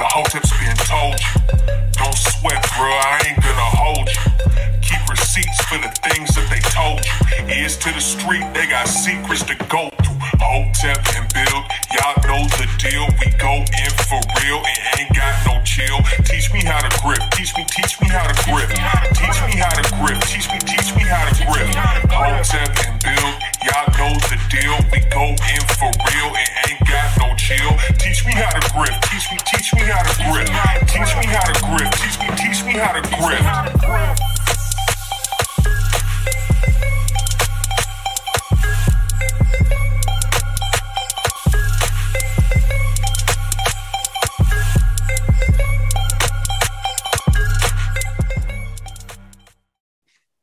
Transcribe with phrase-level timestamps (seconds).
[0.00, 1.92] The hoteps been told you.
[1.92, 4.80] Don't sweat, bro, I ain't gonna hold you.
[4.80, 7.54] Keep receipts for the things that they told you.
[7.54, 10.09] Ears to the street, they got secrets to go through.
[10.38, 13.08] Hotep and build, y'all know the deal.
[13.18, 15.98] We go in for real and ain't got no chill.
[16.22, 18.70] Teach me how to grip, teach me, teach me how to grip.
[19.16, 21.66] Teach me how to grip, teach me, teach me how to grip.
[22.12, 23.34] Hotep and build,
[23.66, 24.76] y'all know the deal.
[24.94, 27.74] We go in for real and ain't got no chill.
[27.98, 30.46] Teach me how to grip, teach me, teach me how to grip.
[30.86, 34.39] Teach me how to grip, teach me, teach me how to grip.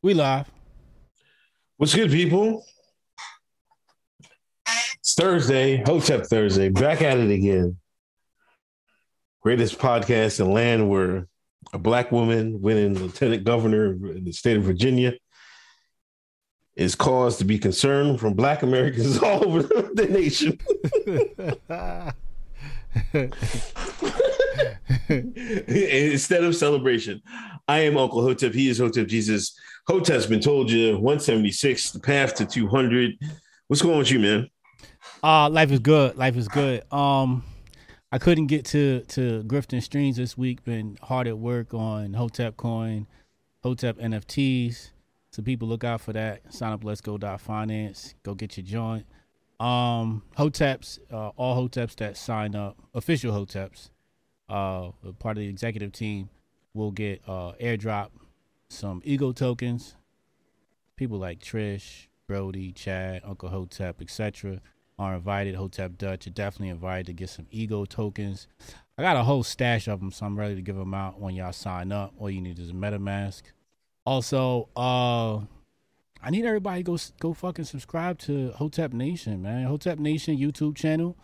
[0.04, 0.50] We live.
[1.78, 2.64] What's good, people?
[5.00, 7.78] It's Thursday, Hotep Thursday, back at it again.
[9.42, 11.28] Greatest podcast in land where
[11.74, 15.14] a black woman winning lieutenant governor in the state of Virginia
[16.76, 20.60] is caused to be concerned from black Americans all over the nation.
[25.10, 27.24] Instead of celebration,
[27.68, 28.54] I am Uncle Hotep.
[28.54, 29.58] He is Hotep Jesus.
[29.88, 33.14] Hotep's been told you 176, the path to 200.
[33.68, 34.50] What's going on with you, man?
[35.24, 36.18] uh life is good.
[36.18, 36.84] Life is good.
[36.92, 37.44] Um
[38.12, 40.64] I couldn't get to to Grifton Streams this week.
[40.66, 43.08] Been hard at work on Hotep Coin,
[43.64, 44.90] Hotep NFTs.
[45.32, 46.54] So people look out for that.
[46.54, 48.14] Sign up let's go finance.
[48.24, 49.06] Go get your joint.
[49.62, 53.90] Um Hoteps, uh, all Hoteps that sign up, official Hoteps,
[54.50, 56.30] uh part of the executive team
[56.74, 58.10] will get uh airdrop
[58.70, 59.96] some ego tokens.
[60.96, 64.62] People like Trish, Brody, Chad, Uncle Hotep, etc.
[64.98, 65.56] are invited.
[65.56, 68.48] Hotep Dutch are definitely invited to get some ego tokens.
[68.98, 71.36] I got a whole stash of them, so I'm ready to give them out when
[71.36, 72.14] y'all sign up.
[72.18, 73.44] All you need is a MetaMask.
[74.06, 75.38] Also, uh,
[76.22, 79.66] I need everybody go go fucking subscribe to Hotep Nation, man.
[79.66, 81.16] Hotep Nation YouTube channel.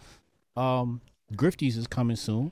[0.56, 1.02] Um,
[1.34, 2.52] Grifties is coming soon.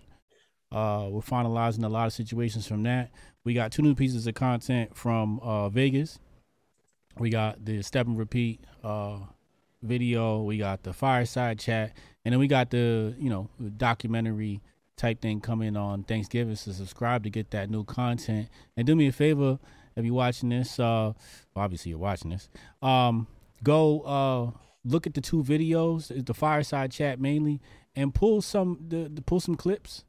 [0.72, 3.12] Uh, we're finalizing a lot of situations from that.
[3.44, 6.20] We got two new pieces of content from uh, Vegas.
[7.18, 9.18] We got the step and repeat uh,
[9.84, 10.44] video.
[10.44, 11.92] We got the fireside chat,
[12.24, 14.62] and then we got the you know documentary
[14.96, 16.56] type thing coming on Thanksgiving.
[16.56, 18.48] So subscribe to get that new content.
[18.78, 19.60] And do me a favor
[19.96, 20.80] if you're watching this.
[20.80, 21.14] Uh,
[21.54, 22.48] well, obviously you're watching this.
[22.82, 23.28] Um,
[23.64, 27.62] go uh look at the two videos, the fireside chat mainly,
[27.96, 30.06] and pull some the, the pull some clips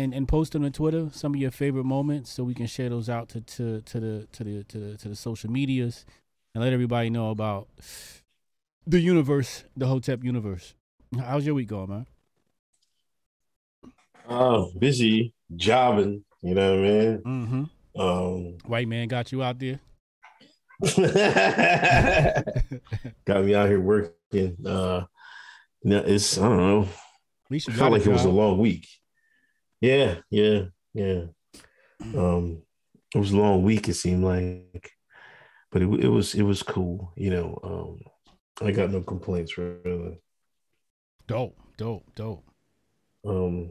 [0.00, 1.08] and and post them on Twitter.
[1.12, 4.28] Some of your favorite moments, so we can share those out to to to the
[4.32, 6.04] to the to the, to the social medias,
[6.54, 7.68] and let everybody know about
[8.86, 10.74] the universe, the Hotep universe.
[11.18, 12.06] How's your week going, man?
[14.28, 17.18] Oh, busy jobbing, you know what I mean?
[17.18, 17.64] Mm-hmm.
[18.00, 19.80] Um, White man got you out there.
[23.26, 24.56] got me out here working.
[24.64, 25.04] Uh,
[25.82, 26.82] you know, it's I don't know.
[26.82, 28.86] At least you felt like it was a long week.
[29.80, 30.64] Yeah, yeah,
[30.94, 31.22] yeah.
[32.14, 32.62] Um,
[33.14, 33.88] it was a long week.
[33.88, 34.90] It seemed like,
[35.72, 37.12] but it it was it was cool.
[37.16, 40.20] You know, um, I got no complaints really.
[41.26, 42.44] dope, dope, dope.
[43.26, 43.70] Um,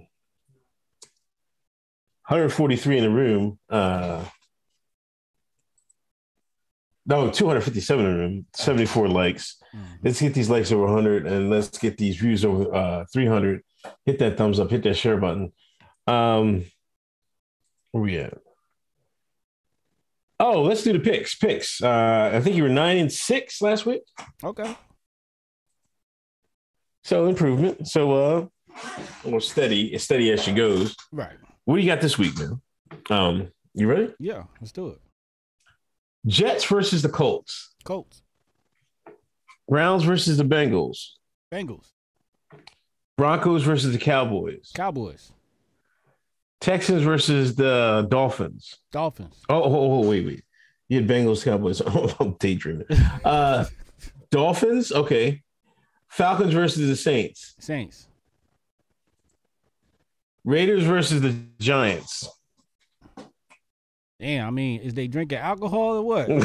[2.27, 3.59] 143 in the room.
[3.69, 4.23] Uh,
[7.05, 8.45] no, 257 in the room.
[8.55, 9.57] 74 likes.
[9.75, 9.99] Mhm.
[10.03, 13.61] Let's get these likes over 100 and let's get these views over uh 300.
[14.05, 15.51] Hit that thumbs up, hit that share button.
[16.09, 16.65] Um
[17.91, 18.37] where we at?
[20.39, 21.35] Oh, let's do the picks.
[21.35, 21.81] Picks.
[21.81, 24.01] Uh I think you were 9 and 6 last week.
[24.43, 24.75] Okay.
[27.03, 27.87] So improvement.
[27.87, 28.45] So uh
[29.23, 30.95] well steady, as steady as she goes.
[31.11, 31.37] Right.
[31.65, 32.61] What do you got this week, man?
[33.09, 34.13] Um, you ready?
[34.19, 34.43] Yeah.
[34.59, 34.99] Let's do it.
[36.25, 37.73] Jets versus the Colts.
[37.83, 38.21] Colts,
[39.67, 41.11] Browns versus the Bengals.
[41.51, 41.87] Bengals,
[43.17, 44.71] Broncos versus the Cowboys.
[44.75, 45.31] Cowboys,
[46.61, 48.75] Texans versus the Dolphins.
[48.91, 50.43] Dolphins, Oh, oh, oh, wait, wait.
[50.89, 51.81] You had Bengals, Cowboys.
[52.19, 52.87] I'm daydreaming.
[53.23, 53.65] Uh,
[54.31, 55.41] Dolphins, okay.
[56.09, 57.55] Falcons versus the Saints.
[57.59, 58.07] Saints,
[60.43, 62.27] Raiders versus the Giants.
[64.19, 66.27] Damn, I mean, is they drinking alcohol or what?
[66.29, 66.43] oh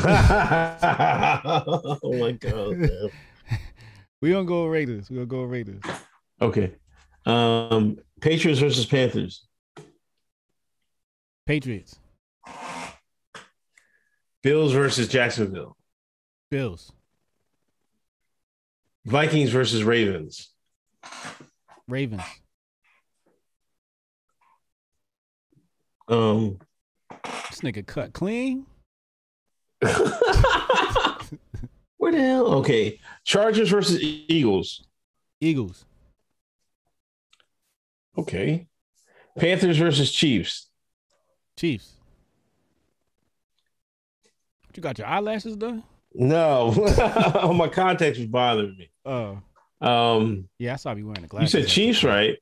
[2.20, 2.88] my god.
[4.20, 5.10] we gonna go Raiders.
[5.10, 5.82] We gonna go Raiders.
[6.40, 6.72] Okay.
[7.26, 9.46] Um Patriots versus Panthers.
[11.46, 11.98] Patriots,
[14.42, 15.76] Bills versus Jacksonville.
[16.50, 16.92] Bills,
[19.04, 20.50] Vikings versus Ravens.
[21.88, 22.22] Ravens,
[26.08, 26.58] Um
[27.50, 28.66] this nigga cut clean.
[31.98, 32.46] Where the hell?
[32.56, 33.00] Okay.
[33.24, 34.84] Chargers versus Eagles.
[35.40, 35.84] Eagles,
[38.16, 38.66] Okay.
[39.38, 40.70] Panthers versus Chiefs.
[41.56, 41.92] Chiefs.
[44.76, 45.84] You got your eyelashes done?
[46.14, 46.72] No.
[47.56, 48.90] my contacts was bothering me.
[49.04, 49.36] Uh,
[49.80, 51.52] Um yeah, I saw you wearing the you glasses.
[51.52, 52.36] said Chiefs, right?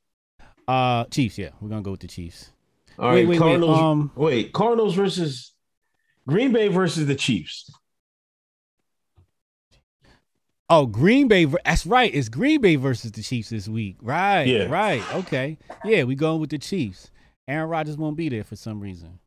[0.67, 1.37] Uh, Chiefs.
[1.39, 2.51] Yeah, we're gonna go with the Chiefs.
[2.99, 3.29] All wait, right.
[3.29, 3.77] wait, Cardinals.
[3.77, 3.83] wait.
[3.85, 5.53] Um, Wait, Cardinals versus
[6.27, 7.71] Green Bay versus the Chiefs.
[10.71, 11.45] oh, Green Bay.
[11.65, 12.15] That's right.
[12.15, 13.97] It's Green Bay versus the Chiefs this week.
[14.01, 14.45] Right.
[14.45, 14.65] Yeah.
[14.65, 15.03] Right.
[15.17, 15.59] Okay.
[15.85, 17.11] Yeah, we going with the Chiefs.
[17.49, 19.19] Aaron Rodgers won't be there for some reason.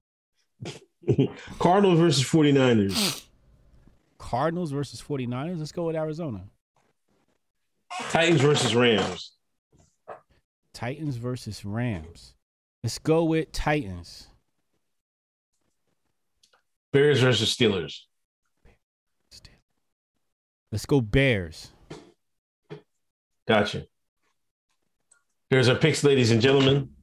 [1.59, 3.25] Cardinals versus 49ers.
[4.17, 5.59] Cardinals versus 49ers.
[5.59, 6.45] Let's go with Arizona.
[8.09, 9.31] Titans versus Rams.
[10.73, 12.33] Titans versus Rams.
[12.83, 14.27] Let's go with Titans.
[16.91, 18.01] Bears versus Steelers.
[20.71, 21.69] Let's go Bears.
[23.47, 23.85] Gotcha.
[25.49, 26.94] Here's our picks, ladies and gentlemen.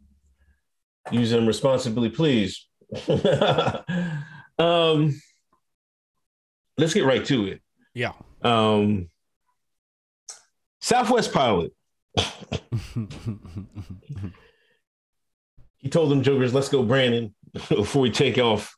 [1.10, 2.66] Use them responsibly, please.
[4.58, 5.20] um,
[6.78, 7.62] let's get right to it.
[7.94, 8.12] Yeah.
[8.42, 9.08] Um,
[10.80, 11.72] Southwest Pilot.
[15.82, 17.34] He told them jokers, "Let's go, Brandon,"
[17.68, 18.76] before we take off.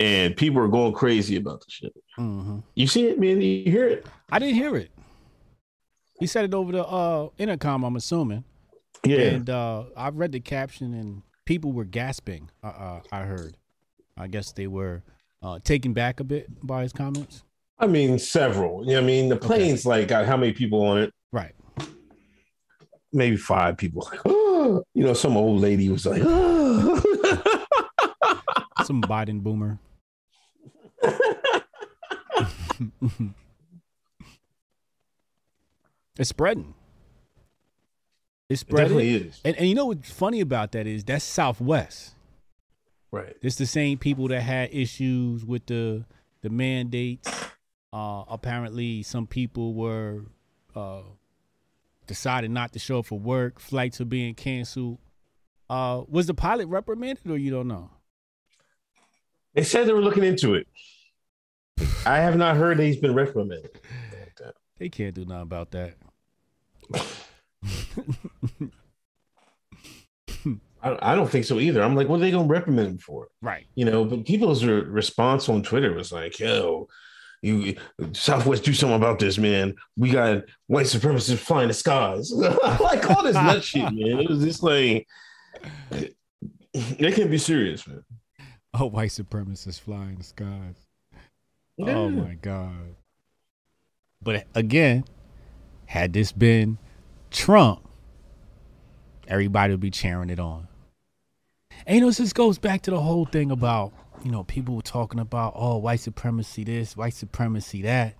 [0.00, 1.92] And people are going crazy about the shit.
[2.16, 3.40] hmm You see it, man?
[3.40, 4.06] You hear it?
[4.30, 4.90] I didn't hear it.
[6.18, 7.84] He said it over the uh, intercom.
[7.84, 8.44] I'm assuming.
[9.04, 9.18] Yeah.
[9.18, 12.50] And uh, I read the caption, and people were gasping.
[12.62, 13.56] Uh, uh, I heard.
[14.16, 15.02] I guess they were
[15.42, 17.42] uh, taken back a bit by his comments.
[17.78, 18.84] I mean, several.
[18.86, 21.12] You know I mean, the plane's like got how many people on it?
[21.32, 21.54] Right.
[23.12, 24.08] Maybe five people.
[24.94, 26.22] you know, some old lady was like,
[28.84, 29.78] Some Biden boomer.
[36.18, 36.74] it's spreading.
[38.48, 39.40] It's It definitely is.
[39.44, 42.14] And, and you know what's funny about that is that's Southwest.
[43.10, 43.36] Right.
[43.42, 46.04] It's the same people that had issues with the
[46.42, 47.30] the mandates.
[47.92, 50.24] Uh, apparently, some people were
[50.74, 51.02] uh,
[52.06, 53.60] decided not to show up for work.
[53.60, 54.98] Flights are being canceled.
[55.70, 57.90] Uh, was the pilot reprimanded, or you don't know?
[59.54, 60.66] They said they were looking into it.
[62.04, 63.80] I have not heard that he's been reprimanded.
[64.78, 65.94] They can't do nothing about that.
[70.82, 71.82] I, I don't think so either.
[71.82, 73.28] I'm like, what are they going to reprimand him for?
[73.40, 73.66] Right.
[73.74, 76.88] You know, but people's re- response on Twitter was like, yo,
[77.42, 77.76] you
[78.12, 79.74] Southwest, do something about this, man.
[79.96, 82.30] We got white supremacists flying the skies.
[82.32, 84.20] like all this nut shit, man.
[84.20, 85.06] It was just like,
[85.90, 88.04] they can't be serious, man.
[88.72, 90.76] Oh, white supremacists flying the skies.
[91.80, 91.94] Oh yeah.
[91.94, 92.96] Oh my god.
[94.22, 95.04] But again,
[95.86, 96.78] had this been
[97.34, 97.86] Trump,
[99.26, 100.68] everybody would be cheering it on.
[101.84, 104.82] And you know, this goes back to the whole thing about, you know, people were
[104.82, 108.14] talking about, oh, white supremacy this, white supremacy that.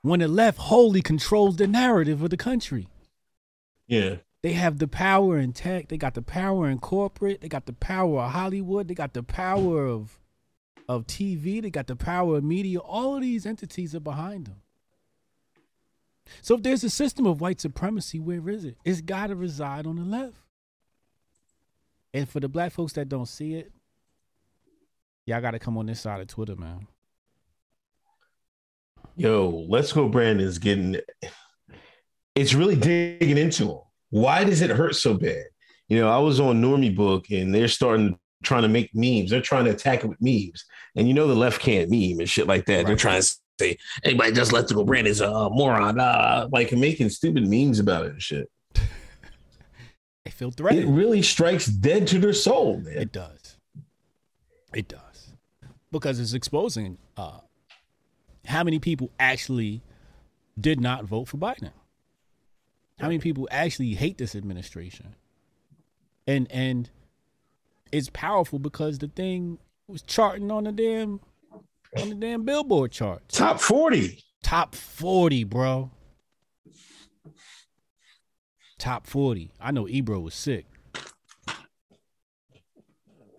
[0.00, 2.88] When the left wholly controls the narrative of the country.
[3.86, 4.16] Yeah.
[4.42, 5.88] They have the power in tech.
[5.88, 7.42] They got the power in corporate.
[7.42, 8.88] They got the power of Hollywood.
[8.88, 10.18] They got the power of
[10.88, 11.60] of TV.
[11.60, 12.78] They got the power of media.
[12.78, 14.62] All of these entities are behind them.
[16.42, 18.76] So if there's a system of white supremacy, where is it?
[18.84, 20.36] It's got to reside on the left.
[22.14, 23.70] And for the black folks that don't see it,
[25.26, 26.86] y'all got to come on this side of Twitter, man.
[29.16, 30.08] Yo, let's go.
[30.08, 30.96] Brandon's getting
[32.34, 33.78] it's really digging into him.
[34.10, 35.44] Why does it hurt so bad?
[35.88, 39.30] You know, I was on Normie Book and they're starting trying to make memes.
[39.30, 40.64] They're trying to attack it with memes.
[40.94, 42.86] And you know the left can't meme and shit like that.
[42.86, 45.98] They're trying to say, anybody just let's go brand is a moron.
[45.98, 48.50] Uh, like making stupid memes about it and shit.
[50.24, 50.84] They feel threatened.
[50.84, 52.98] It really strikes dead to their soul, man.
[52.98, 53.56] It does.
[54.74, 55.32] It does.
[55.90, 57.40] Because it's exposing uh,
[58.46, 59.82] how many people actually
[60.60, 61.70] did not vote for Biden.
[63.00, 65.14] How many people actually hate this administration?
[66.28, 66.90] and and
[67.90, 71.20] it's powerful because the thing was charting on the damn
[71.96, 73.36] on the damn Billboard charts.
[73.36, 74.22] Top 40.
[74.42, 75.90] Top 40, bro.
[78.78, 79.50] Top 40.
[79.60, 80.66] I know Ebro was sick.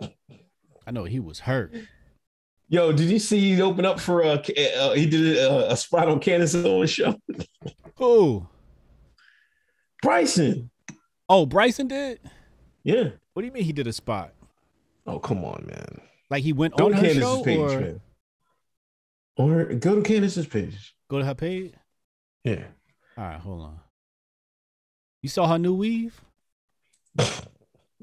[0.01, 1.74] I know he was hurt.
[2.68, 4.34] Yo, did you see he open up for a?
[4.34, 7.15] Uh, he did a, a spot on Candace Owens show.
[7.98, 8.48] Who?
[10.01, 10.70] Bryson.
[11.27, 12.20] Oh, Bryson did?
[12.84, 13.10] Yeah.
[13.34, 14.34] What do you mean he did a spot?
[15.06, 16.01] Oh, come on, man.
[16.29, 18.01] Like he went Go on her Candace's show page, or man.
[19.39, 20.93] Or go to Candace's page.
[21.10, 21.74] go to her page?
[22.43, 22.65] Yeah.
[23.17, 23.79] All right, hold on.
[25.22, 26.19] You saw her new weave?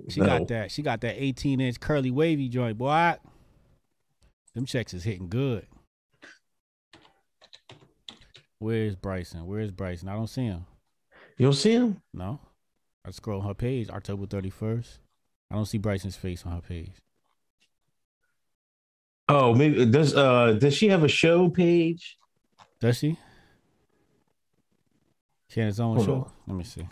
[0.09, 0.27] She No.
[0.27, 0.71] got that.
[0.71, 3.17] She got that 18 inch curly wavy joint, boy.
[4.55, 5.67] Them checks is hitting good.
[8.59, 9.47] Where's Bryson?
[9.47, 10.09] Where's Bryson?
[10.09, 10.65] I don't see him.
[11.37, 12.01] You don't see him?
[12.15, 12.41] No.
[13.05, 14.99] I scroll her page, October 31st.
[15.51, 16.93] I don't see Bryson's face on her page.
[19.29, 22.17] Oh, maybe does uh does she have a show page?
[22.81, 23.19] Does she?
[25.49, 26.15] She had his own Hold show?
[26.15, 26.31] on.
[26.47, 26.87] Let me see.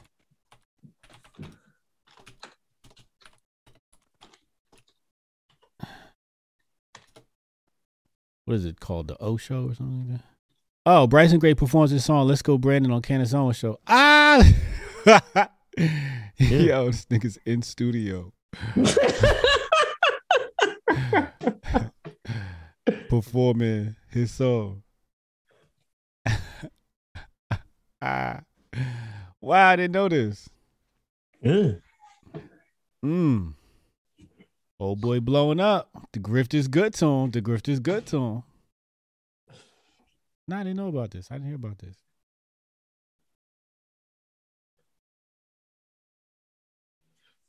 [8.47, 9.09] What is it called?
[9.09, 10.25] The O Show or something like that?
[10.87, 13.79] Oh, Bryson Gray performs his song "Let's Go Brandon" on Candace Owens show.
[13.87, 14.47] Ah,
[16.39, 18.33] yo, this nigga's in studio
[23.09, 24.83] performing his song.
[28.03, 28.41] ah,
[29.41, 30.49] wow, I didn't know this.
[31.41, 31.73] Yeah.
[33.05, 33.55] Mm.
[34.81, 35.89] Old boy blowing up.
[36.13, 37.31] The grift is good to him.
[37.31, 38.43] The grift is good to him.
[40.47, 41.29] Nah, I didn't know about this.
[41.31, 41.97] I didn't hear about this.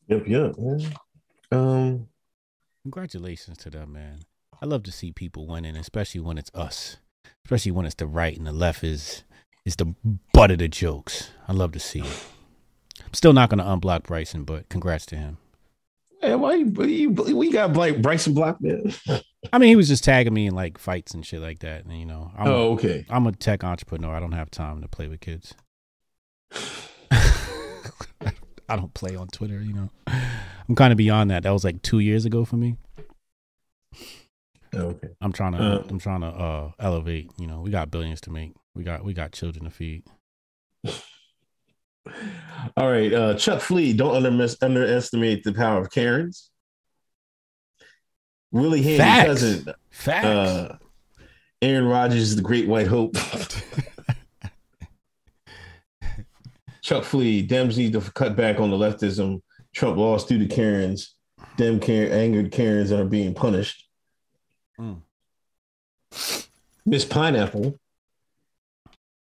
[0.08, 0.56] Yep, yep.
[0.58, 0.90] yeah.
[1.52, 2.08] Um
[2.84, 4.20] Congratulations to them, man.
[4.62, 6.98] I love to see people winning, especially when it's us.
[7.46, 9.24] Especially when it's the right and the left is
[9.66, 9.94] is the
[10.34, 11.32] butt of the jokes.
[11.48, 12.26] I love to see it.
[13.06, 15.38] I'm still not gonna unblock Bryson, but congrats to him.
[16.22, 18.94] hey, why you, you we got like Bryson blocked man.
[19.54, 21.86] I mean, he was just tagging me in like fights and shit like that.
[21.86, 23.06] And you know, I'm, Oh, okay.
[23.10, 24.16] I'm a tech entrepreneur.
[24.16, 25.54] I don't have time to play with kids.
[28.68, 29.90] I don't play on Twitter, you know.
[30.08, 31.44] I'm kind of beyond that.
[31.44, 32.78] That was like two years ago for me.
[34.76, 35.08] Okay.
[35.22, 35.84] I'm trying to Uh.
[35.90, 37.62] I'm trying to uh elevate, you know.
[37.62, 38.54] We got billions to make.
[38.74, 40.04] We got we got children to feed.
[42.78, 43.12] All right.
[43.14, 46.50] Uh Chuck Flea, don't under, underestimate the power of Karens.
[48.52, 49.26] Willie Handy Facts.
[49.28, 50.26] cousin, Facts.
[50.26, 50.78] uh
[51.62, 53.16] Aaron Rodgers, is the great white hope.
[56.82, 59.42] Chuck Flea, Dems need to cut back on the leftism.
[59.74, 61.16] Trump lost due to Karens.
[61.58, 63.85] Dem Karen, angered Karens are being punished.
[64.80, 65.02] Mm.
[66.86, 67.80] Miss Pineapple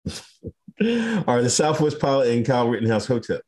[1.28, 3.42] are the Southwest Pilot and Kyle Rittenhouse Hotep.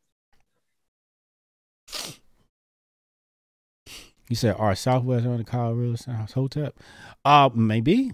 [4.29, 6.71] you said our Southwest on the Colorado House Hotel?
[7.23, 8.11] Uh maybe.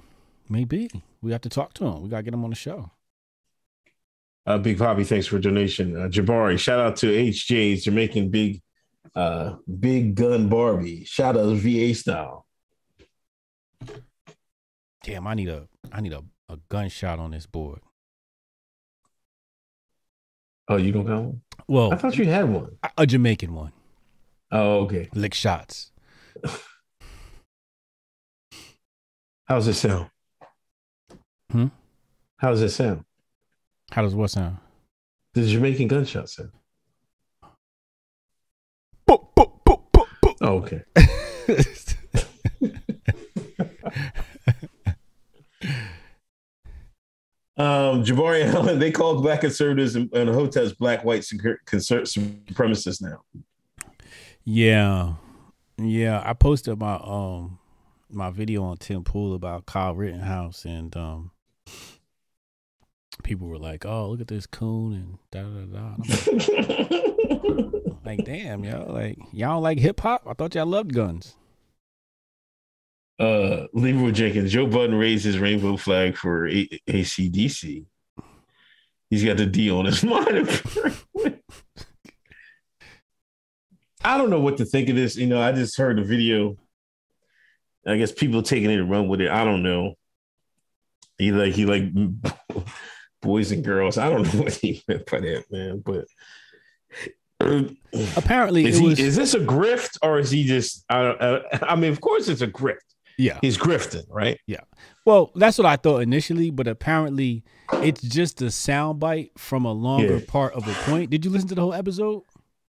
[0.50, 0.90] Maybe.
[1.22, 2.04] We have to talk to him.
[2.04, 2.92] We gotta get him on the show.
[4.46, 5.96] Uh, Big Poppy, thanks for donation.
[5.96, 8.62] Uh, Jabari, shout out to HJ's Jamaican Big
[9.16, 11.06] uh, Big Gun Barbie.
[11.06, 12.43] Shout out VA style.
[15.04, 17.82] Damn, I need a I need a, a gunshot on this board.
[20.70, 21.42] Oh, you don't have one?
[21.68, 22.78] Well, I thought you had one.
[22.82, 23.74] a, a Jamaican one.
[24.50, 25.10] Oh, okay.
[25.14, 25.92] Lick shots.
[29.46, 30.10] How's it sound?
[31.52, 31.68] Hmm?
[32.38, 33.04] How's it sound?
[33.92, 34.58] How does what sound?
[35.34, 36.52] The Jamaican gunshot sound.
[39.06, 40.36] Boop, boop, boop, boop, boop.
[40.42, 40.84] Oh, okay.
[47.56, 53.22] Um, Jabari Allen, they call black conservatives and, and Hoteps black white conser- supremacists now.
[54.44, 55.14] Yeah,
[55.78, 56.22] yeah.
[56.26, 57.60] I posted my um
[58.10, 61.32] my video on Tim Pool about Kyle Rittenhouse, and um
[63.24, 65.96] people were like, "Oh, look at this coon," and da da da.
[65.96, 66.06] And
[68.06, 70.24] like, like, damn, yo, like y'all don't like hip hop?
[70.28, 71.36] I thought y'all loved guns.
[73.20, 77.86] Uh, Leroy Jenkins, Joe Budden raised his rainbow flag for A- ACDC.
[79.10, 80.50] He's got the D on his mind.
[84.04, 85.16] I don't know what to think of this.
[85.16, 86.58] You know, I just heard the video.
[87.86, 89.30] I guess people taking it and run with it.
[89.30, 89.96] I don't know.
[91.18, 91.84] He like he like
[93.22, 93.98] boys and girls.
[93.98, 95.84] I don't know what he meant by that, man.
[95.86, 96.06] But
[98.18, 98.88] apparently Is it he?
[98.88, 100.84] was Is this a grift or is he just?
[100.90, 102.78] I, I, I mean, of course, it's a grift.
[103.18, 103.40] Yeah.
[103.42, 104.40] He's grifting, right?
[104.48, 104.62] Yeah.
[105.06, 107.44] Well, that's what I thought initially, but apparently
[107.74, 110.26] it's just a soundbite from a longer Yeah.
[110.28, 111.10] part of a point.
[111.10, 112.24] Did you listen to the whole episode?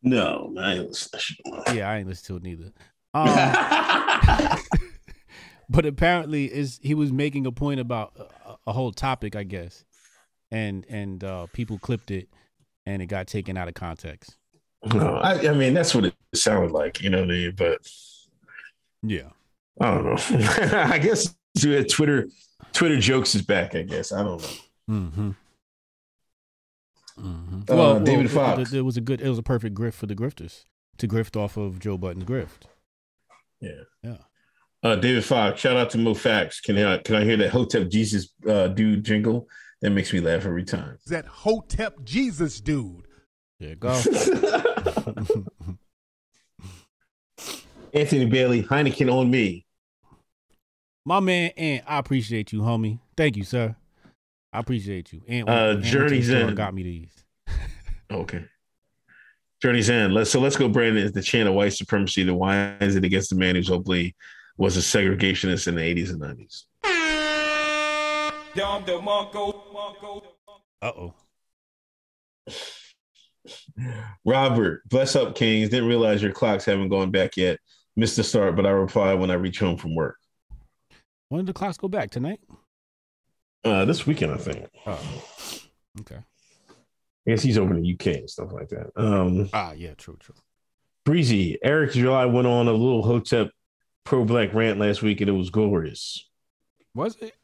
[0.02, 0.54] No.
[0.59, 1.38] I ain't shit.
[1.75, 2.73] Yeah, I ain't listened to it neither.
[3.12, 3.26] Um,
[5.68, 8.12] but apparently is he was making a point about
[8.47, 9.85] a, a whole topic, I guess,
[10.50, 12.28] and and uh, people clipped it,
[12.87, 14.37] and it got taken out of context.
[14.94, 17.54] no, I, I mean that's what it sounded like, you know what I mean?
[17.56, 17.78] But
[19.02, 19.30] Yeah.
[19.80, 20.16] I don't know.
[20.84, 22.28] I guess Twitter
[22.72, 23.74] Twitter jokes is back.
[23.74, 24.48] I guess I don't know.
[24.90, 25.30] Mm-hmm.
[27.18, 27.78] Mm-hmm.
[27.80, 28.72] Uh, David Fox.
[28.72, 29.20] It, it was a good.
[29.20, 30.64] It was a perfect grift for the grifters
[30.98, 32.66] to grift off of Joe Budden's grift.
[33.60, 33.82] Yeah.
[34.02, 34.16] Yeah.
[34.82, 36.60] Uh, David Fox, shout out to Mo Fax.
[36.60, 39.48] Can I can I hear that Hotep Jesus uh, dude jingle?
[39.82, 40.98] That makes me laugh every time.
[41.06, 43.06] that Hotep Jesus dude.
[43.58, 43.90] There you go.
[47.92, 49.66] Anthony Bailey, Heineken on me.
[51.04, 53.00] My man, and I appreciate you, homie.
[53.16, 53.75] Thank you, sir.
[54.52, 55.23] I appreciate you.
[55.28, 56.54] And Uh, Journey's in.
[56.54, 57.25] got me these.
[58.11, 58.44] Okay.
[59.62, 60.14] Journey's end.
[60.14, 60.68] Let's so let's go.
[60.68, 62.23] Brandon is the chant of white supremacy.
[62.25, 64.16] The why is it against the man who's hopefully
[64.56, 66.66] was a segregationist in the eighties and nineties.
[70.82, 71.14] Uh oh.
[74.25, 75.68] Robert, bless up, Kings.
[75.70, 77.59] Didn't realize your clocks haven't gone back yet.
[77.97, 80.16] Missed the start, but I reply when I reach home from work.
[81.28, 82.40] When did the class go back tonight?
[83.64, 84.66] Uh, this weekend, I think.
[84.87, 85.00] Oh,
[86.00, 86.16] okay.
[87.26, 88.90] I guess he's over in the UK and stuff like that.
[88.97, 90.35] Um, Ah, yeah, true, true.
[91.04, 93.50] Breezy, Eric July went on a little Hotep
[94.04, 96.29] pro black rant last week, and it was glorious.
[96.94, 97.35] Was it?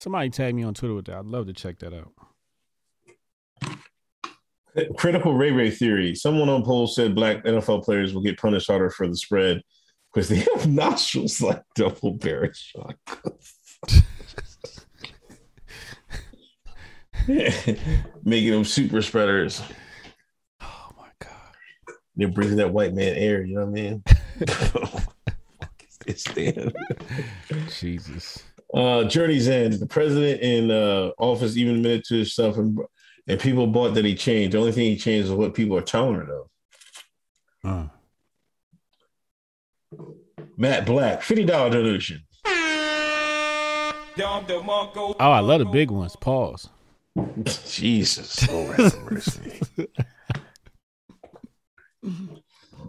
[0.00, 1.18] Somebody tagged me on Twitter with that.
[1.18, 2.12] I'd love to check that out.
[4.96, 6.14] Critical Ray Ray theory.
[6.14, 9.62] Someone on poll said black NFL players will get punished harder for the spread
[10.12, 13.54] because they have nostrils like double barrel shotguns.
[18.24, 19.62] Making them super spreaders.
[20.60, 21.32] Oh my god.
[22.14, 24.02] They're breathing that white man air, you know what I mean?
[26.06, 26.24] it's.
[27.80, 28.42] Jesus.
[28.72, 29.74] Uh, Journey's End.
[29.74, 32.78] The president in uh, office even admitted to himself, and,
[33.26, 34.54] and people bought that he changed.
[34.54, 36.48] The only thing he changed is what people are tolerant of.
[37.64, 37.86] Uh.
[40.56, 42.22] Matt Black, fifty dollar donation.
[45.20, 46.16] Oh, I love the big ones.
[46.16, 46.70] Pause.
[47.66, 49.60] Jesus, Lord have mercy.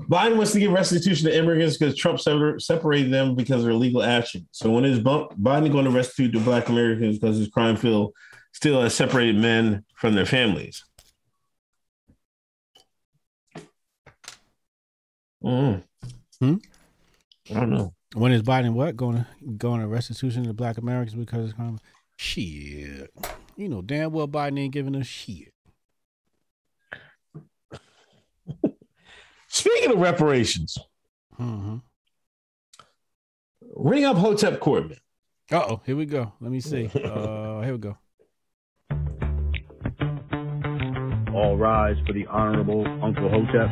[0.09, 2.19] Biden wants to give restitution to immigrants because Trump
[2.61, 4.47] separated them because of their illegal action.
[4.51, 8.13] So when is Biden going to restitute to Black Americans because his crime bill
[8.57, 10.83] still has separated men from their families?
[15.43, 15.83] Mm.
[16.39, 16.55] Hmm?
[17.51, 17.93] I don't know.
[18.15, 21.77] When is Biden what going to going to restitution to Black Americans because of crime?
[22.15, 23.11] Shit.
[23.55, 25.53] You know damn well Biden ain't giving us shit.
[29.47, 30.79] Speaking of reparations,
[31.39, 31.77] Mm-hmm.
[33.75, 34.93] ring up Hotep Court.
[35.51, 36.33] Uh oh, here we go.
[36.41, 36.89] Let me see.
[36.95, 37.95] Uh, here we go.
[41.37, 43.69] All rise for the Honorable Uncle Hotep.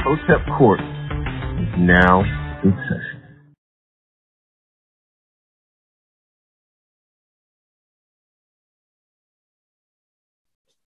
[0.00, 2.22] Hotep Court is now
[2.64, 3.20] in session.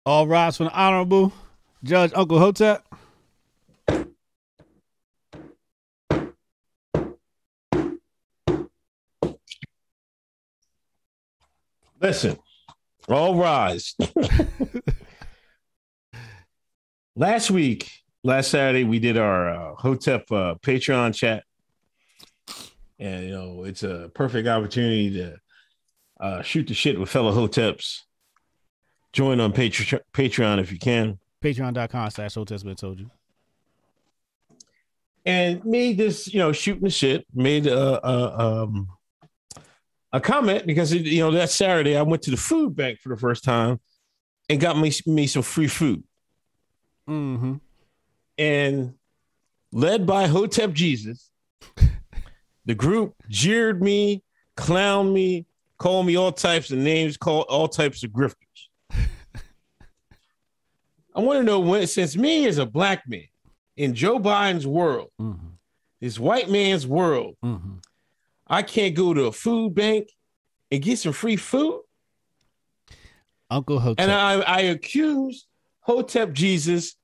[0.05, 1.33] All rise for the honorable
[1.83, 2.85] Judge Uncle Hotep.
[12.03, 12.37] Listen,
[13.07, 13.95] all rise.
[17.15, 17.89] last week,
[18.25, 21.45] last Saturday, we did our uh, Hotep uh, Patreon chat.
[22.99, 25.37] And, you know, it's a perfect opportunity to
[26.19, 28.01] uh, shoot the shit with fellow Hoteps.
[29.13, 31.19] Join on Patre- Patreon if you can.
[31.41, 33.09] Patreon.com slash Hotep's been told you.
[35.25, 38.89] and made this, you know, shooting the shit, made a, a, um,
[40.13, 43.09] a comment because, it, you know, that Saturday I went to the food bank for
[43.09, 43.79] the first time
[44.47, 46.03] and got me, me some free food.
[47.09, 47.55] Mm-hmm.
[48.37, 48.93] And
[49.71, 51.29] led by Hotep Jesus,
[52.65, 54.23] the group jeered me,
[54.55, 55.45] clowned me,
[55.77, 58.37] called me all types of names, called all types of grifters.
[61.15, 63.25] I want to know when, since me as a black man
[63.77, 65.47] in Joe Biden's world, Mm-hmm.
[66.01, 67.73] this white man's world, Mm-hmm.
[68.47, 70.09] I can't go to a food bank
[70.71, 71.81] and get some free food.
[73.49, 74.03] Uncle Hotep.
[74.03, 75.45] And I, I accuse
[75.81, 76.95] Hotep Jesus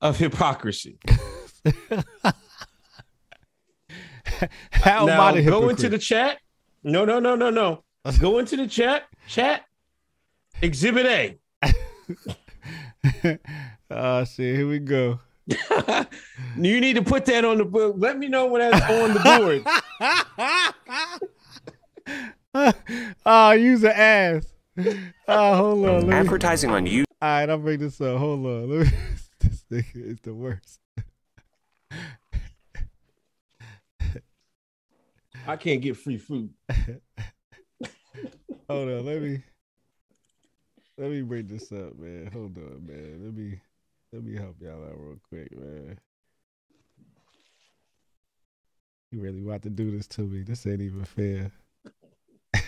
[0.00, 0.98] of hypocrisy.
[4.70, 6.38] How am now, I go into the chat.
[6.82, 7.84] No, no, no, no, no.
[8.20, 9.04] go into the chat.
[9.26, 9.62] Chat.
[10.62, 11.38] Exhibit A.
[13.90, 15.20] Oh see, here we go.
[16.56, 17.94] you need to put that on the book.
[17.98, 19.20] Let me know when that's on the
[22.54, 22.72] board.
[23.26, 24.46] oh, use an ass.
[25.26, 25.94] Oh, hold on.
[25.94, 27.04] Let me, Advertising on you.
[27.20, 28.18] all right, I'll bring this up.
[28.18, 28.70] Hold on.
[28.70, 28.92] Let me,
[29.40, 30.80] this nigga is the worst.
[35.46, 36.50] I can't get free food.
[38.68, 39.06] Hold on.
[39.06, 39.42] Let me
[40.98, 42.28] let me bring this up, man.
[42.32, 43.20] Hold on, man.
[43.24, 43.60] Let me
[44.12, 45.98] let me help y'all out real quick, man.
[49.10, 50.42] You really about to do this to me?
[50.42, 51.50] This ain't even fair.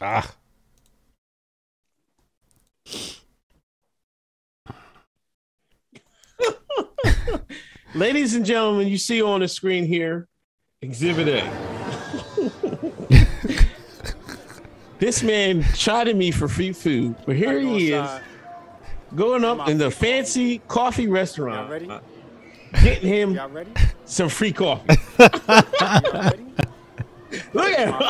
[0.00, 0.34] ah.
[7.94, 10.28] Ladies and gentlemen, you see on the screen here,
[10.82, 11.73] Exhibit A.
[15.04, 18.08] this man chided me for free food, but here he is
[19.14, 21.90] going up in the fancy coffee restaurant, ready?
[21.90, 22.00] uh,
[22.82, 23.70] getting him ready?
[24.06, 24.96] some free coffee.
[25.18, 26.46] Ready?
[27.52, 28.00] Look at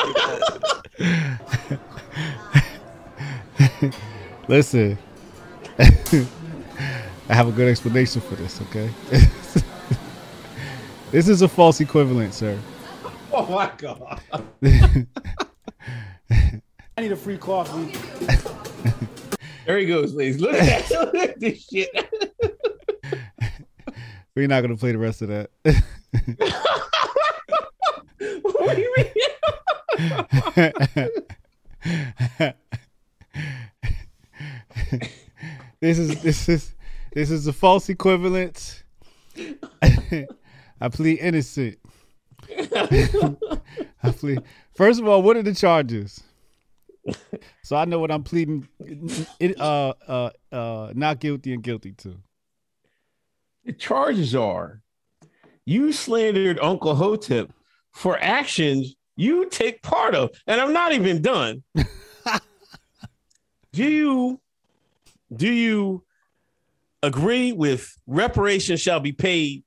[3.81, 3.91] him.
[4.47, 4.97] Listen.
[5.77, 6.23] I
[7.33, 8.89] have a good explanation for this, okay?
[11.11, 12.57] this is a false equivalent, sir.
[13.33, 14.21] Oh my god.
[16.97, 17.91] I need a free coffee.
[19.65, 20.39] There he goes, ladies.
[20.39, 21.89] Look at, look at this shit.
[24.35, 25.49] We're not gonna play the rest of that.
[28.41, 29.07] what do you mean?
[35.79, 36.75] this is this is
[37.13, 38.83] this is a false equivalent.
[39.81, 41.79] I plead innocent.
[42.75, 44.43] I plead.
[44.75, 46.21] First of all, what are the charges?
[47.63, 48.67] So I know what I'm pleading.
[49.39, 52.17] It, uh, uh, uh, not guilty and guilty to.
[53.63, 54.81] The charges are
[55.65, 57.51] you slandered Uncle Hotep
[57.91, 60.31] for actions you take part of.
[60.47, 61.63] And I'm not even done.
[63.73, 64.39] do you
[65.35, 66.03] do you
[67.01, 69.63] agree with reparations shall be paid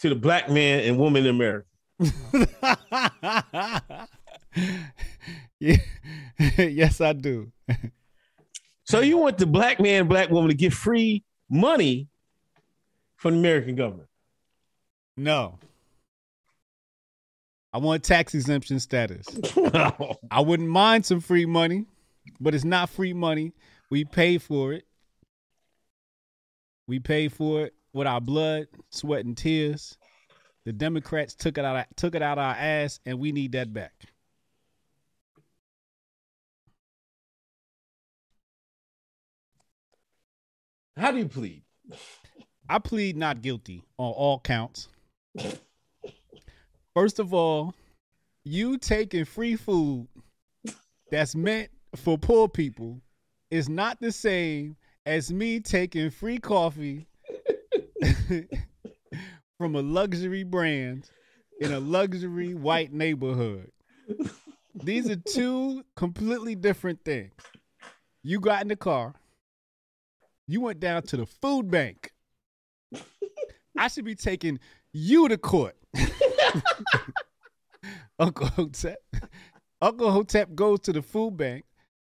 [0.00, 1.66] to the black man and woman in America?
[5.62, 5.76] yeah.
[6.58, 7.52] yes, I do.
[8.84, 12.08] So you want the black man black woman to get free money
[13.16, 14.08] from the American government?
[15.16, 15.58] No.
[17.72, 19.24] I want tax exemption status.
[20.30, 21.86] I wouldn't mind some free money,
[22.40, 23.52] but it's not free money.
[23.88, 24.84] We pay for it.
[26.86, 29.96] We pay for it with our blood, sweat, and tears.
[30.66, 33.92] The Democrats took it out took it out our ass, and we need that back.
[40.96, 41.62] How do you plead?
[42.68, 44.88] I plead not guilty on all counts.
[46.94, 47.74] First of all,
[48.44, 50.06] you taking free food
[51.10, 53.00] that's meant for poor people
[53.50, 54.76] is not the same
[55.06, 57.06] as me taking free coffee
[59.58, 61.10] from a luxury brand
[61.60, 63.70] in a luxury white neighborhood.
[64.74, 67.32] These are two completely different things.
[68.22, 69.14] You got in the car,
[70.46, 72.12] you went down to the food bank.
[73.76, 74.58] I should be taking
[74.92, 75.76] you to court.
[78.18, 78.98] Uncle Hotep.
[79.80, 81.64] Uncle Hotep goes to the food bank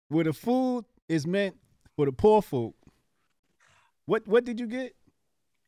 [0.08, 1.56] where the food is meant
[1.96, 2.74] for the poor folk.
[4.06, 4.94] What what did you get?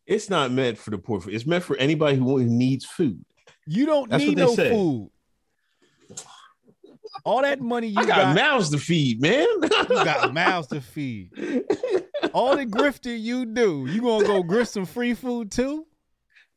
[0.06, 1.20] It's not meant for the poor.
[1.20, 1.32] Folk.
[1.32, 3.24] It's meant for anybody who needs food.
[3.66, 4.70] You don't That's need no say.
[4.70, 5.10] food.
[7.24, 9.46] All that money you I got, got, mouths to feed, man.
[9.62, 11.30] you got mouths to feed.
[12.32, 15.86] All the grifting you do, you gonna go grift some free food too?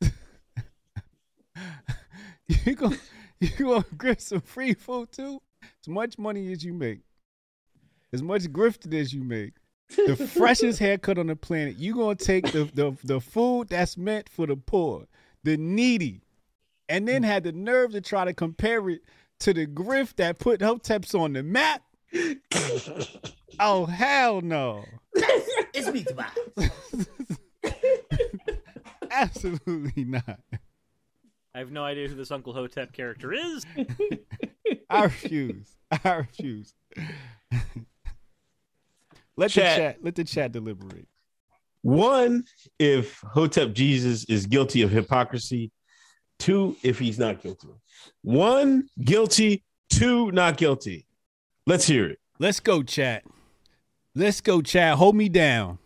[2.48, 2.96] you gonna
[3.40, 5.40] you gonna grift some free food too?
[5.62, 7.00] As much money as you make,
[8.12, 9.54] as much grifting as you make,
[9.88, 14.28] the freshest haircut on the planet, you gonna take the, the the food that's meant
[14.28, 15.06] for the poor,
[15.44, 16.22] the needy,
[16.88, 17.26] and then mm.
[17.26, 19.00] had the nerve to try to compare it
[19.40, 21.82] to the grift that put Hoteps on the map.
[23.62, 24.86] Oh hell no!
[25.74, 26.06] It's me,
[29.10, 30.40] Absolutely not.
[31.54, 33.66] I have no idea who this Uncle Hotep character is.
[34.90, 35.76] I refuse.
[35.90, 36.72] I refuse.
[39.36, 39.76] let Chat.
[39.76, 41.06] the chat let the chat deliberate.
[41.82, 42.44] One,
[42.78, 45.70] if Hotep Jesus is guilty of hypocrisy.
[46.40, 47.68] Two, if he's not guilty.
[48.22, 49.62] One, guilty.
[49.90, 51.06] Two, not guilty.
[51.66, 52.18] Let's hear it.
[52.38, 53.24] Let's go, chat.
[54.14, 54.96] Let's go, chat.
[54.96, 55.78] Hold me down.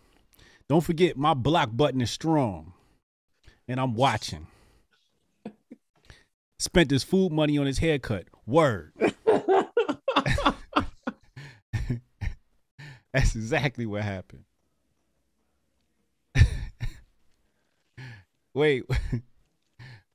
[0.69, 2.73] Don't forget my block button is strong.
[3.67, 4.47] And I'm watching.
[6.59, 8.29] Spent his food money on his haircut.
[8.47, 8.93] Word.
[13.13, 14.45] That's exactly what happened.
[18.55, 18.85] wait.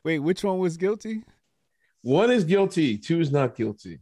[0.04, 1.24] Wait, which one was guilty?
[2.02, 2.98] One is guilty.
[2.98, 4.00] Two is not guilty.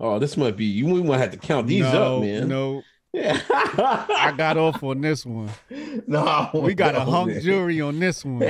[0.00, 0.64] Oh, this might be.
[0.64, 2.48] You We might have to count these no, up, man.
[2.48, 3.40] No, Yeah.
[3.50, 5.50] I got off on this one.
[6.06, 6.50] no.
[6.54, 7.40] We got a hung man.
[7.40, 8.38] jury on this one.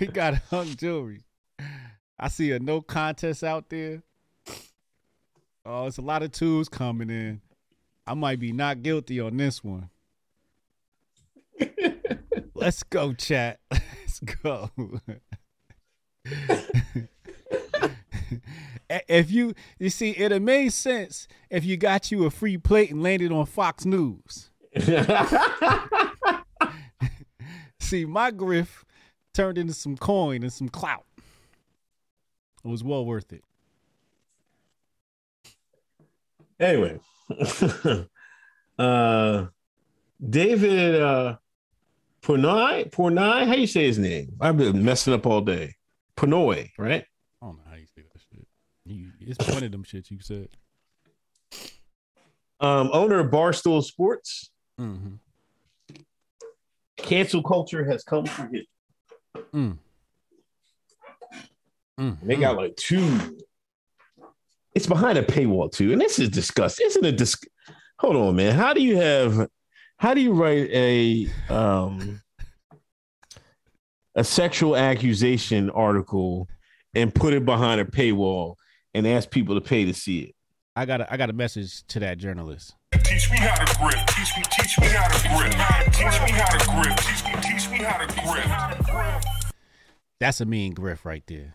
[0.00, 1.22] we got a hung jury.
[2.18, 4.02] I see a no contest out there.
[5.64, 7.40] Oh, it's a lot of twos coming in.
[8.06, 9.90] I might be not guilty on this one.
[12.54, 13.60] Let's go, chat.
[13.70, 14.70] Let's go.
[18.90, 23.02] if you you see, it made sense if you got you a free plate and
[23.02, 24.50] landed on Fox News.
[27.80, 28.84] See, my griff
[29.32, 31.06] turned into some coin and some clout.
[32.64, 33.44] It was well worth it.
[36.60, 36.98] anyway,
[38.78, 39.46] uh,
[40.28, 41.36] David uh,
[42.22, 44.32] Pornoi, Pornoi, how you say his name?
[44.40, 45.74] I've been messing up all day.
[46.16, 47.04] Pornoi, right?
[47.40, 48.46] I don't know how you say that shit.
[48.84, 50.48] You, it's one of them shit you said.
[52.60, 54.50] Um, owner of Barstool Sports.
[54.80, 55.14] Mm-hmm.
[56.96, 58.64] Cancel culture has come for him.
[59.54, 59.78] Mm.
[61.98, 62.16] Mm.
[62.22, 63.38] They got like two.
[64.74, 66.86] It's behind a paywall too, and this is disgusting.
[66.86, 67.16] Isn't it?
[67.16, 67.36] Dis-
[68.00, 68.54] Hold on, man.
[68.54, 69.48] How do you have?
[69.98, 72.22] How do you write a um
[74.14, 76.48] a sexual accusation article
[76.94, 78.54] and put it behind a paywall
[78.94, 80.34] and ask people to pay to see it?
[80.76, 82.76] I got a, I got a message to that journalist.
[83.02, 84.06] Teach me how to grip.
[84.06, 85.52] Teach me, teach me how to grip.
[85.92, 86.98] Teach me how to grip.
[86.98, 89.52] Teach me, teach me how to grip.
[90.20, 91.54] That's a mean griff right there.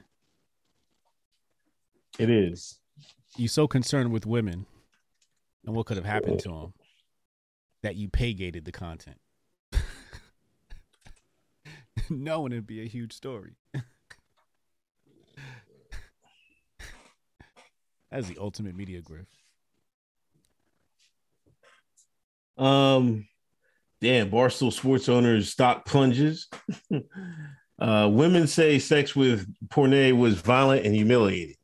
[2.19, 2.79] It is.
[3.37, 4.65] You so concerned with women
[5.65, 6.73] and what could have happened to them
[7.83, 9.19] that you pay gated the content.
[12.09, 13.57] Knowing it'd be a huge story.
[18.11, 19.27] That's the ultimate media griff.
[22.57, 23.27] Um,
[24.01, 26.47] damn, Barstool Sports owners stock plunges.
[27.79, 31.55] uh, women say sex with Pornay was violent and humiliating.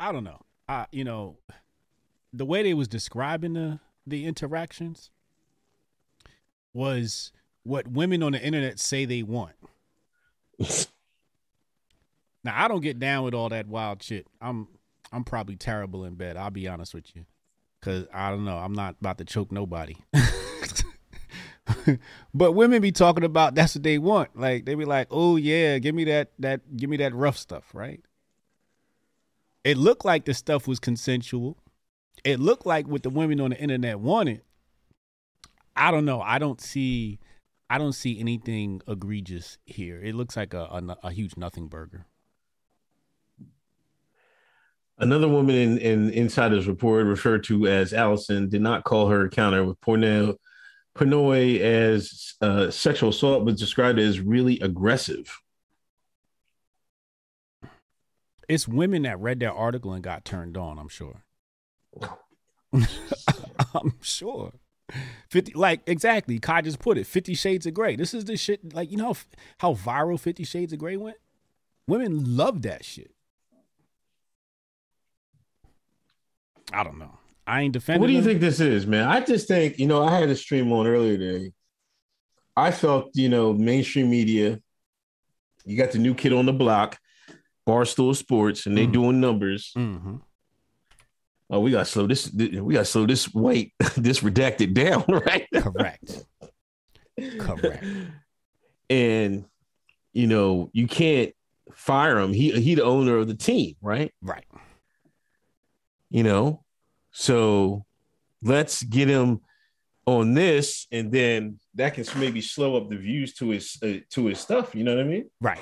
[0.00, 0.40] I don't know.
[0.68, 1.36] I you know,
[2.32, 5.10] the way they was describing the the interactions
[6.72, 7.32] was
[7.62, 9.54] what women on the internet say they want.
[12.42, 14.26] Now I don't get down with all that wild shit.
[14.40, 14.68] I'm
[15.12, 16.36] I'm probably terrible in bed.
[16.36, 17.26] I'll be honest with you,
[17.82, 18.56] cause I don't know.
[18.56, 19.96] I'm not about to choke nobody.
[22.34, 24.38] but women be talking about that's what they want.
[24.38, 27.74] Like they be like, oh yeah, give me that that give me that rough stuff,
[27.74, 28.00] right?
[29.64, 31.58] It looked like the stuff was consensual.
[32.24, 34.42] It looked like what the women on the internet wanted.
[35.76, 36.20] I don't know.
[36.20, 37.18] I don't see.
[37.68, 40.00] I don't see anything egregious here.
[40.02, 42.06] It looks like a a, a huge nothing burger.
[44.98, 49.64] Another woman in, in Insider's report, referred to as Allison, did not call her encounter
[49.64, 50.36] with Pornell,
[50.94, 55.34] Pornoy as uh, sexual assault, but described it as really aggressive.
[58.50, 60.76] It's women that read that article and got turned on.
[60.76, 61.22] I'm sure.
[62.72, 64.52] I'm sure.
[65.28, 66.40] Fifty, like exactly.
[66.40, 67.06] Kai just put it.
[67.06, 67.94] Fifty Shades of Grey.
[67.94, 68.74] This is the shit.
[68.74, 69.14] Like you know
[69.58, 71.16] how viral Fifty Shades of Grey went.
[71.86, 73.12] Women love that shit.
[76.72, 77.18] I don't know.
[77.46, 78.00] I ain't defending.
[78.00, 78.30] What do you them.
[78.30, 79.06] think this is, man?
[79.06, 81.52] I just think, you know, I had a stream on earlier today.
[82.56, 84.60] I felt, you know, mainstream media,
[85.64, 86.98] you got the new kid on the block,
[87.66, 88.92] Barstool Sports, and they Mhm.
[88.92, 89.72] doing numbers.
[89.76, 90.16] Mm-hmm.
[91.52, 92.32] Oh, we got slow this.
[92.32, 95.46] We got slow this weight, this redacted down, right?
[95.54, 96.24] Correct.
[97.38, 97.84] Correct.
[98.88, 99.44] And
[100.12, 101.32] you know, you can't
[101.74, 102.32] fire him.
[102.32, 104.12] He he the owner of the team, right?
[104.22, 104.44] Right.
[106.10, 106.64] You know,
[107.12, 107.84] so
[108.42, 109.40] let's get him
[110.06, 114.26] on this, and then that can maybe slow up the views to his uh, to
[114.26, 114.74] his stuff.
[114.74, 115.30] You know what I mean?
[115.40, 115.60] Right.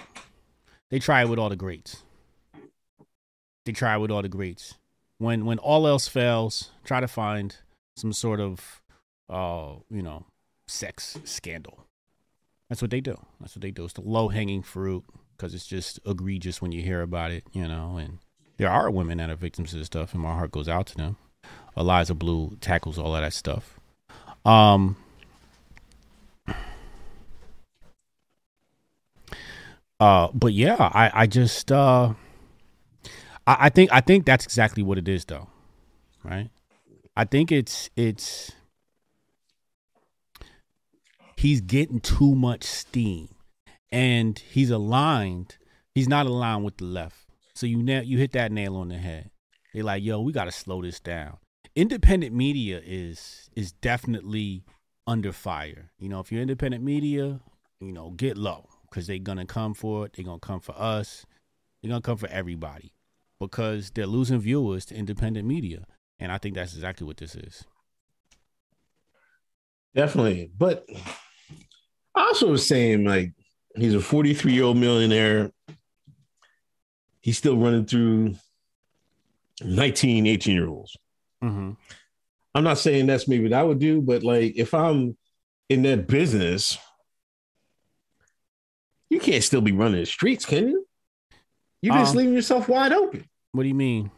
[0.91, 2.03] They try it with all the greats.
[3.65, 4.75] They try it with all the greats.
[5.19, 7.57] When when all else fails, try to find
[7.97, 8.81] some sort of
[9.29, 10.27] uh, you know,
[10.67, 11.85] sex scandal.
[12.69, 13.19] That's what they do.
[13.41, 13.85] That's what they do.
[13.85, 15.05] It's the low hanging fruit
[15.37, 17.97] because it's just egregious when you hear about it, you know.
[17.97, 18.19] And
[18.57, 20.97] there are women that are victims of this stuff, and my heart goes out to
[20.97, 21.17] them.
[21.77, 23.79] Eliza Bleu tackles all of that stuff.
[24.45, 24.97] Um,
[30.01, 32.15] uh, but yeah, I I just uh,
[33.47, 35.49] I, I think I think that's exactly what it is, though,
[36.23, 36.51] right?
[37.17, 38.53] I think it's it's
[41.37, 43.29] he's getting too much steam
[43.91, 45.57] and he's aligned
[45.95, 47.17] he's not aligned with the left.
[47.55, 49.31] So you na- you hit that nail on the head.
[49.75, 51.39] They're like yo we got to slow this down.
[51.75, 54.65] Independent media is is definitely
[55.07, 55.91] under fire.
[55.99, 57.41] You know if you're independent media
[57.81, 61.25] you know get low because they're gonna come for it they're gonna come for us
[61.83, 62.93] they're gonna come for everybody
[63.41, 65.85] because they're losing viewers to independent media
[66.19, 67.65] and i think that's exactly what this is
[69.99, 70.51] Definitely.
[70.57, 70.87] But
[72.15, 73.33] I also was saying, like,
[73.77, 75.51] he's a 43 year old millionaire.
[77.21, 78.37] He's still running through
[79.63, 80.97] 19, 18 year olds.
[81.43, 81.73] mm-hmm.
[82.55, 85.17] I'm not saying that's maybe what I would do, but like, if I'm
[85.69, 86.79] in that business,
[89.11, 90.87] you can't still be running the streets, can you?
[91.83, 93.29] You're just Um, leaving yourself wide open.
[93.53, 94.11] What do you mean?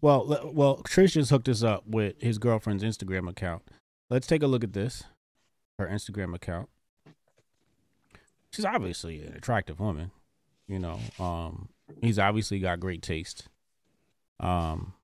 [0.00, 3.62] Well, well, Trish just hooked us up with his girlfriend's Instagram account.
[4.10, 5.04] Let's take a look at this.
[5.78, 6.68] Her Instagram account.
[8.52, 10.10] She's obviously an attractive woman.
[10.68, 11.68] You know, um,
[12.00, 13.48] he's obviously got great taste.
[14.38, 14.94] Um,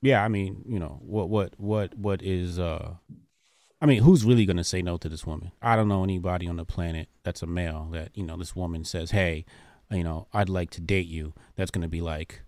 [0.00, 2.94] yeah, I mean, you know, what, what, what, what is, uh,
[3.82, 5.50] I mean, who's really gonna say no to this woman?
[5.60, 8.84] I don't know anybody on the planet that's a male that you know this woman
[8.84, 9.44] says, "Hey,
[9.90, 12.42] you know, I'd like to date you." That's gonna be like,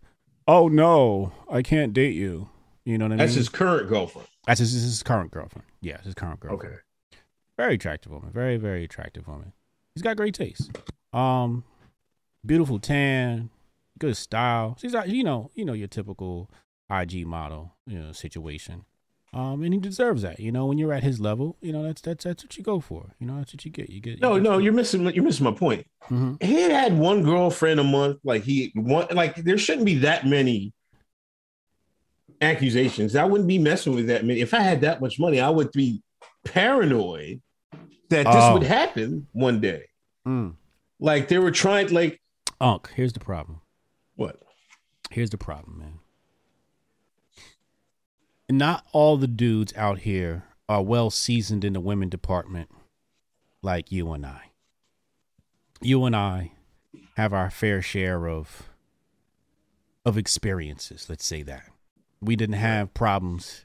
[0.46, 2.50] "Oh no, I can't date you."
[2.84, 3.34] You know what I That's mean?
[3.34, 4.28] That's his current girlfriend.
[4.46, 5.66] That's his, his current girlfriend.
[5.80, 6.74] Yeah, his current girlfriend.
[6.74, 6.82] Okay.
[7.56, 8.30] Very attractive woman.
[8.30, 9.52] Very very attractive woman.
[9.96, 10.70] He's got great taste.
[11.12, 11.64] Um,
[12.46, 13.50] beautiful tan,
[13.98, 14.76] good style.
[14.80, 16.48] She's you know, you know your typical
[16.88, 18.84] IG model, you know, situation.
[19.34, 20.38] Um, and he deserves that.
[20.38, 22.78] You know, when you're at his level, you know that's that's that's what you go
[22.80, 23.14] for.
[23.18, 23.90] You know, that's what you get.
[23.90, 24.20] You get.
[24.20, 25.04] No, no, you're missing.
[25.12, 25.86] You're missing my point.
[26.02, 28.18] hmm He had had one girlfriend a month.
[28.24, 30.72] Like he one, like there shouldn't be that many
[32.40, 33.16] accusations.
[33.16, 34.40] I wouldn't be messing with that many.
[34.40, 36.02] If I had that much money, I would be
[36.44, 37.40] paranoid
[38.10, 38.54] that this Oh.
[38.54, 39.84] would happen one day.
[40.26, 40.54] Mm.
[41.00, 41.88] Like they were trying.
[41.88, 42.20] Like
[42.60, 43.60] Unc, here's the problem.
[44.16, 44.40] what?
[45.10, 45.98] Here's the problem, man.
[48.50, 52.70] Not all the dudes out here are well seasoned in the women department
[53.62, 54.50] like you and I.
[55.80, 56.52] You and I
[57.16, 58.68] have our fair share of
[60.04, 61.64] of experiences, let's say that.
[62.20, 63.64] We didn't have problems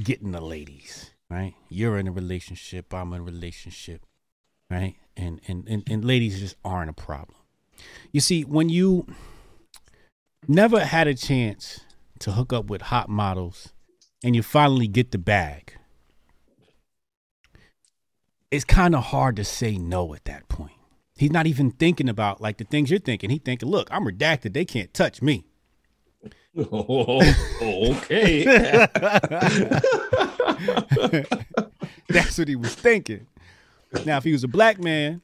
[0.00, 1.54] getting the ladies, right?
[1.68, 4.02] You're in a relationship, I'm in a relationship,
[4.70, 4.94] right?
[5.16, 7.36] And and and, and ladies just aren't a problem.
[8.12, 9.06] You see, when you
[10.46, 11.80] never had a chance
[12.20, 13.72] to hook up with hot models
[14.22, 15.74] and you finally get the bag,
[18.50, 20.72] it's kind of hard to say no at that point.
[21.16, 23.30] He's not even thinking about like the things you're thinking.
[23.30, 24.54] He's thinking, look, I'm redacted.
[24.54, 25.44] They can't touch me.
[26.56, 27.20] Oh,
[27.92, 28.42] okay.
[32.08, 33.26] That's what he was thinking.
[34.04, 35.22] Now, if he was a black man,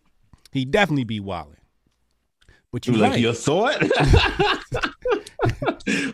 [0.52, 1.55] he'd definitely be wilding.
[2.76, 3.20] But you you like right.
[3.20, 3.80] your thought?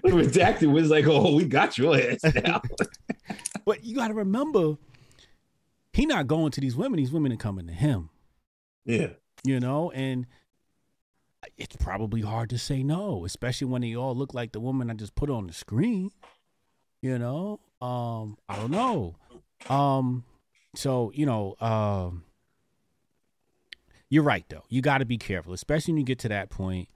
[0.07, 2.63] Redacted was like, oh, we got your ass now.
[3.65, 4.77] But you got to remember,
[5.93, 6.99] he not going to these women.
[6.99, 8.11] These women are coming to him.
[8.85, 9.09] yeah.
[9.43, 10.29] you know, and
[11.59, 14.95] it's probably hard to say no, especially when they all look like the woman I
[14.95, 16.13] just put on the screen.
[17.01, 19.17] You know, um, I don't know.
[19.69, 20.23] Um,
[20.77, 22.23] so you know, um,
[24.13, 24.65] you're right though.
[24.69, 26.91] You got to be careful, especially when you get to that point.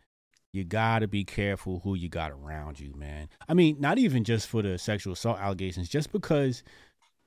[0.52, 3.30] You got to be careful who you got around you, man.
[3.48, 6.62] I mean, not even just for the sexual assault allegations, just because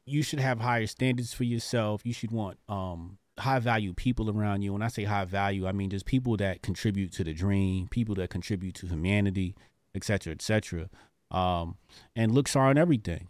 [0.06, 2.02] you should have higher standards for yourself.
[2.06, 4.74] You should want um high value people around you.
[4.74, 8.14] When I say high value, I mean just people that contribute to the dream, people
[8.16, 9.56] that contribute to humanity,
[9.96, 10.88] et cetera, et cetera.
[11.32, 11.78] Um,
[12.16, 13.28] and looks are on everything,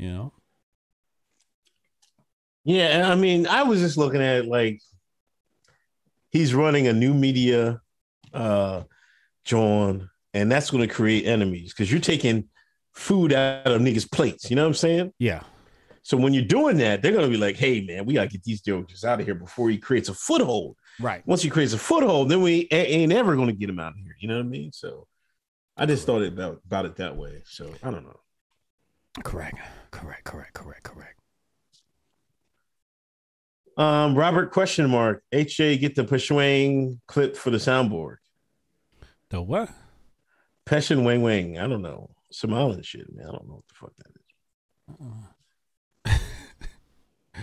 [0.00, 0.32] you know.
[2.64, 4.80] Yeah, I mean, I was just looking at like
[6.32, 7.80] he's running a new media
[8.34, 8.82] uh
[9.44, 12.48] John and that's going to create enemies because you're taking
[12.92, 14.50] food out of niggas' plates.
[14.50, 15.12] You know what I'm saying?
[15.18, 15.42] Yeah.
[16.02, 18.28] So when you're doing that, they're going to be like, "Hey, man, we got to
[18.28, 21.26] get these jokers out of here before he creates a foothold." Right.
[21.26, 23.98] Once he creates a foothold, then we ain't ever going to get him out of
[23.98, 24.16] here.
[24.18, 24.72] You know what I mean?
[24.72, 25.06] So
[25.76, 27.42] I just thought about about it that way.
[27.44, 28.20] So I don't know.
[29.22, 29.58] Correct.
[29.90, 30.24] Correct.
[30.24, 30.54] Correct.
[30.54, 30.82] Correct.
[30.82, 31.18] Correct.
[33.76, 38.16] Um, Robert question mark HJ get the Peshwang clip for the soundboard.
[39.30, 39.70] The what?
[40.66, 41.58] Peshin Wang Wang.
[41.58, 42.10] I don't know.
[42.32, 43.26] Somalian shit, man.
[43.26, 43.92] I don't know what the fuck
[46.04, 46.20] that is.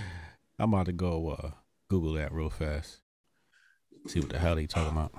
[0.60, 1.52] I'm about to go uh,
[1.90, 3.02] Google that real fast.
[4.08, 5.14] See what the hell they talking about.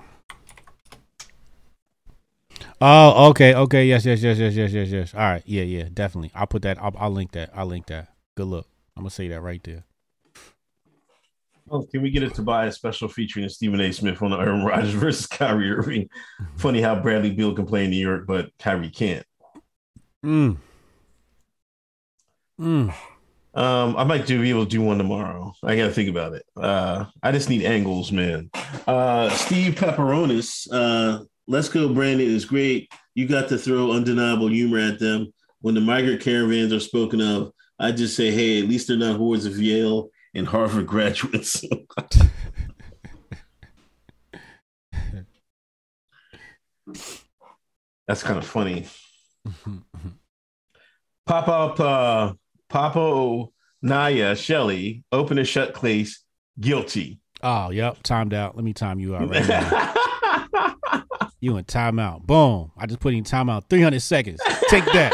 [2.79, 5.13] Oh, okay, okay, yes, yes, yes, yes, yes, yes, yes.
[5.13, 6.31] All right, yeah, yeah, definitely.
[6.33, 6.81] I'll put that.
[6.81, 7.51] I'll, I'll link that.
[7.53, 8.13] I'll link that.
[8.35, 8.67] Good look.
[8.95, 9.83] I'm gonna say that right there.
[11.73, 13.93] Oh, can we get to a Tobias special featuring Stephen A.
[13.93, 16.09] Smith on the Aaron Rodgers versus Kyrie Irving?
[16.57, 19.25] Funny how Bradley Beal can play in New York, but Kyrie can't.
[20.25, 20.57] Mm.
[22.59, 22.93] Mm.
[23.53, 25.53] Um, I might do be able to do one tomorrow.
[25.63, 26.45] I gotta think about it.
[26.57, 28.49] Uh, I just need angles, man.
[28.85, 32.91] Uh, Steve Pepperonis, uh, let's go, Brandon is great.
[33.15, 35.31] You got to throw undeniable humor at them.
[35.61, 39.17] When the migrant caravans are spoken of, I just say, hey, at least they're not
[39.17, 41.63] hordes of Yale and Harvard graduates.
[48.07, 48.87] That's kind of funny.
[51.25, 52.33] Pop up, uh,
[52.69, 56.23] Papo Naya Shelley, open and shut case,
[56.59, 57.19] guilty.
[57.43, 57.97] Oh, yep.
[58.03, 58.55] Timed out.
[58.55, 59.93] Let me time you out right now.
[61.39, 62.23] you in timeout.
[62.23, 62.71] Boom.
[62.77, 63.67] I just put in timeout.
[63.69, 64.39] 300 seconds.
[64.69, 65.11] Take that.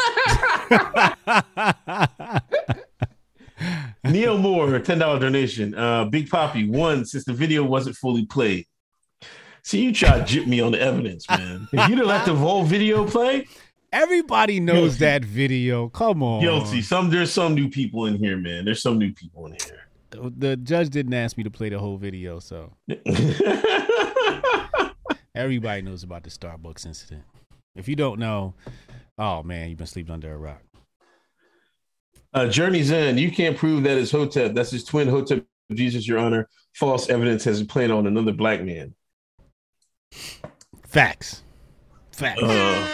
[4.04, 5.74] Neil Moore, ten dollar donation.
[5.76, 8.66] Uh, Big Poppy one since the video wasn't fully played.
[9.64, 11.68] See, you try to jip me on the evidence, man.
[11.74, 13.48] If you'd have let the whole video play,
[13.92, 15.06] Everybody knows Guilty.
[15.06, 15.88] that video.
[15.90, 16.42] Come on.
[16.42, 16.82] guilty.
[16.82, 18.66] Some there's some new people in here, man.
[18.66, 19.88] There's some new people in here.
[20.12, 22.74] The judge didn't ask me to play the whole video, so
[25.36, 27.24] everybody knows about the Starbucks incident.
[27.76, 28.54] If you don't know,
[29.18, 30.62] oh man, you've been sleeping under a rock.
[32.34, 33.20] Uh, Journey's End.
[33.20, 34.54] You can't prove that is Hotep.
[34.54, 35.46] That's his twin Hotep.
[35.74, 36.48] Jesus, Your Honor.
[36.74, 38.94] False evidence has been planted on another black man.
[40.88, 41.44] Facts.
[42.12, 42.42] Facts.
[42.42, 42.88] Uh,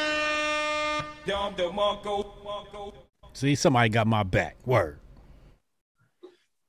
[3.34, 4.58] See, somebody got my back.
[4.66, 5.00] Word.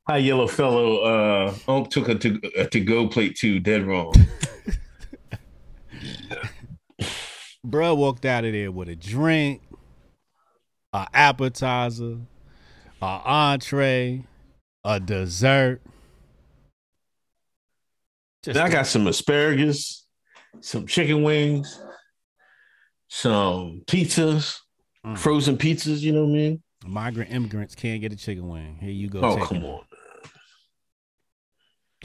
[0.07, 0.99] Hi, yellow fellow.
[0.99, 3.59] Uh, Unc took a to, a to go plate too.
[3.59, 4.13] Dead wrong.
[7.67, 9.63] Bruh walked out of there with a drink,
[10.93, 12.19] a appetizer,
[13.05, 14.25] a entree,
[14.85, 15.81] a dessert.
[18.43, 20.07] Just I got some asparagus,
[20.61, 21.81] some chicken wings,
[23.09, 24.59] some pizzas,
[25.05, 25.19] Mm.
[25.19, 26.01] frozen pizzas.
[26.01, 26.63] You know what I mean?
[26.87, 28.79] migrant immigrants can't get a chicken wing.
[28.81, 29.21] Here you go.
[29.21, 29.65] Oh, come it.
[29.67, 29.81] on.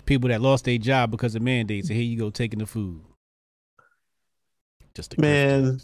[0.05, 3.01] People that lost their job because of mandates, and here you go taking the food.
[4.95, 5.79] Just a Man.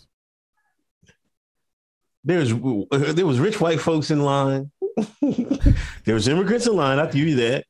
[2.26, 4.72] There's there was rich white folks in line.
[6.06, 7.00] there was immigrants in line.
[7.00, 7.66] I'll give you that.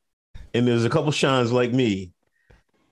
[0.54, 2.14] And there's a couple shines like me.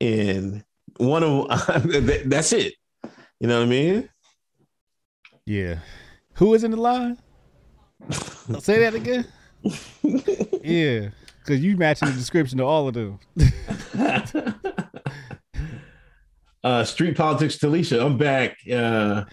[0.02, 0.64] And
[0.98, 1.48] one of
[1.84, 2.74] them, that's it.
[3.40, 4.10] You know what I mean?
[5.46, 5.80] Yeah.
[6.36, 7.18] Who is in the line?
[8.60, 9.26] Say that again.
[10.64, 11.10] yeah,
[11.40, 13.20] because you matching the description to all of them.
[16.64, 18.06] uh, street politics, Talisha.
[18.06, 18.58] I'm back.
[18.70, 19.24] Uh,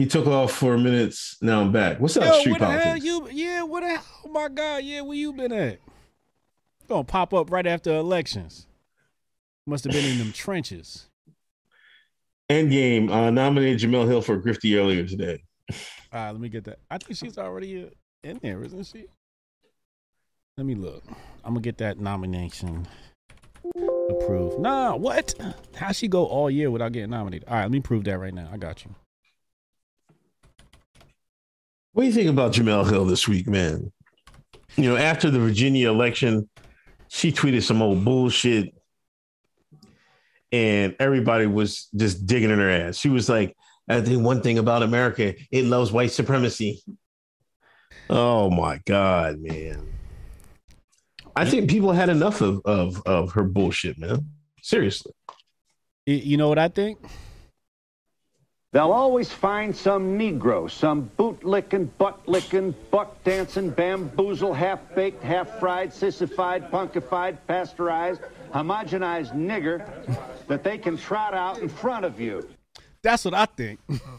[0.00, 1.36] he took off for minutes.
[1.42, 2.00] Now I'm back.
[2.00, 3.28] What's up, Yo, street where the hell you?
[3.30, 4.04] Yeah, what the hell?
[4.24, 5.78] Oh my God, yeah, where you been at?
[6.88, 8.66] Gonna pop up right after elections.
[9.66, 11.06] Must have been in them trenches.
[12.48, 15.42] Endgame uh, nominated Jemele Hill for Grifty earlier today.
[15.70, 15.76] All
[16.12, 16.78] right, let me get that.
[16.90, 17.88] I think she's already uh,
[18.24, 19.04] in there, isn't she?
[20.56, 21.04] Let me look.
[21.44, 22.88] I'm gonna get that nomination
[24.08, 24.58] approved.
[24.58, 25.34] Nah, what?
[25.76, 27.46] How she go all year without getting nominated?
[27.48, 28.48] All right, let me prove that right now.
[28.50, 28.94] I got you.
[31.92, 33.90] What do you think about Jemele Hill this week, man?
[34.76, 36.48] You know, after the Virginia election,
[37.08, 38.72] she tweeted some old bullshit,
[40.52, 42.96] and everybody was just digging in her ass.
[42.96, 43.56] She was like,
[43.88, 46.80] I think one thing about America, it loves white supremacy.
[48.08, 49.86] Oh my God, man.
[51.34, 54.30] I think people had enough of of, of her bullshit, man.
[54.62, 55.12] Seriously.
[56.06, 56.98] You know what I think?
[58.72, 68.20] They'll always find some Negro, some boot-licking, butt-licking, buck-dancing, bamboozle, half-baked, half-fried, sissified, punkified, pasteurized,
[68.54, 69.84] homogenized nigger
[70.46, 72.48] that they can trot out in front of you.
[73.02, 73.80] That's what I think.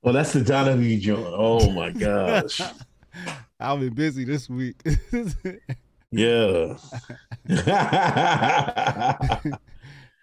[0.00, 1.26] well, that's the Donahue joint.
[1.26, 2.62] Oh my gosh.
[3.60, 4.80] I've been busy this week.
[6.12, 6.74] Yeah.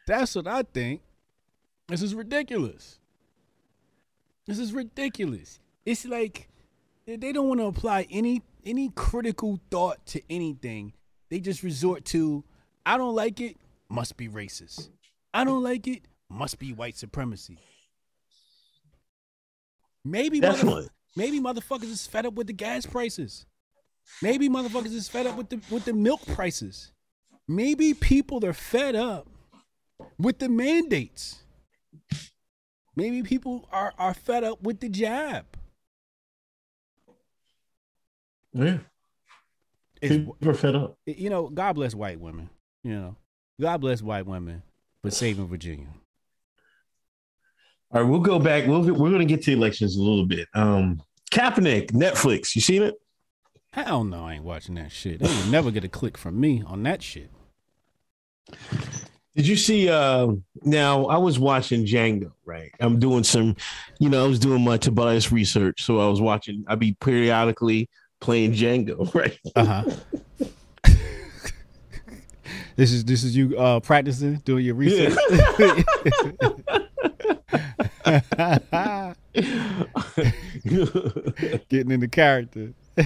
[0.06, 1.00] That's what I think.
[1.88, 3.00] This is ridiculous.
[4.46, 5.60] This is ridiculous.
[5.86, 6.50] It's like
[7.06, 10.94] they don't want to apply any any critical thought to anything.
[11.30, 12.44] They just resort to
[12.86, 13.58] I don't like it,
[13.90, 14.90] must be racist.
[15.34, 17.58] I don't like it, must be white supremacy.
[20.04, 23.46] Maybe mother- maybe motherfuckers is fed up with the gas prices.
[24.22, 26.92] Maybe motherfuckers is fed up with the with the milk prices.
[27.48, 29.28] Maybe people are fed up
[30.18, 31.44] with the mandates.
[32.98, 35.46] Maybe people are, are fed up with the jab.
[38.54, 38.80] yeah.
[40.02, 40.98] It's, People are fed up.
[41.06, 42.50] you know, God bless white women.
[42.84, 43.16] You know,
[43.62, 44.64] God bless white women
[45.04, 45.88] for saving Virginia.
[47.92, 48.68] All right, we'll go back.
[48.68, 50.48] We'll, we're going to get to elections a little bit.
[50.56, 52.56] Um, Kaepernick, Netflix.
[52.56, 52.96] You seen it?
[53.74, 55.20] Hell no, I ain't watching that shit.
[55.20, 57.30] They would never get a click from me on that shit.
[59.38, 59.88] Did you see?
[59.88, 60.34] Uh,
[60.64, 62.32] now I was watching Django.
[62.44, 63.56] Right, I'm doing some.
[64.00, 66.66] You know, I was doing my Tobias research, so I was watching.
[66.68, 67.88] I'd be periodically
[68.20, 69.14] playing Django.
[69.14, 69.40] Right.
[69.56, 69.84] Uh huh.
[72.76, 75.16] this is this is you uh practicing doing your research.
[81.70, 82.74] Getting into character.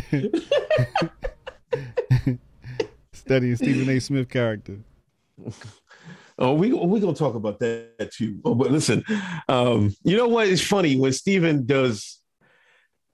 [3.11, 3.99] Studying Stephen A.
[3.99, 4.77] Smith character.
[6.39, 8.39] Oh, we we gonna talk about that too.
[8.45, 9.03] Oh, but listen,
[9.47, 10.47] um, you know what?
[10.47, 12.19] It's funny when Steven does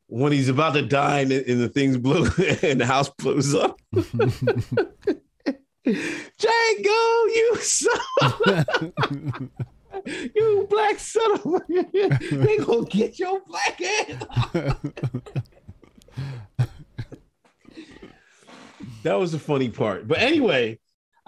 [0.07, 2.23] when he's about to die and, the- and the things blow
[2.61, 3.77] and the house blows up.
[5.85, 7.99] Django, you son,
[10.35, 11.59] you black son of a,
[12.35, 14.75] they gonna get your black ass.
[19.03, 20.07] that was the funny part.
[20.07, 20.79] But anyway,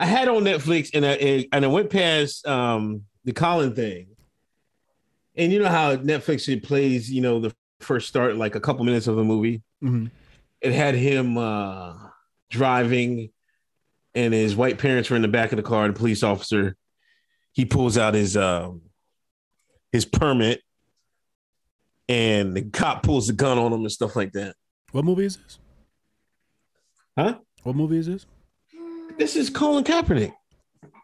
[0.01, 4.07] I had on Netflix and I and I went past um the Colin thing.
[5.35, 8.83] And you know how Netflix it plays, you know, the first start like a couple
[8.85, 9.61] minutes of the movie.
[9.83, 10.09] Mhm.
[10.61, 11.95] It had him uh
[12.49, 13.29] driving
[14.15, 16.75] and his white parents were in the back of the car, the police officer.
[17.51, 18.81] He pulls out his um
[19.91, 20.61] his permit
[22.07, 24.55] and the cop pulls the gun on him and stuff like that.
[24.93, 25.59] What movie is this?
[27.17, 27.39] Huh?
[27.63, 28.25] What movie is this?
[29.19, 30.31] This is Colin Kaepernick.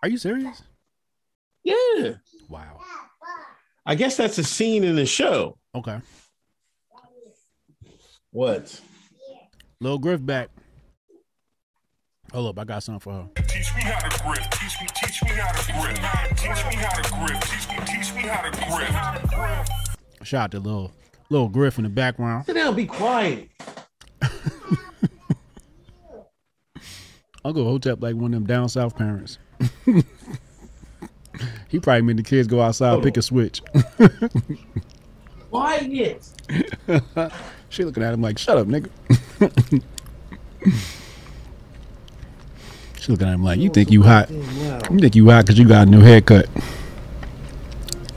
[0.01, 0.63] Are you serious?
[1.65, 2.13] Yeah.
[2.47, 2.79] Wow.
[3.85, 5.57] I guess that's a scene in the show.
[5.75, 5.99] Okay.
[8.31, 8.79] What?
[9.81, 10.49] Little Griff back.
[12.31, 13.29] Hold up, I got something for her.
[13.43, 14.49] Teach me how to grip.
[14.49, 16.37] Teach me, teach me how to grip.
[16.37, 17.41] Teach me how to grip.
[17.41, 20.25] Teach me, teach me how to grip.
[20.25, 20.93] Shout out to little
[21.29, 22.45] little Griff in the background.
[22.45, 23.49] Sit down, be quiet.
[27.45, 29.37] Uncle Hotep like one of them down south parents.
[31.69, 33.61] he probably made the kids go outside pick a switch.
[35.51, 36.27] Quiet.
[37.69, 38.89] she looking at him like, "Shut up, nigga."
[42.99, 44.31] she looking at him like, "You think you hot?
[44.31, 46.49] You think you hot because you got a new haircut?"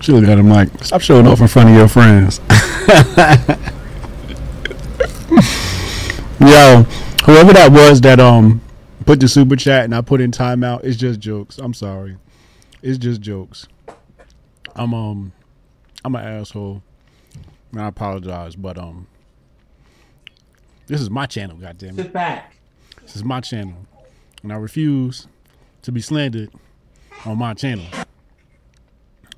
[0.00, 2.40] She looking at him like, "Stop showing off in front of your friends."
[6.40, 6.84] Yo,
[7.26, 8.62] whoever that was that um
[9.08, 11.56] put the super chat and I put in timeout, it's just jokes.
[11.56, 12.18] I'm sorry,
[12.82, 13.66] it's just jokes.
[14.76, 15.32] I'm um
[16.04, 16.82] I'm an asshole.
[17.72, 19.06] And I apologize, but um,
[20.88, 21.56] this is my channel.
[21.56, 22.54] Goddamn it, Sit back.
[23.00, 23.86] this is my channel,
[24.42, 25.26] and I refuse
[25.82, 26.50] to be slandered
[27.24, 27.86] on my channel.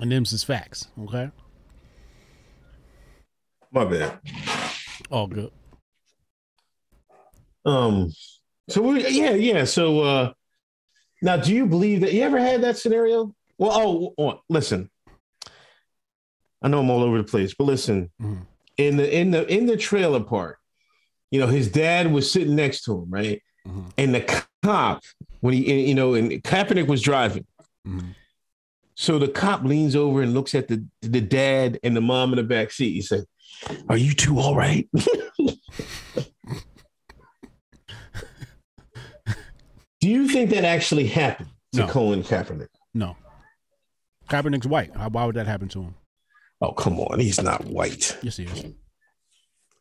[0.00, 0.88] And them's is facts.
[1.04, 1.30] Okay,
[3.70, 4.18] My bad.
[5.12, 5.52] all good.
[7.64, 8.12] Um.
[8.70, 9.64] So we, yeah, yeah.
[9.64, 10.32] So uh,
[11.22, 13.34] now, do you believe that you ever had that scenario?
[13.58, 14.90] Well, oh, oh, listen.
[16.62, 18.10] I know I'm all over the place, but listen.
[18.20, 18.46] Mhm.
[18.76, 20.58] In the in the in the trailer park,
[21.30, 23.42] you know, his dad was sitting next to him, right?
[23.66, 23.92] Mhm.
[23.98, 25.02] And the cop,
[25.40, 27.46] when he, you know, and Kaepernick was driving.
[27.86, 28.14] Mhm.
[28.94, 32.36] So the cop leans over and looks at the the dad and the mom in
[32.36, 32.92] the back seat.
[32.92, 33.24] He said,
[33.88, 34.88] "Are you two all right?"
[40.00, 41.88] Do you think that actually happened to No.
[41.88, 42.68] Colin Kaepernick?
[42.94, 43.16] No,
[44.28, 44.94] Kaepernick's white.
[45.12, 45.94] Why would that happen to him?
[46.60, 48.16] Oh, come on, he's not white.
[48.22, 48.64] Yes, he is.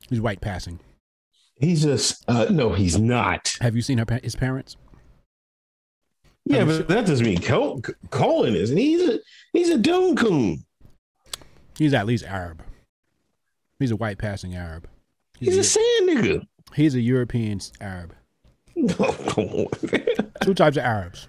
[0.10, 0.80] He's white passing.
[1.56, 3.54] He's just, uh, no, he's not.
[3.62, 4.78] Have you seen her his parents?
[6.46, 8.78] Yeah, but that doesn't mean Col- Colin isn't.
[8.78, 9.20] he's a
[9.54, 10.64] he's a dome coon.
[11.78, 12.64] He's at least Arab.
[13.78, 14.88] He's a white passing Arab.
[15.40, 16.46] He's a sand nigga.
[16.76, 18.16] He's a European Arab.
[18.80, 19.68] No, come on.
[20.42, 21.28] Two types of Arabs,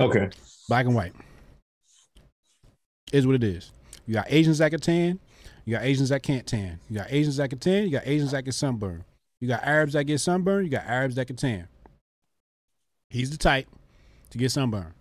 [0.00, 0.30] okay.
[0.68, 1.12] black and white.
[3.12, 3.72] Is what it is.
[4.06, 5.18] You got Asians that can tan.
[5.64, 6.78] You got Asians that can't tan.
[6.88, 7.84] You got Asians that can tan.
[7.84, 9.04] You got Asians that get sunburn.
[9.40, 10.64] You got Arabs that get sunburn.
[10.64, 11.68] You got Arabs that can tan.
[13.10, 13.66] He's the type
[14.30, 14.94] to get sunburn.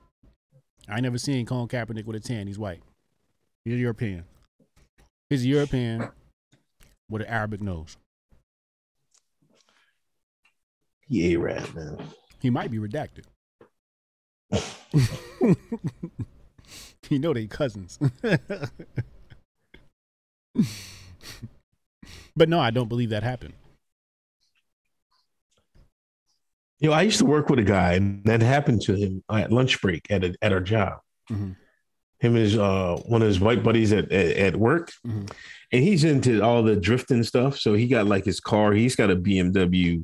[0.88, 2.48] I never seen Colin Kaepernick with a tan.
[2.48, 2.82] He's white.
[3.66, 4.24] He's a European.
[5.30, 6.10] He's a European
[7.10, 7.98] with an Arabic nose.
[11.10, 11.98] He a rat man.
[12.40, 13.24] He might be redacted.
[17.10, 18.00] you know they cousins.
[22.36, 23.54] but no, I don't believe that happened.
[26.80, 29.52] You know, I used to work with a guy, and that happened to him at
[29.52, 31.00] lunch break at a, at our job.
[31.32, 31.56] Mhm.
[32.20, 35.32] Him and his uh, one of his white buddies at at, at work, Mhm.
[35.72, 37.60] and he's into all the drifting stuff.
[37.60, 38.74] So he got like his car.
[38.74, 40.04] He's got a BMW,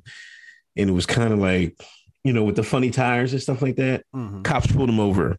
[0.77, 1.79] and it was kind of like,
[2.23, 4.05] you know, with the funny tires and stuff like that.
[4.15, 4.43] Mhm.
[4.43, 5.37] Cops pulled him over.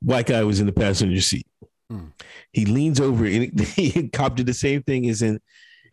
[0.00, 1.46] White guy was in the passenger seat.
[1.90, 2.12] Mm.
[2.52, 5.40] He leans over and he cop did the same thing as in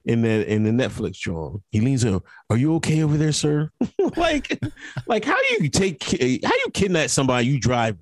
[0.06, 1.64] in that in the Netflix drawing.
[1.72, 2.24] He leans over.
[2.50, 3.70] Are you okay over there, sir?
[4.18, 4.60] like,
[5.08, 7.98] like how you take how you kidnap somebody you drive?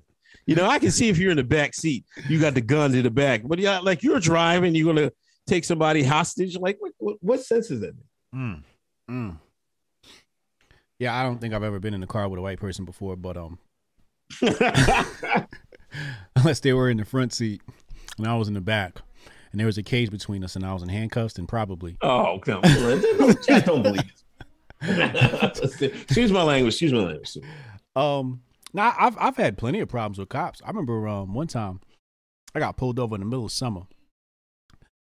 [0.46, 2.90] You know, I can see if you're in the back seat, you got the gun
[2.92, 5.12] to the back, but yeah, like you're driving, you're gonna
[5.46, 6.56] take somebody hostage.
[6.58, 7.94] Like, what what, what sense is that?
[8.34, 8.62] Mm.
[9.10, 9.38] Mm.
[10.98, 13.16] Yeah, I don't think I've ever been in the car with a white person before,
[13.16, 13.58] but um,
[16.36, 17.60] unless they were in the front seat
[18.18, 19.00] and I was in the back,
[19.50, 22.38] and there was a cage between us, and I was in handcuffs, and probably oh,
[22.40, 22.64] come on!
[23.50, 24.04] I don't believe
[24.82, 25.82] it.
[26.02, 26.74] excuse my language.
[26.74, 27.38] Excuse my language.
[27.94, 28.42] Um,
[28.72, 30.62] now I've I've had plenty of problems with cops.
[30.64, 31.80] I remember um one time
[32.54, 33.82] I got pulled over in the middle of summer.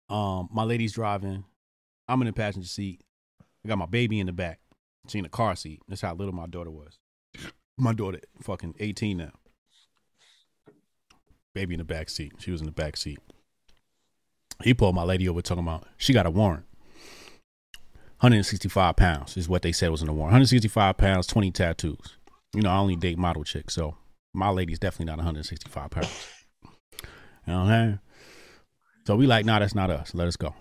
[0.09, 1.43] Um, my lady's driving,
[2.07, 3.01] I'm in the passenger seat.
[3.63, 4.59] I got my baby in the back.
[5.07, 5.81] She in the car seat.
[5.87, 6.97] That's how little my daughter was.
[7.77, 9.31] My daughter, fucking 18 now.
[11.53, 12.33] Baby in the back seat.
[12.39, 13.19] She was in the back seat.
[14.63, 16.65] He pulled my lady over talking about she got a warrant.
[18.19, 20.33] 165 pounds is what they said was in the warrant.
[20.33, 22.17] 165 pounds, 20 tattoos.
[22.53, 23.95] You know, I only date model chicks, so
[24.33, 26.27] my lady's definitely not 165 pounds.
[27.47, 27.99] You know what I'm saying?
[29.07, 30.13] So we like, nah, that's not us.
[30.13, 30.53] Let us go.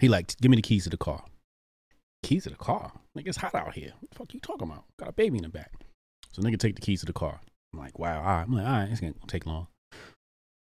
[0.00, 1.24] He like, give me the keys to the car.
[2.26, 2.90] Keys to the car?
[3.14, 3.92] Like it's hot out here.
[4.00, 4.82] What the fuck you talking about?
[4.98, 5.70] Got a baby in the back.
[6.32, 7.38] So nigga take the keys to the car.
[7.72, 8.42] I'm like, wow, all right.
[8.42, 9.68] I'm like, all right, it's gonna take long.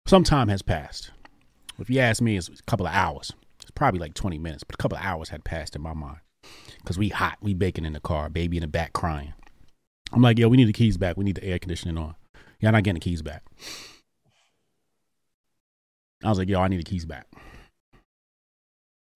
[0.05, 1.11] Some time has passed.
[1.79, 3.31] If you ask me, it's a couple of hours.
[3.61, 6.17] It's probably like 20 minutes, but a couple of hours had passed in my mind.
[6.83, 9.33] Cause we hot, we baking in the car, baby in the back crying.
[10.11, 11.15] I'm like, yo, we need the keys back.
[11.15, 12.15] We need the air conditioning on.
[12.61, 13.43] I'm not getting the keys back.
[16.21, 17.27] I was like, yo, I need the keys back.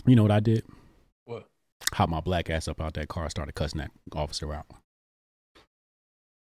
[0.05, 0.63] You know what I did?
[1.79, 1.97] What?
[1.97, 4.65] Hop my black ass up out that car, started cussing that officer out.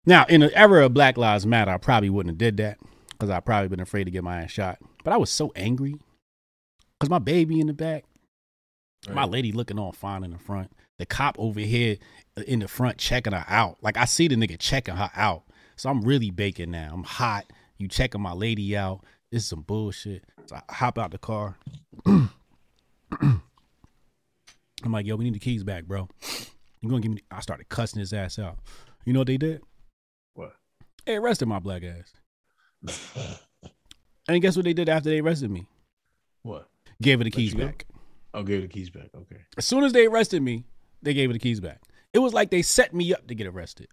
[0.04, 2.78] Now, in the era of Black Lives Matter, I probably wouldn't have did that
[3.12, 4.78] because I probably been afraid to get my ass shot.
[5.04, 5.94] But I was so angry
[6.98, 8.04] because my baby in the back,
[9.08, 11.98] my lady looking all fine in the front, the cop over here
[12.36, 13.78] uh, in the front checking her out.
[13.80, 15.44] Like I see the nigga checking her out.
[15.76, 16.90] So I'm really baking now.
[16.92, 17.52] I'm hot.
[17.78, 19.04] You checking my lady out.
[19.30, 20.24] This is some bullshit.
[20.46, 21.56] So I hop out the car.
[24.84, 26.08] I'm like, yo, we need the keys back, bro.
[26.80, 27.22] You gonna give me?
[27.30, 28.58] I started cussing his ass out.
[29.04, 29.62] You know what they did?
[30.34, 30.54] What?
[31.06, 32.12] They arrested my black ass.
[34.28, 35.66] And guess what they did after they arrested me?
[36.42, 36.68] What?
[37.00, 37.66] Gave her the Let keys go?
[37.66, 37.86] back.
[38.34, 39.08] Oh, I'll give the keys back.
[39.14, 39.40] Okay.
[39.56, 40.64] As soon as they arrested me,
[41.02, 41.82] they gave her the keys back.
[42.12, 43.88] It was like they set me up to get arrested.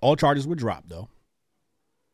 [0.00, 1.08] All charges were dropped though.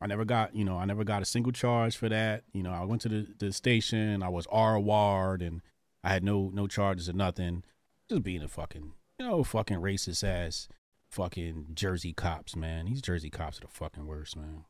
[0.00, 2.44] I never got, you know, I never got a single charge for that.
[2.52, 5.62] You know, I went to the, the station, I was R ward and
[6.04, 7.64] I had no no charges or nothing.
[8.10, 10.68] Just being a fucking, you know, fucking racist ass
[11.10, 12.84] fucking Jersey cops, man.
[12.86, 14.64] These Jersey cops are the fucking worst, man.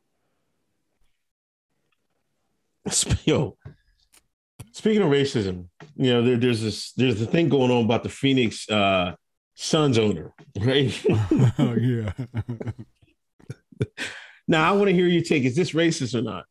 [3.25, 3.57] Yo,
[4.71, 5.65] speaking of racism,
[5.95, 9.15] you know, there, there's this there's a thing going on about the Phoenix uh
[9.55, 11.05] Suns owner, right?
[11.59, 12.13] oh yeah.
[14.47, 15.43] now I want to hear your take.
[15.43, 16.45] Is this racist or not?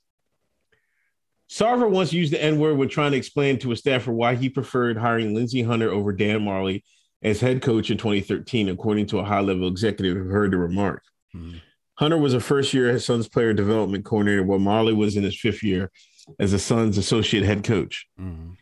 [1.54, 4.48] Sarver once used the N word when trying to explain to a staffer why he
[4.48, 6.82] preferred hiring Lindsey Hunter over Dan Majerle
[7.22, 11.04] as head coach in 2013, according to a high level executive who heard the remark.
[11.32, 11.60] Mhm.
[11.94, 15.62] Hunter was a first year Suns player development coordinator, while Majerle was in his fifth
[15.62, 15.92] year
[16.40, 18.08] as a Suns associate head coach.
[18.20, 18.56] Mhm.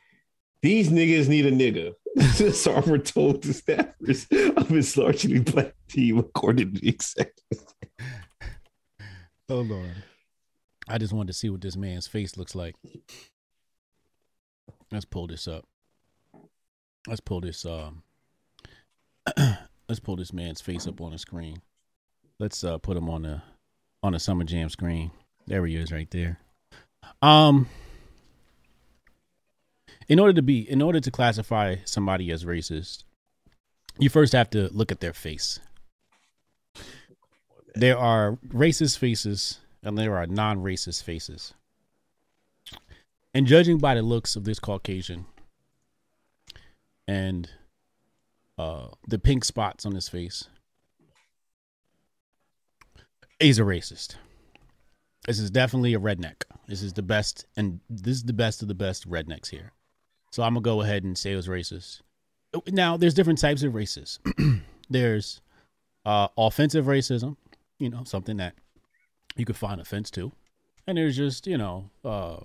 [0.60, 1.94] These niggas need a nigga.
[2.18, 7.64] Sarver told the staffers of his largely black team, according to the executive.
[9.48, 9.92] Hold on.
[10.92, 12.76] I just wanted to see what this man's face looks like.
[14.90, 15.64] Let's pull this up.
[17.08, 18.02] Let's pull this um
[19.88, 21.62] let's pull this man's face up on the screen.
[22.38, 23.42] Let's uh put him on the
[24.02, 25.12] on the summer jam screen.
[25.46, 26.38] There he is right there.
[27.22, 27.68] Um
[30.08, 33.04] in order to be in order to classify somebody as racist,
[33.98, 35.58] you first have to look at their face.
[37.74, 41.54] There are racist faces and there are non-racist faces.
[43.34, 45.26] And judging by the looks of this Caucasian
[47.08, 47.48] and
[48.58, 50.48] uh, the pink spots on his face,
[53.40, 54.16] he's a racist.
[55.26, 56.44] This is definitely a redneck.
[56.66, 59.72] This is the best, and this is the best of the best rednecks here.
[60.30, 62.02] So I'm gonna go ahead and say it was racist.
[62.68, 64.18] Now, there's different types of racists.
[64.90, 65.40] there's
[66.04, 67.36] uh, offensive racism,
[67.78, 68.54] you know, something that
[69.36, 70.32] you could find offense to,
[70.86, 72.38] and there's just you know uh,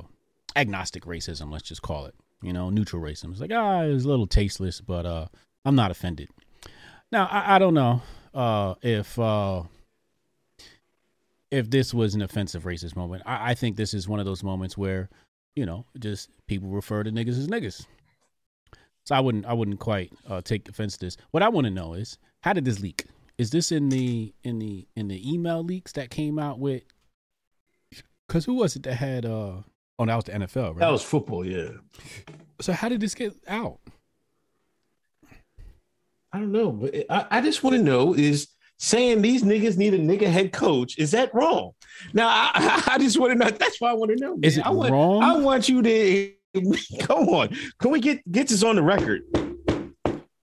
[0.56, 1.52] agnostic racism.
[1.52, 3.32] Let's just call it, you know, neutral racism.
[3.32, 5.28] It's like ah, it's a little tasteless, but uh,
[5.66, 6.30] I'm not offended.
[7.12, 8.02] Now, I, I don't know
[8.34, 9.64] uh, if uh,
[11.52, 13.24] if this was an offensive racist moment.
[13.26, 15.10] I, I think this is one of those moments where
[15.56, 17.86] you know just people refer to niggas as niggas.
[19.06, 21.18] So I wouldn't I wouldn't quite uh, take offense to this.
[21.32, 23.06] What I want to know is how did this leak?
[23.38, 26.84] Is this in the in the in the email leaks that came out with?
[28.28, 29.26] Because who was it that had?
[29.26, 29.58] uh
[30.00, 30.80] Oh, that was the NFL, right?
[30.80, 31.70] That was football, yeah.
[32.62, 33.80] so how did this get out?
[36.32, 39.96] I don't know, but I, I just want to know is saying these niggas need
[39.96, 41.72] a nigga head coach, is that wrong?
[42.14, 43.50] Now, I, I just want to know.
[43.50, 44.38] That's why I want to know.
[44.44, 45.24] Is it I want, wrong?
[45.24, 46.32] I want you to
[47.00, 47.56] come on.
[47.80, 49.24] Can we get get this on the record?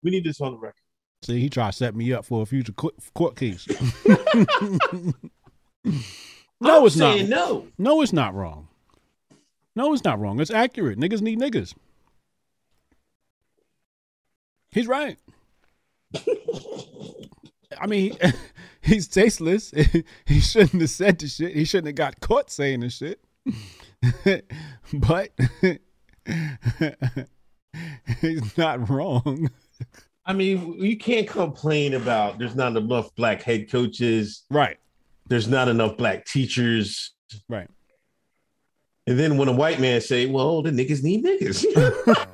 [0.03, 0.81] We need this on the record.
[1.23, 3.67] See, he tried to set me up for a future court, case.
[4.07, 5.13] no,
[6.61, 7.21] I'm it's not.
[7.27, 7.67] no.
[7.77, 8.67] No, it's not wrong.
[9.75, 10.39] No, it's not wrong.
[10.39, 10.99] It's accurate.
[10.99, 11.73] Niggas need niggas.
[14.71, 15.17] He's right.
[17.79, 18.31] I mean, he,
[18.81, 19.71] he's tasteless.
[20.25, 21.55] he shouldn't have said the shit.
[21.55, 23.19] He shouldn't have got caught saying the shit.
[24.93, 25.31] but
[28.21, 29.49] he's not wrong.
[30.27, 34.43] I mean, you can't complain about there's not enough black head coaches.
[34.51, 34.77] Right.
[35.27, 37.13] There's not enough black teachers.
[37.47, 37.69] Right.
[39.07, 41.63] And then when a white man say, "Well, the niggas need niggas,"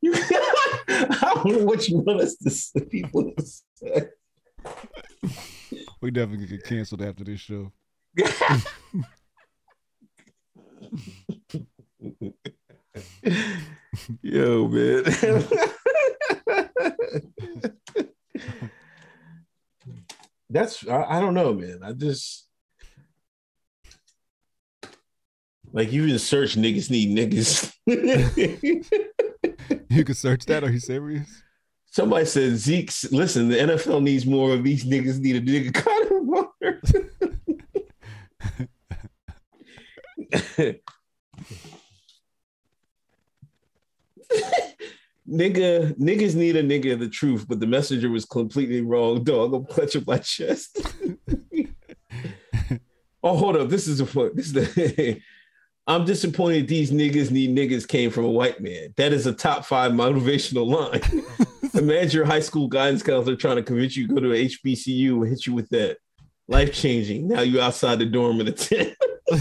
[0.00, 0.12] you,
[0.88, 4.08] I don't know what you want us to say, people to say.
[6.00, 7.72] We definitely get canceled after this show.
[14.22, 15.04] Yo, man.
[20.48, 21.80] That's I, I don't know, man.
[21.82, 22.46] I just
[25.72, 27.72] like you even search niggas need niggas.
[29.88, 30.62] You can search that.
[30.62, 31.42] Are you serious?
[31.86, 36.10] Somebody said Zeke's listen, the NFL needs more of these niggas need a nigga kind
[36.12, 36.82] of water.
[45.28, 49.22] nigga, niggas need a nigga of the truth, but the messenger was completely wrong.
[49.24, 50.80] Dog, I'm clutching my chest.
[53.22, 53.68] oh, hold up.
[53.68, 54.32] This is a fuck.
[54.34, 55.20] This is the
[55.88, 58.92] I'm disappointed these niggas need niggas came from a white man.
[58.96, 61.00] That is a top five motivational line.
[61.74, 65.28] Imagine your high school guidance counselor trying to convince you to go to HBCU and
[65.28, 65.98] hit you with that.
[66.48, 67.28] Life changing.
[67.28, 68.96] Now you outside the dorm in a tent.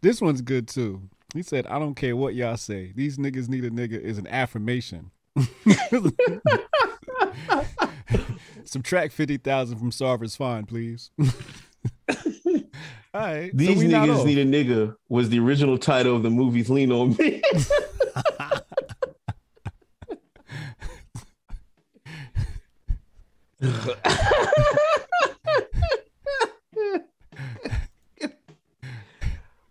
[0.00, 1.08] This one's good too.
[1.34, 2.92] He said, I don't care what y'all say.
[2.94, 5.10] These niggas need a nigga is an affirmation.
[8.64, 11.10] Subtract 50,000 from Sarver's fine, please.
[11.20, 11.26] All
[13.14, 13.50] right.
[13.52, 16.92] These we not niggas need a nigga was the original title of the movie Lean
[16.92, 17.42] on Me.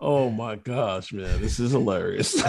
[0.02, 1.40] Oh my gosh, man.
[1.42, 2.36] This is hilarious.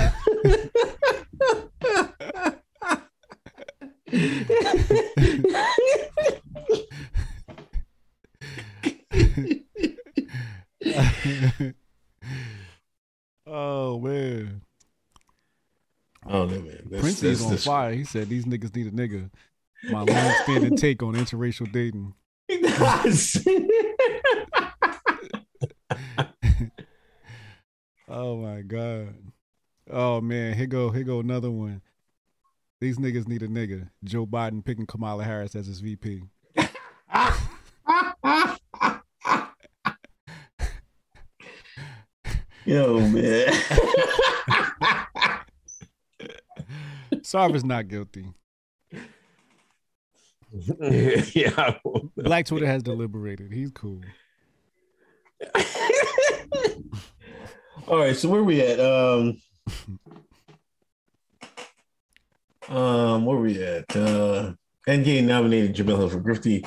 [13.47, 14.62] oh, man.
[16.26, 16.82] Oh no, man.
[16.91, 17.93] That's, Princey's that's on this- fire.
[17.93, 19.30] He said, These niggas need a nigga.
[19.84, 22.14] My long standing take on interracial dating.
[28.10, 29.14] Oh my god.
[29.90, 31.82] Oh man, here go here go another one.
[32.80, 33.90] These niggas need a nigga.
[34.02, 36.22] Joe Biden picking Kamala Harris as his VP.
[42.64, 43.48] Yo, man.
[47.22, 48.26] Sarver's not guilty.
[51.34, 51.74] yeah.
[52.16, 53.53] Black Twitter has deliberated.
[53.53, 54.01] He's cool.
[57.86, 58.80] All right, so where we at?
[58.80, 59.40] Um,
[62.68, 63.84] um, where we at?
[63.96, 64.53] Uh,
[64.86, 66.66] Endgame nominated Jemele Hill for Grifty.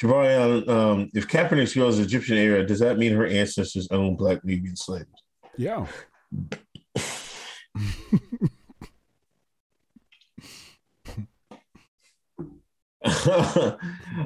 [0.00, 4.44] Jabari um, if Kaepernick's girl is Egyptian era, does that mean her ancestors owned black
[4.44, 5.06] Nubian slaves?
[5.56, 5.86] Yeah.
[13.04, 13.76] uh,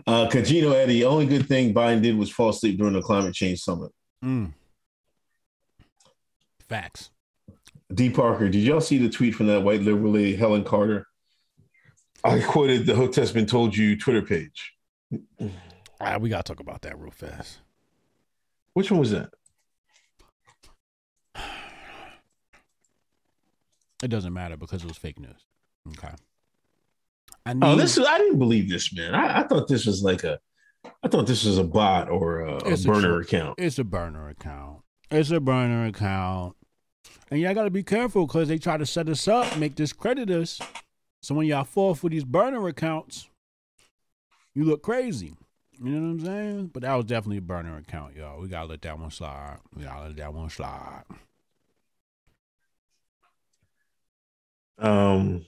[0.06, 3.60] Kajino Eddie, the only good thing Biden did was fall asleep during the climate change
[3.60, 3.92] summit.
[4.24, 4.52] Mm.
[6.68, 7.10] Facts.
[7.92, 8.10] D.
[8.10, 11.06] Parker, did y'all see the tweet from that white liberal lady, Helen Carter?
[12.24, 14.72] I quoted the Hote's been told you Twitter page.
[16.00, 17.58] Ah, we gotta talk about that real fast.
[18.72, 19.30] Which one was that?
[24.02, 25.46] It doesn't matter because it was fake news.
[25.88, 26.14] Okay.
[27.46, 29.14] I Oh, this is, I didn't believe this, man.
[29.14, 30.38] I, I thought this was like a,
[31.02, 33.58] I thought this was a bot or a, a It's a burner account.
[33.58, 34.80] It's a burner account.
[35.10, 36.56] It's a burner account.
[37.30, 40.60] And y'all gotta be careful because they try to set us up, make discredit us.
[41.22, 43.28] So when y'all fall for these burner accounts,
[44.54, 45.34] you look crazy.
[45.82, 46.66] You know what I'm saying?
[46.72, 48.40] But that was definitely a burner account, y'all.
[48.40, 49.58] We gotta let that one slide.
[49.74, 51.04] We gotta let that one slide.
[54.78, 55.44] Um,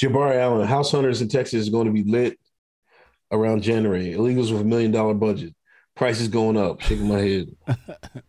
[0.00, 2.38] Jabari Allen, House Hunters in Texas is going to be lit
[3.30, 4.12] around January.
[4.12, 5.54] Illegals with a million dollar budget.
[5.94, 6.80] Prices going up.
[6.80, 7.48] Shaking my head.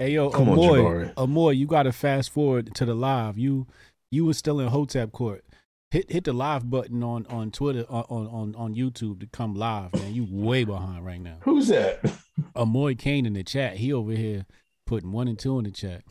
[0.00, 1.14] Hey yo, Come on, Amoy, Jabari.
[1.14, 3.38] Amoy, you gotta fast forward to the live.
[3.38, 3.68] You
[4.10, 5.44] you were still in Hotep court.
[5.92, 9.54] Hit hit the live button on on Twitter uh, on on on YouTube to come
[9.54, 10.12] live, man.
[10.12, 11.36] You way behind right now.
[11.42, 12.00] Who's that?
[12.56, 13.76] Amoy Kane in the chat.
[13.76, 14.46] He over here
[14.84, 16.02] putting one and two in the chat.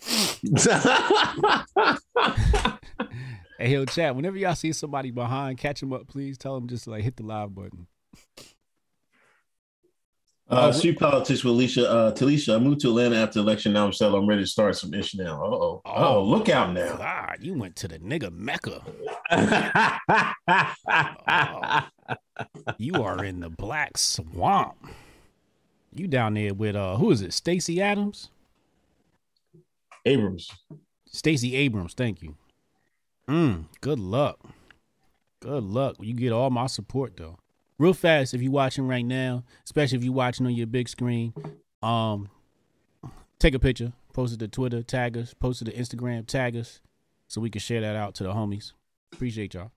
[3.64, 4.14] Hey yo, chat.
[4.14, 6.38] Whenever y'all see somebody behind, catch them up, please.
[6.38, 7.88] Tell them just like hit the live button.
[10.49, 11.89] Uh, street politics with Alicia.
[11.89, 13.72] Uh, Talisha, I moved to Atlanta after election.
[13.72, 14.22] Now I'm settled.
[14.22, 15.41] I'm ready to start some ish now.
[15.41, 15.82] Uh oh.
[15.86, 16.97] Oh, look out now.
[16.97, 18.82] God, you went to the nigga mecca.
[22.78, 24.76] You are in the black swamp.
[25.95, 27.32] You down there with uh who is it?
[27.32, 28.30] Stacy Adams?
[30.05, 30.49] Abrams.
[31.07, 32.36] Stacey Abrams, thank you.
[33.28, 34.39] Mm, good luck.
[35.39, 35.95] Good luck.
[35.99, 37.38] You get all my support though.
[37.80, 41.34] Real fast, if you're watching right now, especially if you're watching on your big screen,
[41.82, 42.30] um,
[43.39, 46.80] take a picture, post it to Twitter, tag us, post it to Instagram, tag us,
[47.28, 48.74] so we can share that out to the homies.
[49.11, 49.71] Appreciate y'all.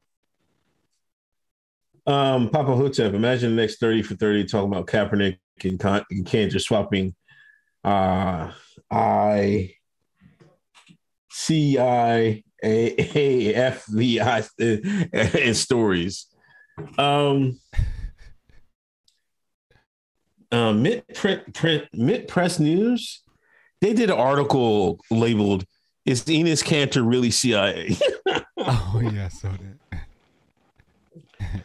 [2.06, 6.24] Um, Papa Hotep, imagine the next 30 for 30 talking about Kaepernick and, Con- and
[6.24, 7.14] Kanter swapping
[7.82, 8.52] uh,
[8.90, 9.74] I
[11.30, 14.44] C I A A F V I
[15.12, 16.26] and stories.
[16.98, 17.58] Um,
[20.50, 23.22] uh, Mid Print Print Mid Press News,
[23.80, 25.64] they did an article labeled
[26.04, 27.96] "Is Enes Kanter really CIA?"
[28.58, 29.50] Oh yeah, saw
[29.90, 30.06] that.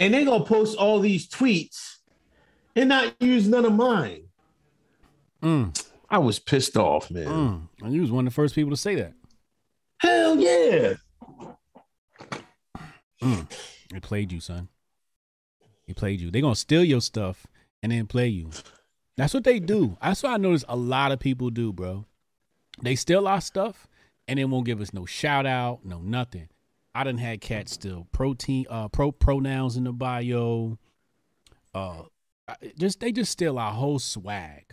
[0.00, 1.98] and they gonna post all these tweets
[2.76, 4.24] and not use none of mine.
[5.42, 7.26] Mm, I was pissed off, man.
[7.26, 7.68] mm.
[7.82, 9.14] And you was one of the first people to say that.
[9.98, 10.94] Hell yeah.
[13.20, 13.50] Mm.
[13.90, 14.68] They played you, son.
[15.88, 16.30] They played you.
[16.30, 17.48] They gonna steal your stuff
[17.82, 18.50] and then play you.
[19.16, 19.96] That's what they do.
[20.00, 22.06] That's what I notice a lot of people do, bro.
[22.80, 23.88] They steal our stuff
[24.28, 26.48] and then won't give us no shout out, no nothing.
[26.94, 30.78] I done had cats steal protein, uh, pro pronouns in the bio.
[31.74, 32.02] Uh,
[32.78, 34.72] just they just steal our whole swag.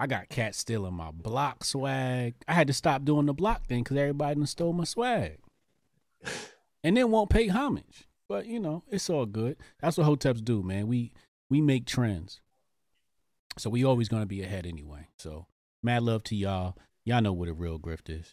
[0.00, 2.34] I got cats stealing my block swag.
[2.48, 5.36] I had to stop doing the block thing because everybody stole my swag
[6.82, 8.08] and then won't pay homage.
[8.26, 9.58] But you know, it's all good.
[9.82, 10.86] That's what hoteps do, man.
[10.86, 11.12] We
[11.50, 12.40] we make trends.
[13.58, 15.08] So we always gonna be ahead anyway.
[15.18, 15.46] So
[15.82, 16.78] mad love to y'all.
[17.04, 18.32] Y'all know what a real grift is.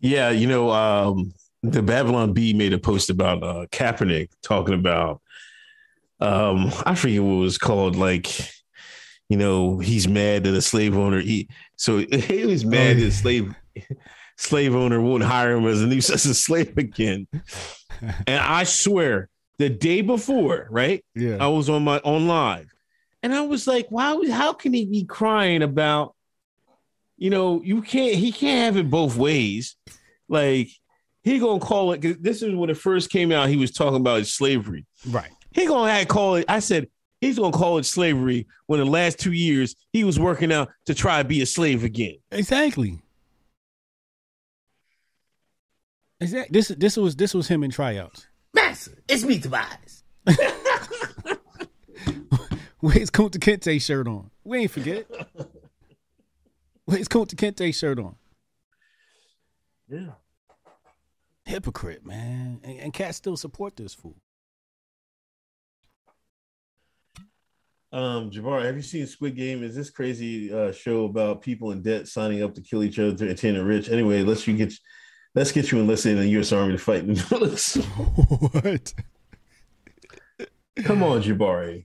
[0.00, 5.22] Yeah, you know, um, the Babylon Bee made a post about uh, Kaepernick talking about,
[6.20, 8.26] um, I forget what it was called, like,
[9.32, 13.06] you know, he's mad that a slave owner, he, so he was mad that a
[13.06, 13.10] oh.
[13.10, 13.54] slave,
[14.36, 17.26] slave owner won't hire him as a new as a slave again.
[18.02, 21.02] and I swear, the day before, right?
[21.14, 21.38] Yeah.
[21.40, 22.70] I was on my on live,
[23.22, 26.14] and I was like, "Wow, how can he be crying about?
[27.16, 28.14] You know, you can't.
[28.16, 29.76] He can't have it both ways.
[30.28, 30.68] Like
[31.22, 32.02] he gonna call it.
[32.02, 33.48] 'cause this is when it first came out.
[33.48, 34.84] He was talking about slavery.
[35.08, 35.30] Right.
[35.52, 36.44] He gonna have call it.
[36.48, 36.88] I said
[37.22, 40.94] he's gonna call it slavery when the last two years he was working out to
[40.94, 42.18] try to be a slave again.
[42.30, 43.00] Exactly.
[46.20, 46.52] Exactly.
[46.52, 48.26] This this was this was him in tryouts.
[48.52, 50.04] Master, it's me, Tobias.
[52.82, 54.30] With his Kunta Kinte shirt on.
[54.44, 55.06] We ain't forget.
[56.84, 58.16] With his Kunta Kinte shirt on.
[59.88, 60.10] Yeah.
[61.44, 62.60] Hypocrite, man.
[62.64, 64.16] And, and cats still support this fool.
[67.92, 69.62] Um, Jabbar, have you seen Squid Game?
[69.62, 73.14] Is this crazy uh, show about people in debt signing up to kill each other
[73.14, 73.90] to attain the rich?
[73.90, 74.72] Anyway, let's you get
[75.34, 76.52] let's get you enlisted in the U.S.
[76.52, 77.14] Army to fight the
[78.52, 78.94] what?
[80.84, 81.84] Come on, Jabari.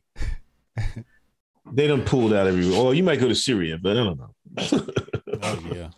[1.73, 2.77] They done pulled out everywhere.
[2.79, 4.33] Oh, you might go to Syria, but I don't know.
[5.39, 5.89] Oh yeah.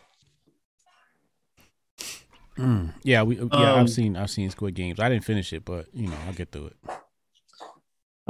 [2.57, 4.99] Mm, yeah, we yeah, Um, I've seen I've seen Squid Games.
[4.99, 6.75] I didn't finish it, but you know, I'll get through it.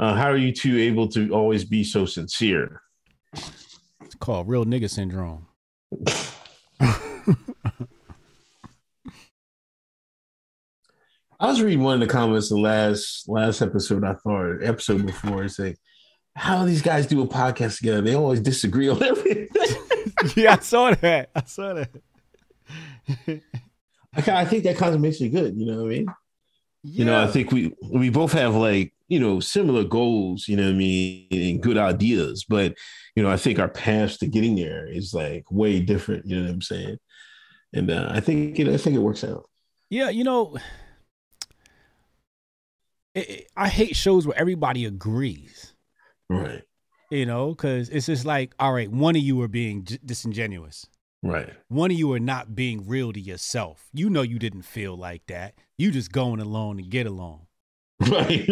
[0.00, 2.80] Uh, how are you two able to always be so sincere?
[3.34, 5.46] It's called real nigga syndrome.
[11.38, 14.02] I was reading one of the comments the last last episode.
[14.02, 15.76] I thought episode before saying,
[16.34, 18.00] "How these guys do a podcast together?
[18.00, 19.48] They always disagree on everything."
[20.34, 21.28] yeah, I saw that.
[21.34, 21.90] I saw that.
[23.28, 23.42] I,
[24.16, 25.54] I think that kind of makes it good.
[25.58, 26.06] You know what I mean?
[26.82, 26.98] Yeah.
[26.98, 30.48] You know, I think we we both have like you know similar goals.
[30.48, 32.44] You know what I mean, and good ideas.
[32.48, 32.74] But
[33.14, 36.26] you know, I think our paths to getting there is like way different.
[36.26, 36.98] You know what I'm saying?
[37.74, 39.48] And uh, I think you know, I think it works out.
[39.90, 40.56] Yeah, you know,
[43.14, 45.74] it, it- I hate shows where everybody agrees.
[46.28, 46.62] Right.
[47.10, 50.86] You know, because it's just like, all right, one of you are being j- disingenuous.
[51.22, 51.50] Right.
[51.68, 53.88] One of you are not being real to yourself.
[53.92, 55.54] You know, you didn't feel like that.
[55.76, 57.46] You just going along to get along.
[58.10, 58.48] Right.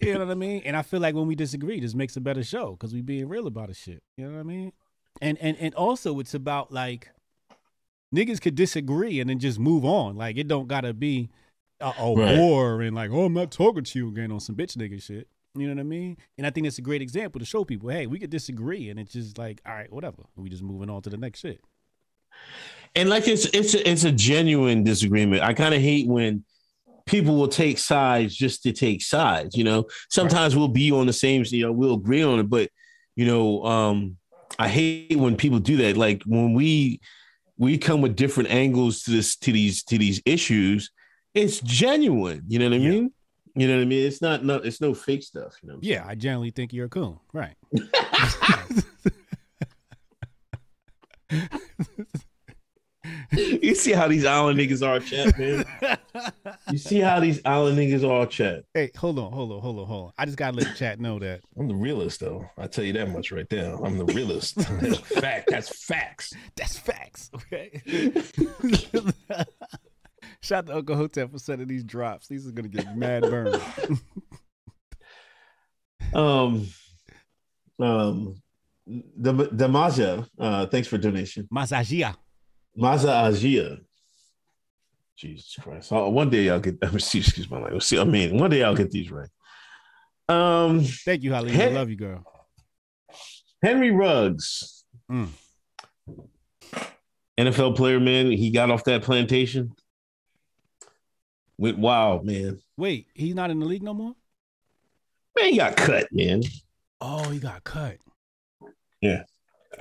[0.00, 0.62] You know what I mean?
[0.64, 3.28] And I feel like when we disagree, this makes a better show because we being
[3.28, 4.00] real about a shit.
[4.16, 4.72] You know what I mean?
[5.20, 7.10] And and and also, it's about like
[8.14, 10.14] niggas could disagree and then just move on.
[10.16, 11.30] Like it don't gotta be
[11.80, 12.38] a, a Right.
[12.38, 15.26] war and like, oh, I'm not talking to you again on some bitch nigga shit.
[15.56, 16.16] You know what I mean?
[16.38, 18.98] And I think that's a great example to show people, hey, we could disagree, and
[19.00, 20.22] it's just like, all right, whatever.
[20.36, 21.60] We just moving on to the next shit.
[22.94, 25.42] And like it's it's a, it's a genuine disagreement.
[25.42, 26.44] I kind of hate when
[27.06, 29.56] people will take sides just to take sides.
[29.56, 32.70] You know, sometimes we'll be on the same, you know, we'll agree on it, but
[33.16, 34.16] you know, um,
[34.58, 35.96] I hate when people do that.
[35.96, 37.00] Like when we
[37.58, 40.90] we come with different angles to this to these to these issues,
[41.34, 42.42] it's genuine.
[42.48, 42.90] You know what I Yeah.
[42.90, 43.12] mean?
[43.54, 44.06] You know what I mean?
[44.06, 45.56] It's not no, it's no fake stuff.
[45.62, 45.78] You know?
[45.82, 47.54] Yeah, I generally think you're a coon, right?
[53.62, 55.64] you see how these island niggas are, chat, man.
[56.70, 58.64] You see how these island niggas are, chat.
[58.74, 60.12] Hey, hold on, hold on, hold on, hold on.
[60.18, 62.46] I just gotta let the chat know that I'm the realist, though.
[62.58, 63.74] I tell you that much right there.
[63.74, 64.60] I'm the realist.
[65.20, 65.48] Fact.
[65.50, 66.34] That's facts.
[66.56, 67.30] that's facts.
[67.34, 67.80] Okay.
[70.42, 72.28] Shout out to Uncle Hotel for sending these drops.
[72.28, 73.60] These are gonna get mad burned.
[76.14, 76.66] Um,
[77.78, 78.42] um,
[78.86, 80.26] the the Maja.
[80.38, 81.48] Uh, thanks for donation.
[81.52, 82.14] Masajia.
[82.76, 83.78] Maza Ajia.
[85.16, 85.92] Jesus Christ!
[85.92, 86.78] Oh, one day I'll get.
[86.82, 87.84] Excuse my language.
[87.84, 89.28] See, I mean, one day I'll get these right.
[90.28, 91.52] Um, Thank you, Holly.
[91.60, 92.24] I love you, girl.
[93.62, 95.28] Henry Ruggs, Mm.
[97.38, 98.30] NFL player, man.
[98.32, 99.72] He got off that plantation.
[101.58, 102.60] Went wild, man.
[102.76, 104.14] Wait, he's not in the league no more?
[105.38, 106.42] Man, he got cut, man.
[107.00, 107.98] Oh, he got cut.
[109.00, 109.22] Yeah.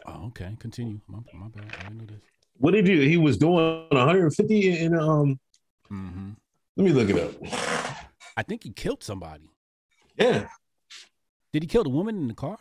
[0.05, 0.55] Oh, okay.
[0.59, 0.99] Continue.
[1.07, 1.75] My, my bad.
[1.79, 2.21] I didn't know this.
[2.61, 3.01] What did he do?
[3.01, 5.39] He was doing 150 in um.
[5.91, 6.29] Mm-hmm.
[6.77, 7.33] Let me look it up.
[8.37, 9.49] I think he killed somebody.
[10.15, 10.47] Yeah,
[11.51, 12.59] Did he kill the woman in the car?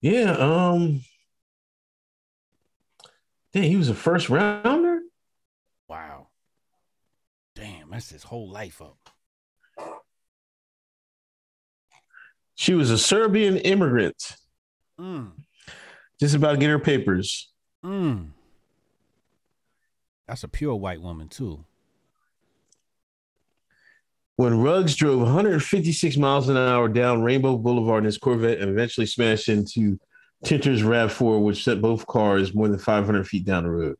[0.00, 0.30] yeah.
[0.32, 1.02] Um.
[3.52, 5.00] Dang, he was a first rounder.
[5.88, 6.28] Wow.
[7.54, 8.98] Damn, that's his whole life up.
[12.56, 14.36] She was a Serbian immigrant,
[14.98, 15.32] Mm.
[16.20, 17.52] just about to get her papers.
[17.84, 18.30] Mm.
[20.26, 21.64] That's a pure white woman too.
[24.36, 29.06] When Ruggs drove 156 miles an hour down Rainbow Boulevard in his Corvette and eventually
[29.06, 29.98] smashed into
[30.44, 33.96] Tintor's RAV4, which sent both cars more than 500 feet down the road.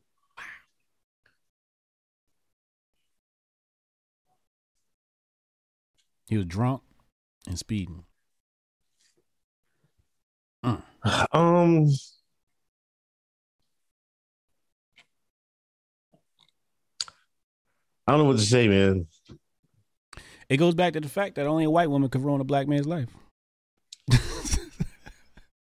[6.27, 6.81] He was drunk
[7.47, 8.03] and speeding.
[11.31, 11.87] Um,
[18.07, 19.07] I don't know what to say, man.
[20.49, 22.67] It goes back to the fact that only a white woman could ruin a black
[22.67, 23.09] man's life.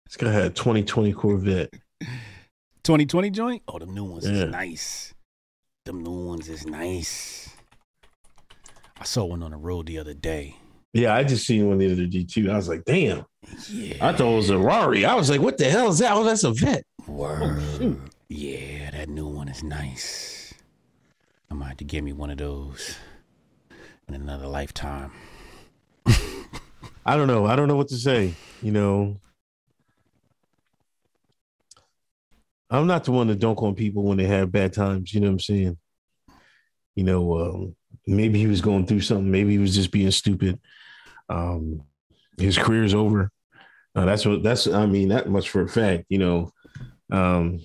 [0.06, 1.72] This guy had a 2020 Corvette.
[2.84, 3.62] 2020 joint?
[3.68, 4.46] Oh, them new ones Yeah.
[4.46, 5.14] is nice.
[5.86, 7.48] Them new ones is nice.
[9.00, 10.56] I saw one on the road the other day.
[10.94, 12.50] Yeah, I just seen one the other day too.
[12.50, 13.24] I was like, damn.
[13.70, 13.98] Yeah.
[14.08, 15.06] I thought it was a Rari.
[15.06, 16.14] I was like, what the hell is that?
[16.14, 16.84] Oh, that's a vet.
[17.06, 17.58] Word.
[17.60, 18.02] Oh, shoot.
[18.30, 20.39] yeah, that new one is nice.
[21.52, 22.96] I might have to give me one of those
[24.08, 25.12] in another lifetime.
[27.06, 27.46] I don't know.
[27.46, 28.36] I don't know what to say.
[28.62, 29.20] You know,
[32.70, 35.14] I'm not the one to dunk on people when they have bad times.
[35.14, 35.78] You know what I'm saying?
[36.96, 37.76] You know, um,
[38.06, 39.32] maybe he was going through something.
[39.32, 40.60] Maybe he was just being stupid.
[41.30, 41.82] Um,
[42.38, 43.32] his career's over.
[43.96, 44.44] Uh, that's what.
[44.44, 44.68] That's.
[44.68, 46.06] I mean, that much for a fact.
[46.10, 46.54] You know,
[47.12, 47.62] um,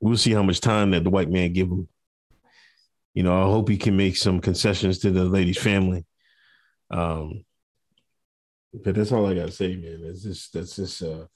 [0.00, 1.88] we'll see how much time that the white man give him.
[3.14, 6.06] You know, I hope he can make some concessions to the lady's family.
[6.90, 7.44] Um,
[8.72, 10.00] but that's all I gotta say, man.
[10.04, 11.26] It's just that's just uh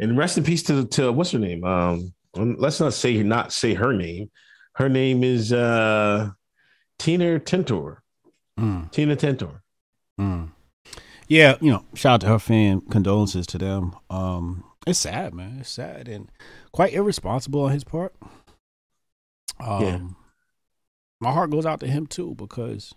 [0.00, 1.64] and rest in peace to to what's her name?
[1.64, 4.30] Um let's not say not say her name.
[4.74, 6.30] Her name is uh
[6.98, 7.98] Tina Tintor.
[8.58, 9.60] Mm, Tina Tintor.
[10.20, 10.50] mm.
[11.28, 12.82] Yeah, you know, shout out to her fan.
[12.90, 13.94] Condolences to them.
[14.10, 15.58] Um, it's sad, man.
[15.60, 16.30] It's sad and
[16.72, 18.14] quite irresponsible on his part.
[19.58, 19.98] Um, Yeah.
[21.22, 22.94] My heart goes out to him too because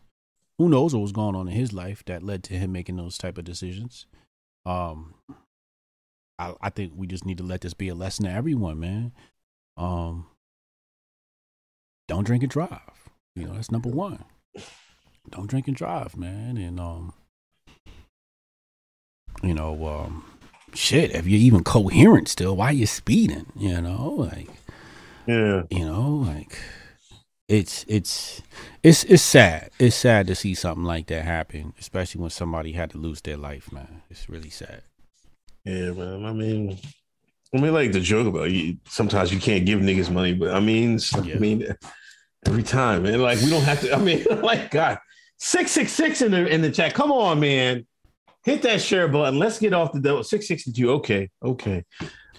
[0.58, 3.18] who knows what was going on in his life that led to him making those
[3.18, 4.06] type of decisions.
[4.66, 5.14] Um,
[6.40, 9.12] I, I think we just need to let this be a lesson to everyone, man.
[9.78, 10.26] Um,
[12.08, 12.80] don't drink and drive.
[13.36, 14.24] You know, that's number one.
[15.30, 16.58] Don't drink and drive, man.
[16.58, 17.14] And um,
[19.44, 20.26] you know, um,
[20.74, 21.12] shit.
[21.12, 23.46] If you're even coherent still, why you speeding?
[23.56, 24.48] You know, like
[25.28, 25.64] Yeah.
[25.70, 26.58] you know, like
[27.48, 28.42] it's it's
[28.82, 29.70] it's it's sad.
[29.80, 33.38] It's sad to see something like that happen, especially when somebody had to lose their
[33.38, 34.02] life, man.
[34.10, 34.82] It's really sad.
[35.64, 36.26] Yeah, man.
[36.26, 36.78] I mean
[37.54, 40.60] I mean like the joke about you sometimes you can't give niggas money, but I
[40.60, 41.36] mean Yeah.
[41.36, 41.68] I mean
[42.48, 43.22] every time, man.
[43.22, 44.98] Like we don't have to I mean like God.
[45.38, 46.94] 666 in the in the chat.
[46.94, 47.86] Come on, man.
[48.44, 49.38] Hit that share button.
[49.38, 50.90] Let's get off the double 662.
[50.94, 51.30] Okay.
[51.44, 51.84] Okay.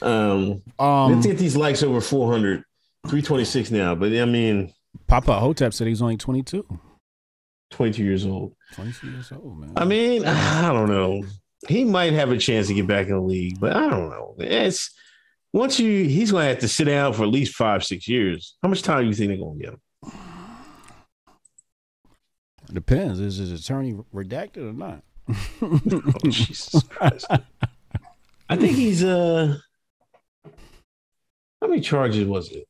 [0.03, 2.65] Um Um, Let's get these likes over 400.
[3.09, 4.73] 326 now, but I mean,
[5.07, 6.67] Papa Hotep said he's only 22.
[7.71, 8.55] 22 years old.
[8.75, 9.73] 22 years old, man.
[9.77, 11.25] I mean, I don't know.
[11.69, 14.35] He might have a chance to get back in the league, but I don't know.
[14.39, 14.95] It's
[15.53, 18.57] once you, he's going to have to sit down for at least five, six years.
[18.63, 19.81] How much time do you think they're going to give him?
[22.73, 23.21] depends.
[23.21, 25.03] Is his attorney redacted or not?
[25.63, 25.81] Oh,
[26.29, 27.27] Jesus Christ.
[28.49, 29.57] I think he's, uh,
[31.61, 32.69] how many charges was it?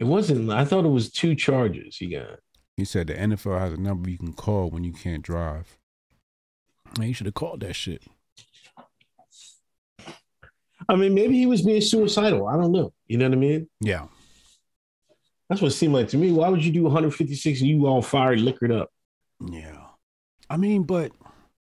[0.00, 2.38] It wasn't, I thought it was two charges he got.
[2.78, 5.76] He said the NFL has a number you can call when you can't drive.
[6.98, 8.02] Man, you should have called that shit.
[10.88, 12.48] I mean, maybe he was being suicidal.
[12.48, 12.94] I don't know.
[13.08, 13.68] You know what I mean?
[13.82, 14.06] Yeah.
[15.50, 16.32] That's what it seemed like to me.
[16.32, 18.88] Why would you do 156 and you all fired, liquored up?
[19.50, 19.84] Yeah.
[20.48, 21.12] I mean, but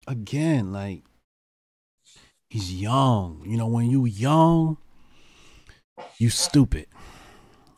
[0.07, 1.03] again, like
[2.49, 3.43] he's young.
[3.45, 4.77] You know, when you young,
[6.17, 6.87] you stupid.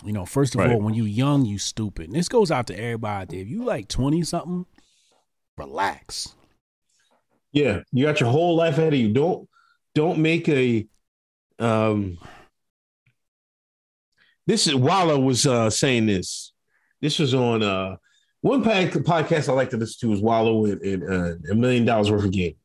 [0.05, 0.71] You know, first of Right.
[0.71, 2.07] all, when you young, you stupid.
[2.07, 3.39] And this goes out to everybody out there.
[3.39, 4.65] If you like 20 something,
[5.57, 6.35] relax.
[7.51, 9.11] Yeah, you got your whole life ahead of you.
[9.13, 9.49] Don't
[9.95, 10.87] don't make a
[11.59, 12.19] um
[14.45, 16.53] this is Wallo was uh saying this.
[17.01, 17.95] This was on uh
[18.41, 21.85] one pod- podcast I like to listen to is Wallo and, and uh, a million
[21.85, 22.55] dollars worth of game.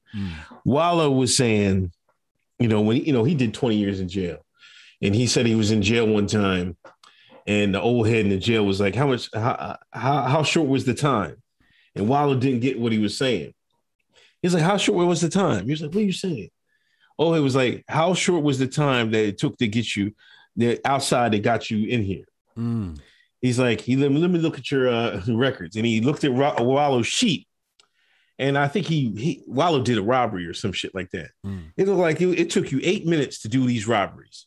[0.67, 1.91] Wallo was saying,
[2.59, 4.45] you know, when you know he did 20 years in jail,
[5.01, 6.77] and he said he was in jail one time,
[7.47, 9.29] and the old head in the jail was like, "How much?
[9.35, 11.37] How how, how short was the time?"
[11.95, 13.55] And Wallo didn't get what he was saying.
[14.41, 16.51] He's like, "How short was the time?" He was like, "What are you saying?"
[17.19, 20.13] Oh, it was like, "How short was the time that it took to get you
[20.57, 22.25] the outside that got you in here?"
[22.57, 22.99] Mm.
[23.41, 26.23] He's like, he let me, let me look at your uh, records, and he looked
[26.23, 27.49] at Ro- Wallo's sheet,
[28.39, 31.31] and I think he, he Wallow did a robbery or some shit like that.
[31.45, 31.73] Mm.
[31.77, 34.47] It looked like it, it took you eight minutes to do these robberies,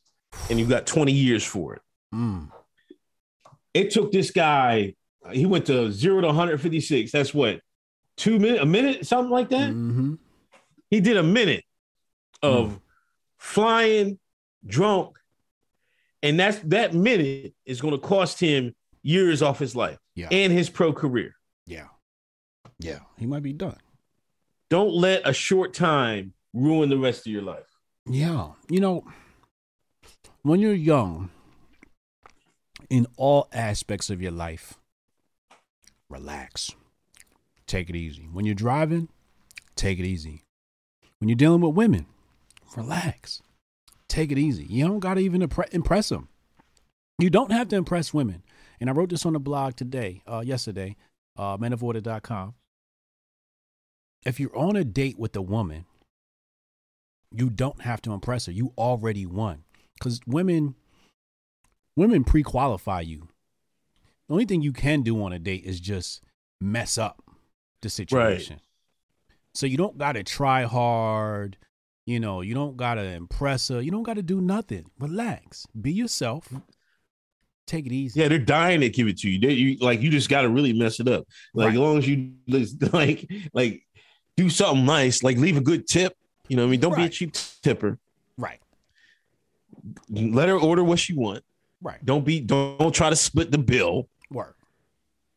[0.50, 1.82] and you got twenty years for it.
[2.14, 2.52] Mm.
[3.76, 4.96] It took this guy,
[5.32, 7.12] he went to zero to one hundred fifty six.
[7.12, 7.60] That's what
[8.18, 9.70] two minutes, a minute, something like that.
[9.72, 10.16] hmm
[10.90, 11.64] He did a minute
[12.42, 12.80] of
[13.38, 14.18] flying
[14.66, 15.18] drunk,
[16.24, 18.74] and that's that minute is going to cost him
[19.04, 20.30] years off his life Yeah.
[20.32, 21.36] and his pro career.
[21.68, 21.88] Yeah.
[22.80, 23.78] Yeah, he might be done.
[24.70, 27.68] Don't let a short time ruin the rest of your life.
[28.10, 28.52] Yeah.
[28.70, 29.06] You know,
[30.44, 31.30] when you're young,
[32.90, 34.76] in all aspects of your life,
[36.10, 36.72] relax.
[37.68, 38.30] Take it easy.
[38.32, 39.10] When you're driving,
[39.76, 40.44] take it easy.
[41.20, 42.06] When you're dealing with women,
[42.76, 43.42] relax.
[44.08, 44.66] Take it easy.
[44.66, 45.42] You don't got to even
[45.72, 46.30] impress them.
[47.18, 48.44] You don't have to impress women.
[48.80, 50.98] And I wrote this on the blog today, uh, yesterday,
[51.38, 52.56] uh, menoforder.com.
[54.26, 55.86] If you're on a date with a woman,
[57.32, 58.52] you don't have to impress her.
[58.52, 59.64] You already won.
[59.94, 60.76] Because women,
[61.96, 63.28] women pre-qualify you.
[64.28, 66.24] The only thing you can do on a date is just
[66.60, 67.22] mess up
[67.82, 68.60] the situation.
[69.54, 71.58] So you don't gotta try hard.
[72.06, 73.82] You know, you don't gotta impress her.
[73.82, 74.86] You don't gotta do nothing.
[75.00, 75.66] Relax.
[75.80, 76.52] Be yourself.
[77.68, 78.20] Take it easy.
[78.20, 79.40] Yeah, they're dying to give it to you.
[79.40, 81.26] They, you like you just got to really mess it up.
[81.56, 81.74] Like Right.
[81.74, 82.34] as long as you
[82.94, 83.82] like like
[84.38, 86.14] do something nice, like leave a good tip.
[86.48, 87.98] You know, what I mean, don't be a cheap tipper.
[88.38, 88.60] Right.
[90.10, 91.44] Let her order what she want.
[91.82, 92.04] Right.
[92.04, 94.10] Don't be don't, don't try to split the bill.
[94.32, 94.58] Work.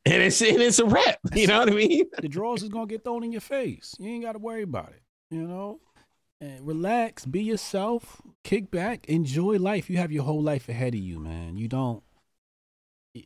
[0.05, 1.19] And it's and it's a wrap.
[1.35, 2.07] You know what I mean?
[2.21, 3.95] the drawers is gonna get thrown in your face.
[3.99, 5.03] You ain't gotta worry about it.
[5.31, 5.81] You know?
[6.41, 9.91] And relax, be yourself, kick back, enjoy life.
[9.91, 11.57] You have your whole life ahead of you, man.
[11.57, 12.03] You don't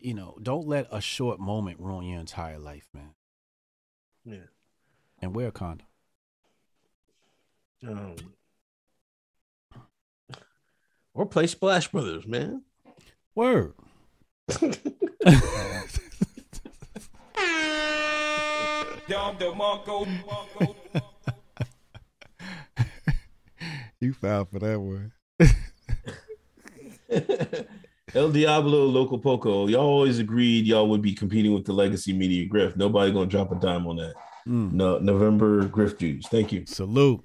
[0.00, 3.10] you know, don't let a short moment ruin your entire life, man.
[4.24, 4.46] Yeah.
[5.20, 5.86] And wear a condom.
[7.86, 8.16] Um,
[11.14, 12.62] or play Splash Brothers, man.
[13.34, 13.72] Word.
[24.00, 25.12] you foul for that one.
[28.14, 29.66] El Diablo, Local Poco.
[29.68, 32.76] Y'all always agreed y'all would be competing with the Legacy Media Griff.
[32.76, 34.12] Nobody gonna drop a dime on that.
[34.46, 34.72] Mm.
[34.72, 36.26] No, November Griff dues.
[36.28, 36.66] Thank you.
[36.66, 37.24] Salute.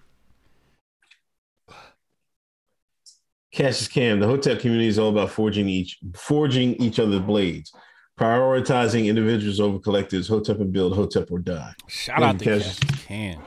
[3.57, 4.19] Cassius Cam.
[4.19, 7.73] The Hotep community is all about forging each forging each other's blades,
[8.19, 10.29] prioritizing individuals over collectives.
[10.29, 10.95] Hotep and build.
[10.95, 11.73] Hotep or die.
[11.87, 12.79] Shout Thank out to Cassius.
[12.79, 13.37] Cassius.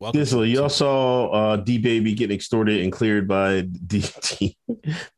[0.00, 4.56] Welcome This to y'all saw uh, DaBaby getting extorted and cleared by DT,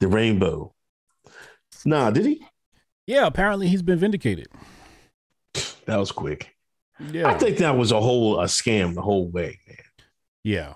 [0.01, 0.75] the Rainbow.
[1.87, 2.45] Nah, did he?
[3.07, 4.49] Yeah, apparently he's been vindicated.
[5.87, 6.53] That was quick.
[7.13, 7.29] Yeah.
[7.29, 9.77] I think that was a whole a scam the whole way, man.
[10.43, 10.75] yeah.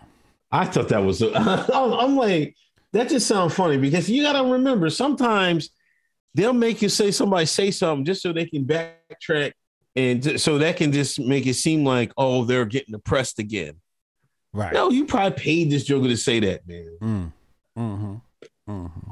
[0.51, 1.23] I thought that was.
[1.35, 2.57] I'm like,
[2.93, 5.71] that just sounds funny because you got to remember sometimes
[6.35, 9.53] they'll make you say somebody say something just so they can backtrack
[9.97, 13.75] and so that can just make it seem like oh they're getting oppressed again.
[14.53, 14.73] Right.
[14.73, 16.99] No, you probably paid this joker to say that, man.
[17.03, 17.33] Mm.
[17.79, 18.15] Mm-hmm.
[18.71, 19.11] Mm-hmm.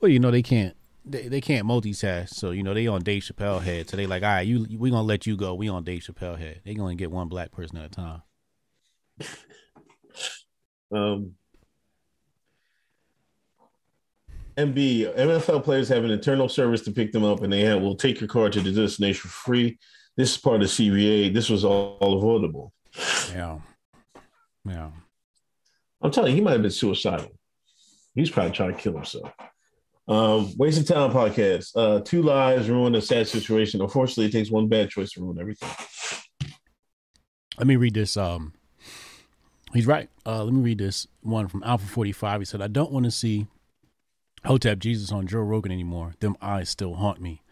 [0.00, 3.22] Well, you know they can't they, they can't multitask, so you know they on Dave
[3.22, 3.88] Chappelle head.
[3.88, 5.54] So they like, all right, you we gonna let you go.
[5.54, 6.60] We on Dave Chappelle head.
[6.64, 8.22] They gonna get one black person at a time.
[10.92, 11.34] Um,
[14.56, 17.96] MB NFL players have an internal service to pick them up, and they have, will
[17.96, 19.78] take your car to the destination for free.
[20.16, 21.34] This is part of CBA.
[21.34, 22.72] This was all, all avoidable.
[23.32, 23.58] Yeah.
[24.64, 24.90] Yeah.
[26.00, 27.32] I'm telling you, he might have been suicidal.
[28.14, 29.32] He's probably trying to kill himself.
[30.06, 31.72] Um, Waste of Time podcast.
[31.74, 33.80] Uh, two lives ruin a sad situation.
[33.80, 35.70] Unfortunately, it takes one bad choice to ruin everything.
[37.58, 38.16] Let me read this.
[38.16, 38.52] Um,
[39.74, 40.08] he's right.
[40.24, 42.40] Uh, let me read this one from Alpha Forty Five.
[42.40, 43.46] He said, "I don't want to see
[44.44, 46.14] Hotep Jesus on Joe Rogan anymore.
[46.20, 47.42] Them eyes still haunt me."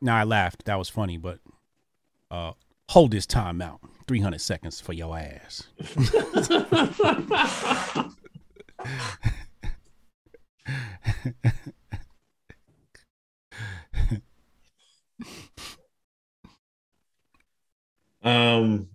[0.00, 0.64] Now I laughed.
[0.64, 1.38] That was funny, but
[2.30, 2.52] uh,
[2.90, 3.80] hold this time out.
[4.06, 5.68] Three hundred seconds for your ass.
[18.24, 18.88] Um,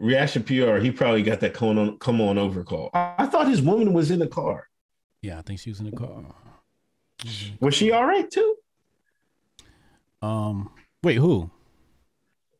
[0.00, 0.78] reaction PR.
[0.78, 2.90] He probably got that come on, come on over call.
[2.94, 4.68] I, I thought his woman was in the car.
[5.22, 6.24] Yeah, I think she was in the car.
[7.60, 8.56] Was she all right too?
[10.22, 10.70] Um,
[11.02, 11.50] wait, who?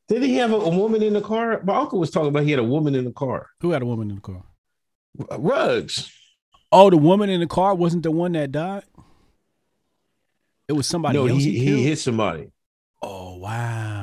[0.09, 1.63] Did he have a, a woman in the car?
[1.65, 3.49] My uncle was talking about he had a woman in the car.
[3.61, 4.43] Who had a woman in the car?
[5.39, 6.13] Ruggs.
[6.73, 8.85] Oh, the woman in the car wasn't the one that died.
[10.69, 12.53] It was somebody no, else he, he, he hit somebody.
[13.03, 14.00] Oh wow.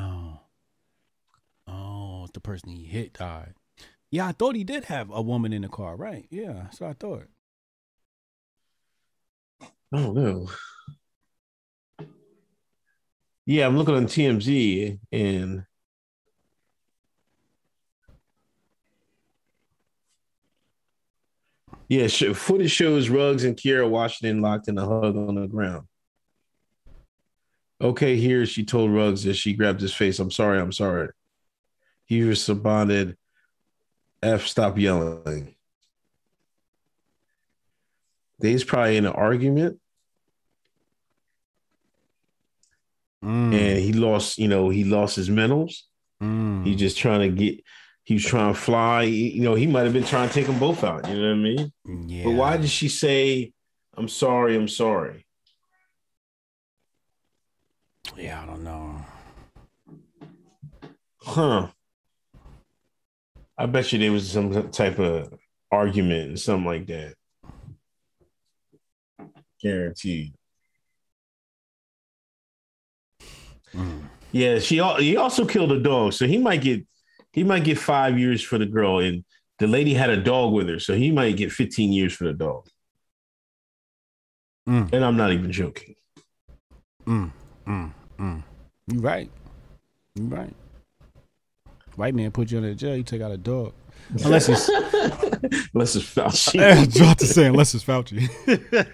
[2.38, 3.56] The person he hit died.
[4.12, 6.28] Yeah, I thought he did have a woman in the car, right?
[6.30, 7.26] Yeah, so I thought.
[9.60, 9.68] I
[10.04, 10.48] don't know.
[13.48, 15.66] Yeah, I'm looking on TMZ and
[21.90, 25.88] yeah, footage shows Ruggs and Kiara Washington locked in a hug on the ground.
[27.82, 30.20] Okay, here she told Ruggs that she grabbed his face.
[30.20, 31.10] I'm sorry, I'm sorry.
[32.08, 33.16] He responded,
[34.24, 35.56] F, stop yelling.
[38.40, 39.80] They's probably in an argument
[43.24, 45.82] Mm, and he lost, you know, he lost his mentals.
[46.22, 46.66] mm.
[46.66, 47.64] He just trying to get,
[48.04, 49.04] he's trying to fly.
[49.04, 51.08] You know, he might have been trying to take them both out.
[51.10, 51.74] You know what I mean?
[52.08, 52.24] yeah.
[52.26, 53.52] But why did she say,
[53.96, 55.26] I'm sorry, I'm sorry?
[58.16, 59.06] Yeah, I don't know.
[61.22, 61.68] Huh.
[63.58, 65.34] I bet you there was some type of
[65.72, 67.16] argument and something like that.
[69.62, 70.34] Guaranteed.
[73.74, 74.04] Mm.
[74.32, 76.86] Yeah, she he also killed a dog, so he might get
[77.34, 79.24] he might get five years for the girl, and
[79.60, 82.34] the lady had a dog with her, so he might get 15 years for the
[82.34, 82.68] dog.
[84.70, 84.92] Mm.
[84.94, 85.96] And I'm not even joking.
[87.06, 87.32] Mm,
[87.66, 88.44] mm, mm.
[88.88, 89.32] You right.
[90.16, 90.54] You right.
[91.98, 93.74] White man put you in a jail, you take out a dog.
[94.24, 94.70] Unless it's
[95.74, 96.62] Unless it's Fauci.
[96.64, 98.30] I was about to say unless it's Fauci.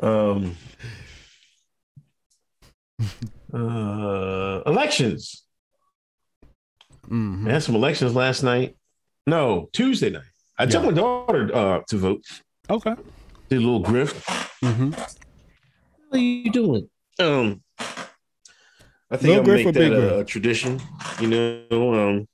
[0.00, 0.56] Um,
[3.52, 5.44] uh, elections.
[7.08, 7.48] Mhm.
[7.48, 8.76] I had some elections last night.
[9.26, 10.22] No, Tuesday night.
[10.58, 12.22] I took my daughter uh, to vote.
[12.70, 12.94] Okay.
[13.48, 14.14] Did a little grift.
[14.62, 14.90] Mm-hmm.
[14.90, 15.08] What
[16.12, 16.88] are you doing?
[17.18, 17.62] Um,
[19.10, 20.80] I think Little I'll make that a, a tradition.
[21.20, 22.28] You know, um,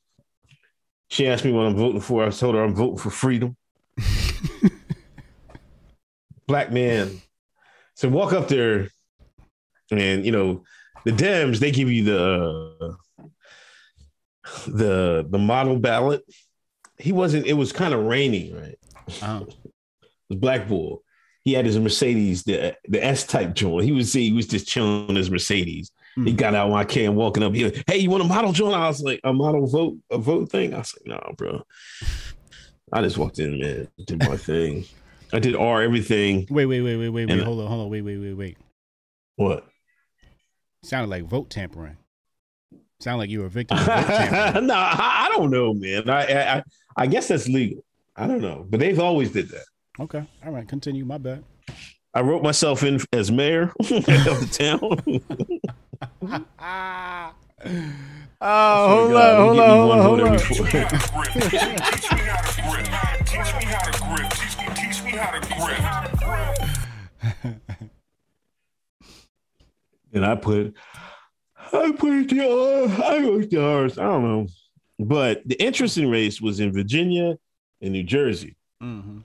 [1.08, 2.24] she asked me what I'm voting for.
[2.24, 3.56] I told her I'm voting for freedom.
[6.46, 7.20] Black man.
[7.94, 8.88] So walk up there,
[9.92, 10.64] and you know,
[11.04, 13.28] the Dems they give you the uh,
[14.66, 16.24] the the model ballot.
[16.98, 17.46] He wasn't.
[17.46, 18.78] It was kind of rainy, right?
[19.20, 19.44] Uh-huh.
[20.30, 21.02] was Black Bull.
[21.42, 23.84] He had his Mercedes, the the S type joint.
[23.84, 25.90] He was he was just chilling on his Mercedes.
[26.16, 26.36] He Mm.
[26.36, 27.54] got out my and walking up.
[27.54, 28.74] He like, hey, you want a model joint?
[28.74, 30.72] I was like, a model vote, a vote thing.
[30.74, 31.62] I was like, nah, bro.
[32.92, 34.84] I just walked in, man, did my thing.
[35.32, 36.46] I did R everything.
[36.50, 37.42] Wait, wait, wait, wait, wait, wait.
[37.42, 37.90] Hold on, hold on.
[37.90, 38.56] Wait, wait, wait, wait.
[39.36, 39.66] What?
[40.84, 41.96] Sounded like vote tampering.
[43.00, 46.08] Sound like you were a victim of vote no, I, I don't know, man.
[46.08, 46.62] I, I I
[46.96, 47.82] I guess that's legal.
[48.14, 49.64] I don't know, but they've always did that.
[49.98, 50.24] Okay.
[50.46, 50.68] All right.
[50.68, 51.04] Continue.
[51.04, 51.42] My bad.
[52.14, 55.20] I wrote myself in as mayor of the town.
[58.46, 60.38] Oh, hold God, on, hold let on, hold get on, hold one on.
[60.38, 60.68] Teach me
[62.24, 63.24] how to grip.
[63.24, 64.28] Teach me how to grip.
[64.32, 65.40] Teach me, teach me how to
[67.40, 67.60] grip.
[70.12, 70.74] and I put,
[71.72, 72.40] I put the,
[73.02, 73.98] I wrote the R's.
[73.98, 74.46] I don't know,
[74.98, 77.38] but the interesting race was in Virginia
[77.80, 78.56] and New Jersey.
[78.82, 79.20] Mm-hmm.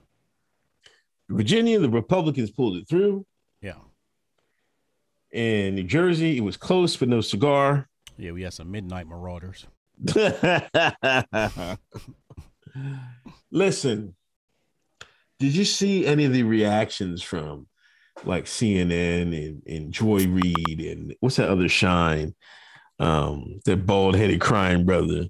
[1.30, 3.26] Virginia, the Republicans pulled it through.
[5.32, 7.88] In New Jersey, it was close, but no cigar.
[8.18, 9.66] Yeah, we had some midnight marauders.
[13.50, 14.14] Listen,
[15.40, 17.68] did you see any of the reactions from
[18.26, 22.36] like CNN and, and Joy Reid and what's that other shine?
[23.00, 25.28] Um, that bald headed crying brother.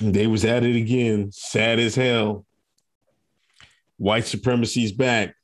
[0.00, 2.44] They was at it again, sad as hell.
[3.96, 5.34] White supremacy's back.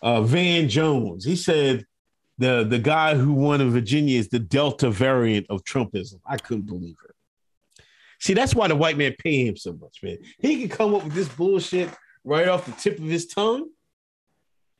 [0.00, 1.86] Uh, Van Jones, he said
[2.38, 6.20] the the guy who won in Virginia is the Delta variant of Trumpism.
[6.26, 7.14] I couldn't believe it.
[8.20, 10.18] See, that's why the white man pay him so much, man.
[10.38, 11.90] He can come up with this bullshit
[12.24, 13.68] right off the tip of his tongue.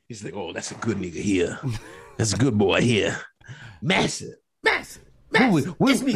[0.09, 1.59] He's like, "Oh, that's a good nigga here.
[2.17, 3.21] That's a good boy here.
[3.83, 5.03] Massive, massive,
[5.33, 5.75] massive.
[5.79, 6.15] Who, me,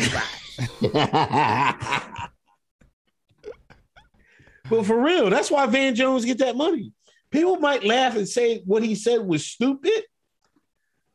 [4.70, 6.93] But for real, that's why Van Jones get that money.
[7.31, 10.05] People might laugh and say what he said was stupid.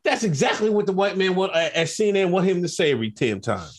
[0.03, 3.09] That's exactly what the white man want uh, at CNN want him to say every
[3.09, 3.69] damn time.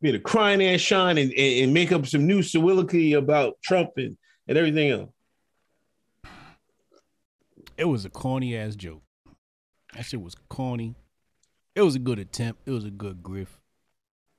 [0.00, 3.90] Be a crying ass shine and, and, and make up some new soliloquy about Trump
[3.96, 5.10] and, and everything else.
[7.78, 9.02] It was a corny ass joke.
[9.94, 10.94] That shit was corny.
[11.74, 12.62] It was a good attempt.
[12.66, 13.58] It was a good griff.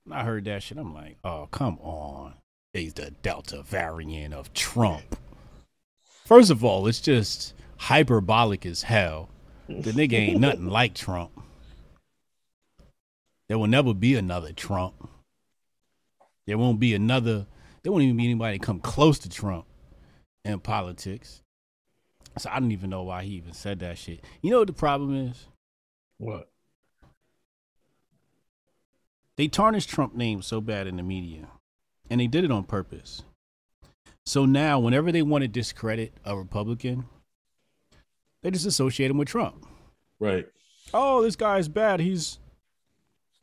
[0.04, 2.36] When I heard that shit, I'm like, oh, come on.
[2.74, 5.18] He's the Delta variant of Trump.
[6.26, 9.30] First of all, it's just hyperbolic as hell.
[9.68, 11.32] The nigga ain't nothing like Trump.
[13.48, 15.10] There will never be another Trump.
[16.48, 17.48] There won't be another,
[17.82, 19.66] there won't even be anybody come close to Trump
[20.44, 21.42] in politics.
[22.38, 24.24] So I don't even know why he even said that shit.
[24.42, 25.48] You know what the problem is?
[26.18, 26.50] What?
[29.38, 31.48] They tarnished Trump name so bad in the media.
[32.10, 33.24] And they did it on purpose.
[34.26, 37.06] So now whenever they want to discredit a Republican,
[38.46, 39.66] they just associate him with Trump.
[40.20, 40.46] Right.
[40.94, 42.00] Oh, this guy's bad.
[42.00, 42.38] He's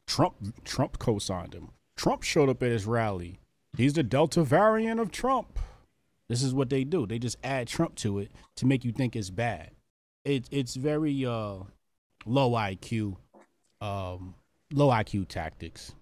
[0.07, 0.37] Trump.
[0.65, 1.71] Trump co-signed him.
[1.97, 3.41] Trump showed up at his rally.
[3.77, 5.59] He's the Delta variant of Trump.
[6.29, 7.05] This is what they do.
[7.05, 9.73] They just add Trump to it to make you think it's bad.
[10.25, 11.57] It, it's very uh,
[12.25, 13.17] low IQ,
[13.81, 14.37] um,
[14.73, 15.97] low IQ tactics.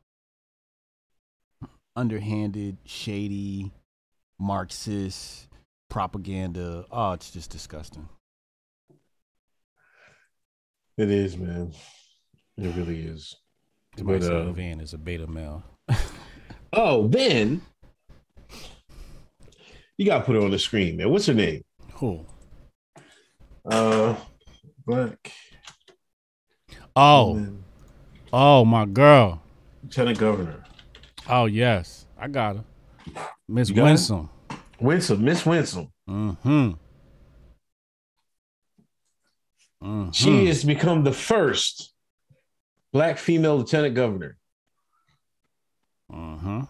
[1.97, 3.73] Underhanded, shady,
[4.39, 5.49] Marxist
[5.89, 6.85] propaganda.
[6.93, 8.07] Oh, it's just disgusting.
[10.97, 11.73] It is, man.
[12.57, 13.37] It really is.
[14.03, 15.65] But, uh, Van is a beta male.
[16.73, 17.63] Oh, then
[19.99, 21.11] you got to put her on the screen, man.
[21.11, 21.63] What's her name?
[21.95, 22.25] Who?
[23.69, 24.15] Uh,
[24.87, 25.33] Black.
[26.95, 27.45] Oh,
[28.33, 29.43] oh, my girl.
[29.83, 30.65] Lieutenant Governor.
[31.29, 32.65] Oh yes, I got her.
[33.49, 33.87] Miss You got her?
[33.89, 34.31] Winsome.
[34.81, 35.93] Winsome, Miss Winsome.
[36.09, 36.73] Mm-hmm.
[39.83, 40.15] Mhm.
[40.15, 41.93] She has become the first
[42.93, 44.37] black female lieutenant governor.
[46.13, 46.69] Mhm.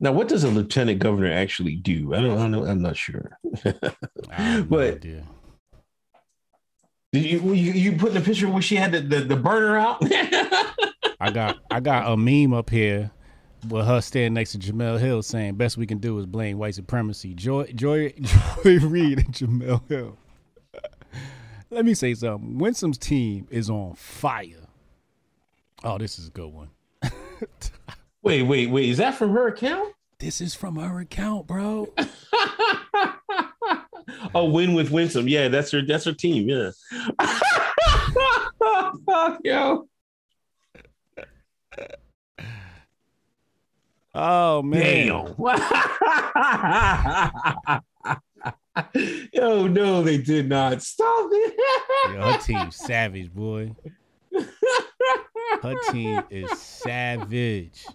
[0.00, 2.14] Now, what does a lieutenant governor actually do?
[2.14, 2.64] I don't, I don't know.
[2.64, 3.38] I'm not sure.
[4.38, 5.24] No But- idea.
[7.12, 9.78] Did you, you you put in the picture where she had the, the, the burner
[9.78, 9.96] out?
[11.20, 13.10] I got I got a meme up here
[13.70, 16.74] with her standing next to Jemele Hill saying best we can do is blame white
[16.74, 17.32] supremacy.
[17.32, 20.18] Joy Joy Joy Reid and Jemele Hill.
[21.70, 22.58] Let me say something.
[22.58, 24.66] Winsome's team is on fire.
[25.84, 26.70] Oh, this is a good one.
[28.22, 28.88] wait, wait, wait.
[28.88, 29.94] Is that from her account?
[30.18, 31.88] This is from her account, bro.
[34.34, 35.28] oh, win with Winsome.
[35.28, 35.82] Yeah, that's her.
[35.82, 36.48] That's her team.
[36.48, 36.70] Yeah.
[39.44, 39.88] Yo.
[44.14, 45.34] Oh man.
[49.32, 50.82] Yo, no, they did not.
[50.82, 51.54] Stop it.
[52.12, 53.74] Yeah, her team savage, boy.
[55.62, 57.86] Her team is savage.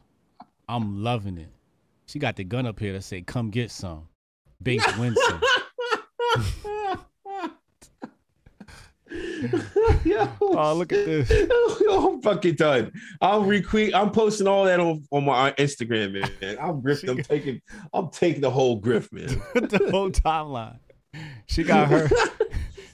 [0.68, 1.52] I'm loving it.
[2.08, 4.08] She got the gun up here to say, "Come get some."
[4.62, 5.42] Base Winston.
[9.12, 9.33] Yo.
[10.42, 11.30] Oh, look at this.
[11.82, 12.92] Yo, I'm fucking done.
[13.22, 13.94] I'll retweet.
[13.94, 16.58] I'm posting all that on, on my Instagram, man.
[16.60, 17.10] I'm grift.
[17.10, 17.62] I'm taking.
[17.94, 19.28] I'm taking the whole grift, man.
[19.54, 20.80] the whole timeline.
[21.48, 22.10] She got her.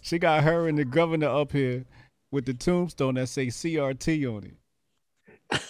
[0.02, 1.86] she got her and the governor up here
[2.32, 5.62] with the tombstone that say CRT on it.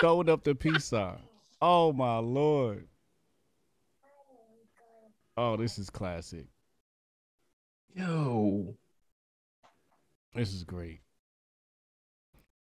[0.00, 1.18] Throwing up the peace sign.
[1.60, 2.86] Oh my lord.
[5.36, 6.46] Oh, this is classic.
[7.94, 8.74] Yo,
[10.36, 11.00] This is great.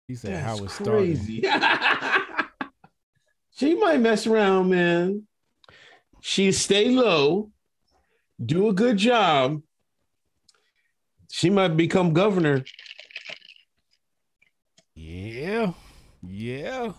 [0.07, 1.19] He said that's how it started.
[3.57, 5.23] she might mess around, man.
[6.21, 7.51] She stay low,
[8.43, 9.61] do a good job.
[11.29, 12.63] She might become governor.
[14.95, 15.73] Yeah.
[16.25, 16.85] Yeah.
[16.85, 16.93] If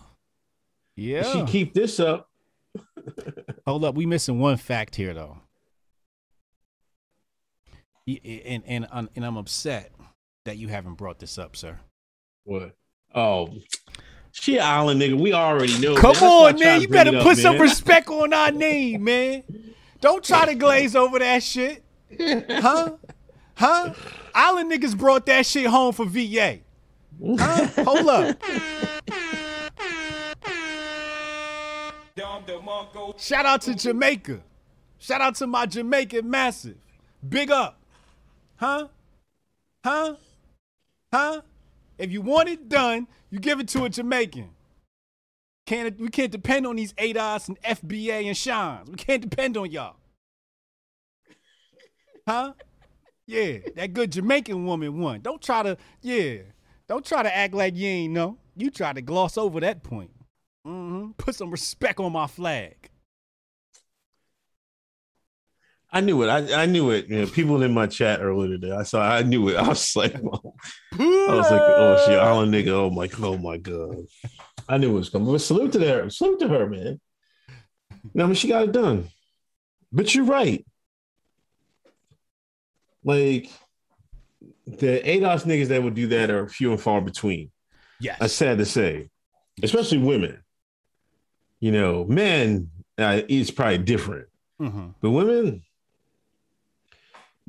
[0.95, 1.23] Yeah.
[1.31, 2.29] She keep this up.
[3.65, 5.37] Hold up, we missing one fact here though.
[8.07, 9.91] And and, and I'm upset
[10.45, 11.79] that you haven't brought this up, sir.
[12.43, 12.75] What?
[13.13, 13.53] Oh,
[14.31, 15.19] she island nigga.
[15.19, 15.95] We already know.
[15.95, 16.81] Come I on, man.
[16.81, 17.61] You better up, put some man.
[17.61, 19.43] respect on our name, man.
[20.01, 21.83] Don't try to glaze over that shit.
[22.19, 22.93] Huh?
[23.55, 23.93] Huh?
[24.33, 26.59] Island niggas brought that shit home for VA.
[27.21, 27.67] Huh?
[27.83, 28.41] Hold up.
[33.17, 34.39] Shout out to Jamaica.
[34.99, 36.77] Shout out to my Jamaican massive.
[37.27, 37.81] Big up.
[38.55, 38.87] Huh?
[39.83, 40.15] Huh?
[41.13, 41.41] Huh?
[41.97, 44.51] If you want it done, you give it to a Jamaican.
[45.65, 48.89] Can't we can't depend on these ADOS and FBA and Shines.
[48.89, 49.97] We can't depend on y'all.
[52.27, 52.53] Huh?
[53.27, 55.21] Yeah, that good Jamaican woman won.
[55.21, 56.39] Don't try to, yeah.
[56.87, 58.37] Don't try to act like you ain't know.
[58.55, 60.11] You try to gloss over that point.
[60.65, 62.88] hmm Put some respect on my flag.
[65.91, 66.27] I knew it.
[66.29, 67.07] I, I knew it.
[67.07, 68.71] You know, people in my chat earlier today.
[68.71, 69.01] I saw.
[69.01, 69.55] I knew it.
[69.55, 72.69] I was like, I was like, oh shit, island nigga.
[72.69, 73.95] Oh my, oh my god.
[74.67, 75.31] I knew it was coming.
[75.31, 76.09] But salute to her.
[76.11, 76.99] Salute to her, man.
[78.13, 79.09] No, I mean, she got it done.
[79.91, 80.63] But you're right.
[83.03, 83.49] Like
[84.67, 87.49] the ADOS niggas that would do that are few and far between.
[87.99, 88.19] Yes.
[88.19, 89.09] That's sad to say,
[89.63, 90.43] especially women.
[91.59, 94.27] You know, men uh, is probably different,
[94.61, 94.93] Mhm.
[95.01, 95.63] but women,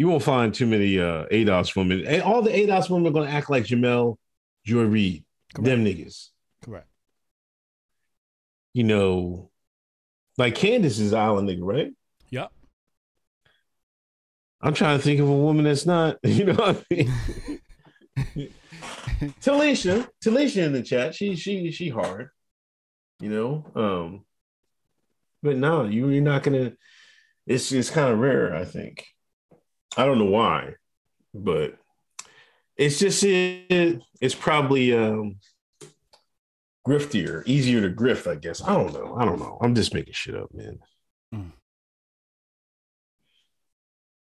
[0.00, 2.06] you won't find too many uh, ADOS women.
[2.06, 4.16] And all the ADOS women are going to act like Jemele,
[4.64, 6.28] Joy Reid, them niggas.
[6.62, 6.86] Correct.
[8.72, 9.50] You know,
[10.38, 11.92] like Candace is an island nigga, right?
[12.30, 12.50] Yep.
[14.62, 16.16] I'm trying to think of a woman that's not.
[16.24, 17.12] You know what I mean?
[19.42, 21.14] Talisha, Talisha in the chat.
[21.14, 22.30] She she she hard.
[23.20, 24.24] You know, um,
[25.42, 26.72] but no, you you're not gonna.
[27.46, 29.04] It's it's kind of rare, I think.
[29.96, 30.74] I don't know why,
[31.34, 31.76] but
[32.76, 35.36] it's just it, it's probably um
[36.86, 38.62] griftier, easier to grift, I guess.
[38.62, 39.16] I don't know.
[39.18, 39.58] I don't know.
[39.60, 40.78] I'm just making shit up, man.
[41.34, 41.52] Mm.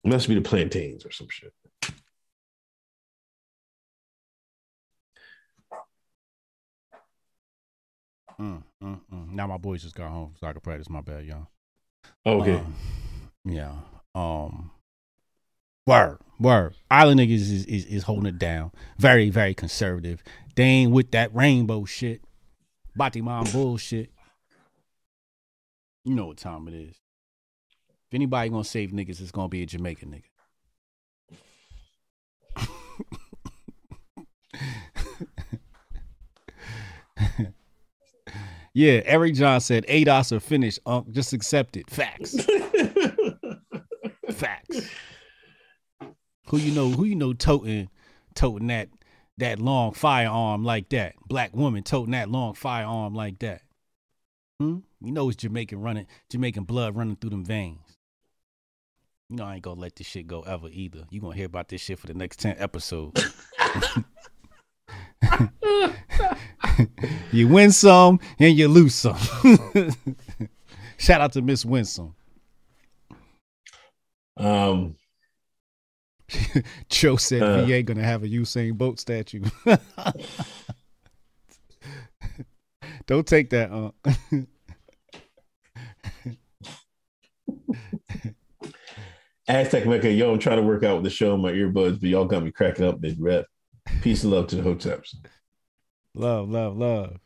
[0.04, 1.52] Must be the plantains or some shit.
[8.40, 9.30] Mm, mm, mm.
[9.32, 10.88] Now my boys just got home, so I could practice.
[10.88, 11.48] My bad, y'all.
[12.24, 12.54] Okay.
[12.54, 12.74] Um,
[13.44, 13.72] yeah.
[14.14, 14.70] Um.
[15.89, 16.74] Word, word.
[16.90, 18.73] Island niggas is, is is holding it down.
[18.98, 20.23] Very, very conservative.
[20.55, 22.20] They ain't with that rainbow shit.
[22.94, 24.10] Bati mom bullshit.
[26.05, 26.90] You know what time it is.
[26.90, 30.23] If anybody gonna save niggas, it's gonna be a Jamaican
[32.55, 32.65] nigga.
[38.74, 40.81] yeah, Eric John said ADOS are finished.
[40.85, 41.89] Unc, just accept it.
[41.89, 42.36] Facts.
[44.32, 44.90] Facts.
[46.48, 46.90] Who you know?
[46.90, 47.88] Who you know toting,
[48.34, 48.88] toting that
[49.38, 51.14] that long firearm like that?
[51.26, 53.62] Black woman toting that long firearm like that.
[54.58, 54.78] Hmm?
[55.00, 57.96] You know it's Jamaican running, Jamaican blood running through them veins.
[59.28, 61.04] You know I ain't gonna let this shit go ever either.
[61.10, 63.22] You gonna hear about this shit for the next ten episodes.
[67.32, 69.18] you win some and you lose some.
[70.96, 72.14] Shout out to Miss Winsome.
[74.36, 74.96] Um,
[76.90, 77.64] Joe said Uh.
[77.64, 79.42] VA gonna have a Usain Bolt statue.
[83.06, 83.90] Don't take that, uh.
[89.46, 92.10] Aztec Mecca, yo, I'm trying to work out with the show on my earbuds, but
[92.10, 93.46] y'all got me cracking up mid rep.
[94.02, 95.14] Peace and love to the Hoteps.
[96.14, 97.16] love, love, love.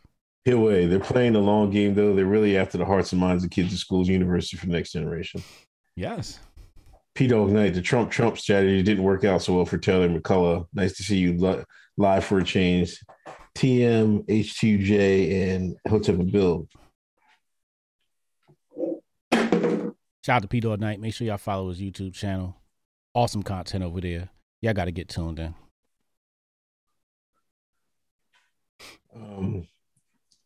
[0.45, 0.87] Hit away.
[0.87, 2.15] They're playing the long game, though.
[2.15, 4.93] They're really after the hearts and minds of kids at schools, university for the next
[4.93, 5.43] generation.
[5.97, 6.39] Yes.
[7.15, 10.67] P Dog Knight, the Trump Trump strategy didn't work out so well for Terry McAuliffe.
[10.73, 11.65] Nice to see you li-
[11.97, 12.99] live for a change.
[13.55, 16.69] TM, H2J, and Hotep and Bill.
[20.25, 21.01] Shout out to P Dog Night.
[21.01, 22.57] Make sure y'all follow his YouTube channel.
[23.15, 24.31] Awesome content over there.
[24.63, 25.55] Y'all got to get tuned in.
[29.15, 29.67] Um,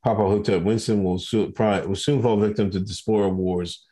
[0.02, 3.85] Papa Hotep Winston will soon, probably, will soon fall victim to the diaspora wars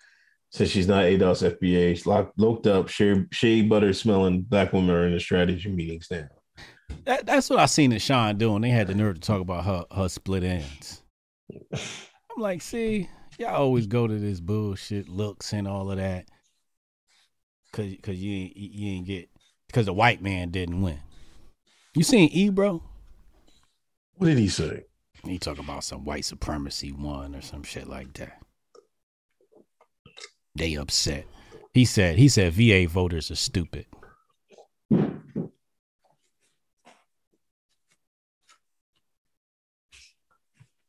[0.55, 1.97] since she's not ADOS FBA.
[1.97, 6.29] She's locked, locked up, shea butter smelling black women are in the strategy meetings now.
[7.07, 8.63] That, that's what I seen that Sean doing.
[8.63, 11.03] They had the nerve to talk about her her split ends.
[11.73, 16.27] I'm like, see, y'all always go to this bullshit looks and all of that,
[17.73, 19.29] cause cause you ain't you ain't get
[19.67, 21.01] because the white man didn't win.
[21.97, 22.81] You seen E, bro?
[24.19, 24.85] What did he say?
[25.25, 28.44] He talk about some white supremacy one or some shit like that.
[30.55, 31.27] They upset.
[31.73, 33.87] He said he said VA voters are stupid.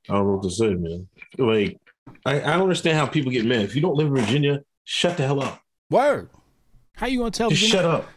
[0.07, 1.07] I don't know what to say, man.
[1.37, 1.79] Like,
[2.25, 3.61] I, I don't understand how people get mad.
[3.61, 5.61] If you don't live in Virginia, shut the hell up.
[5.89, 6.29] Word.
[6.95, 7.81] How you gonna tell Just Virginia?
[7.81, 8.07] shut up.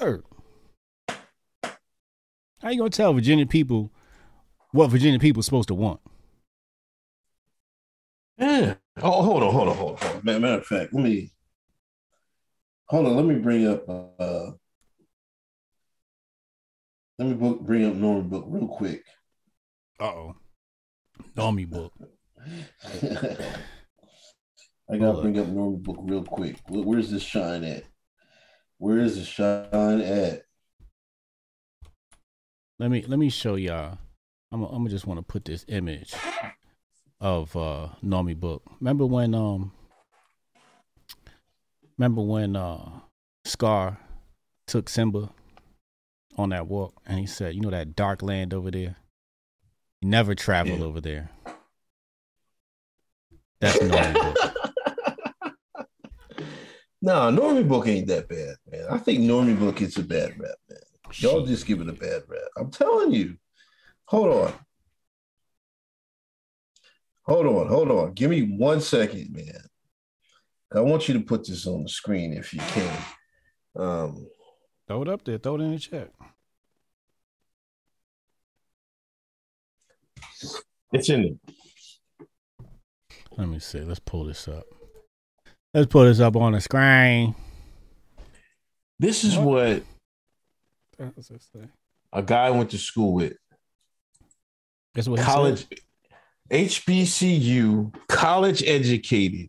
[0.00, 0.24] Word.
[2.60, 3.90] How you gonna tell Virginia people
[4.72, 6.00] what Virginia people supposed to want?
[8.38, 8.74] Yeah.
[9.00, 9.81] Oh, hold on, hold on, hold
[10.26, 10.32] on.
[10.32, 10.40] hold on.
[10.42, 11.32] Ma- Matter of fact, let me
[12.86, 13.16] hold on.
[13.16, 13.88] Let me bring up.
[13.88, 14.50] uh
[17.18, 19.04] Let me book, bring up Norman Book real quick.
[20.00, 20.36] Uh oh.
[21.36, 21.92] Normie book.
[24.90, 26.56] I gotta bring up Norman Book real quick.
[26.68, 27.84] Where's this shine at?
[28.78, 30.42] Where is the shine at?
[32.78, 33.98] Let me let me show y'all.
[34.50, 36.14] I'm I'm just want to put this image
[37.20, 38.64] of uh Normie book.
[38.80, 39.72] Remember when um
[41.98, 43.00] remember when uh
[43.44, 43.98] Scar
[44.66, 45.30] took Simba
[46.36, 48.96] on that walk and he said, "You know that dark land over there?
[50.00, 50.84] You never travel Yeah.
[50.84, 51.30] over there."
[53.60, 54.38] That's Normie book.
[57.04, 58.86] No, Normie Book ain't that bad, man.
[58.88, 60.78] I think Normie Book gets a bad rap, man.
[61.16, 62.48] Y'all just give it a bad rap.
[62.56, 63.36] I'm telling you.
[64.04, 64.54] Hold on.
[67.24, 68.12] Hold on, hold on.
[68.12, 69.64] Give me one second, man.
[70.74, 72.98] I want you to put this on the screen if you can.
[73.76, 74.26] Um,
[74.88, 75.38] Throw it up there.
[75.38, 76.10] Throw it in the chat.
[80.92, 82.26] it's in there.
[83.38, 83.80] Let me see.
[83.80, 84.64] Let's pull this up.
[85.72, 87.34] Let's pull this up on the screen.
[88.98, 89.82] This is what
[90.96, 91.66] What does it say?
[92.12, 93.32] a guy I went to school with,
[94.94, 95.66] That's what college.
[96.50, 99.48] HBCU, college educated,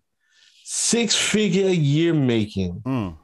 [0.64, 3.18] six figure a year making, Mm,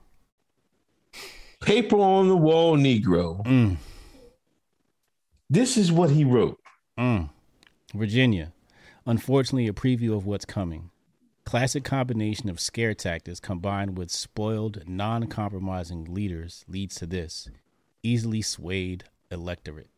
[1.61, 3.45] paper on the wall Negro.
[3.45, 3.77] mm,
[5.49, 6.59] This is what he wrote.
[6.97, 7.29] mm.
[7.93, 8.53] Virginia.
[9.05, 10.91] Unfortunately, a preview of what's coming.
[11.45, 17.49] Classic combination of scare tactics combined with spoiled, non compromising leaders leads to this
[18.03, 19.89] easily swayed electorate.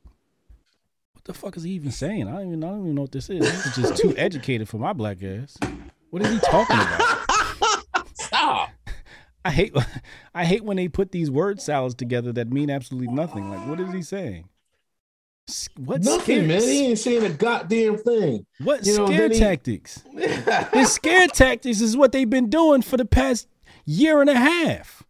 [1.13, 2.27] What the fuck is he even saying?
[2.27, 3.39] I don't even, I don't even know what this is.
[3.41, 5.57] This is just too educated for my black ass.
[6.09, 7.25] What is he talking about?
[9.43, 9.75] I hate
[10.33, 13.49] I hate when they put these word salads together that mean absolutely nothing.
[13.49, 14.49] Like, what is he saying?
[15.77, 16.61] What Nothing, scare, man.
[16.61, 18.45] He ain't saying a goddamn thing.
[18.59, 20.03] What You know, scare he- tactics?
[20.13, 23.47] the scare tactics is what they've been doing for the past
[23.85, 25.03] year and a half.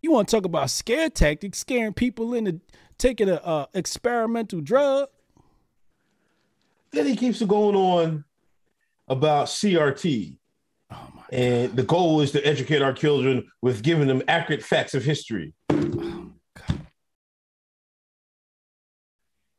[0.00, 2.60] You want to talk about scare tactics, scaring people into
[2.96, 5.08] taking a uh, experimental drug?
[6.92, 8.24] Then he keeps going on
[9.08, 10.37] about CRT.
[11.30, 15.52] And the goal is to educate our children with giving them accurate facts of history.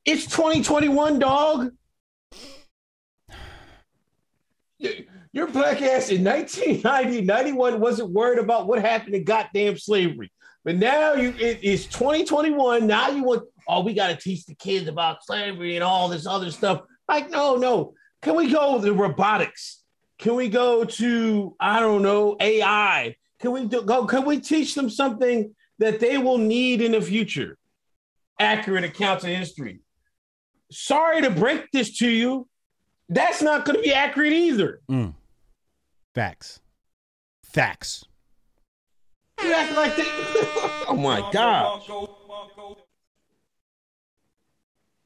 [0.05, 1.71] It's 2021, dog.
[5.31, 10.31] Your black ass in 1990, 91 wasn't worried about what happened in goddamn slavery.
[10.65, 12.87] But now you it is 2021.
[12.87, 16.25] Now you want, oh, we got to teach the kids about slavery and all this
[16.25, 16.81] other stuff.
[17.07, 17.93] Like, no, no.
[18.21, 19.78] Can we go to robotics?
[20.19, 23.15] Can we go to, I don't know, AI?
[23.39, 24.05] Can we do, go?
[24.05, 27.57] Can we teach them something that they will need in the future?
[28.37, 29.79] Accurate accounts of history.
[30.71, 32.47] Sorry to break this to you.
[33.07, 34.81] That's not going to be accurate either.
[34.89, 35.13] Mm.
[36.13, 36.59] Facts.
[37.43, 38.05] Facts.
[39.41, 40.03] You act like they.
[40.05, 41.81] oh my god!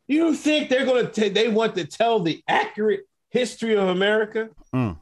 [0.07, 1.29] You think they're going to?
[1.29, 4.97] They want to tell the accurate history of America, Mm.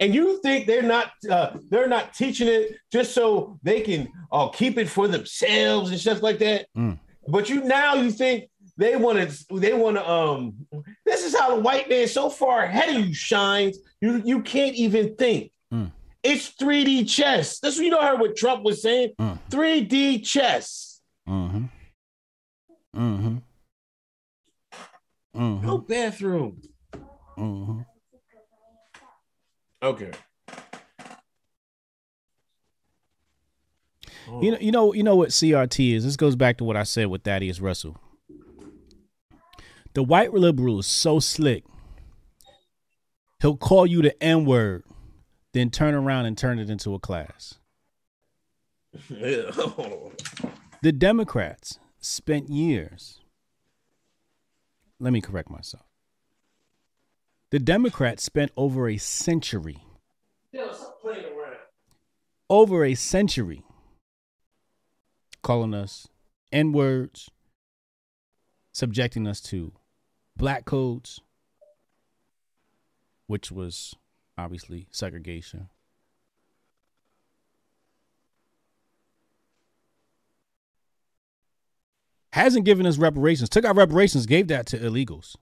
[0.00, 1.12] And you think they're not?
[1.28, 6.00] Uh, they're not teaching it just so they can uh, keep it for themselves and
[6.00, 6.66] stuff like that.
[6.76, 6.98] Mm.
[7.28, 9.58] But you now you think they want to?
[9.58, 10.08] They want to.
[10.08, 10.66] Um,
[11.04, 13.78] this is how the white man so far ahead of you shines.
[14.00, 15.50] You you can't even think.
[15.72, 15.92] Mm.
[16.22, 17.60] It's 3D chess.
[17.60, 18.02] That's what you know.
[18.02, 19.12] Heard what Trump was saying.
[19.18, 19.38] Mm.
[19.50, 21.00] 3D chess.
[21.28, 21.66] Mm-hmm.
[22.96, 23.36] Mm-hmm.
[25.36, 25.66] Mm-hmm.
[25.66, 26.60] No bathroom.
[27.38, 27.80] Mm-hmm.
[29.86, 30.10] Okay.
[34.42, 36.04] You know, you know, you know what CRT is.
[36.04, 37.96] This goes back to what I said with Thaddeus Russell.
[39.94, 41.62] The white liberal is so slick.
[43.40, 44.82] He'll call you the N word,
[45.52, 47.54] then turn around and turn it into a class.
[50.82, 53.20] The Democrats spent years.
[55.00, 55.85] Let me correct myself.
[57.50, 59.78] The Democrats spent over a century,
[62.50, 63.62] over a century,
[65.42, 66.08] calling us
[66.50, 67.30] N words,
[68.72, 69.72] subjecting us to
[70.36, 71.20] black codes,
[73.28, 73.94] which was
[74.36, 75.68] obviously segregation.
[82.32, 85.36] Hasn't given us reparations, took our reparations, gave that to illegals.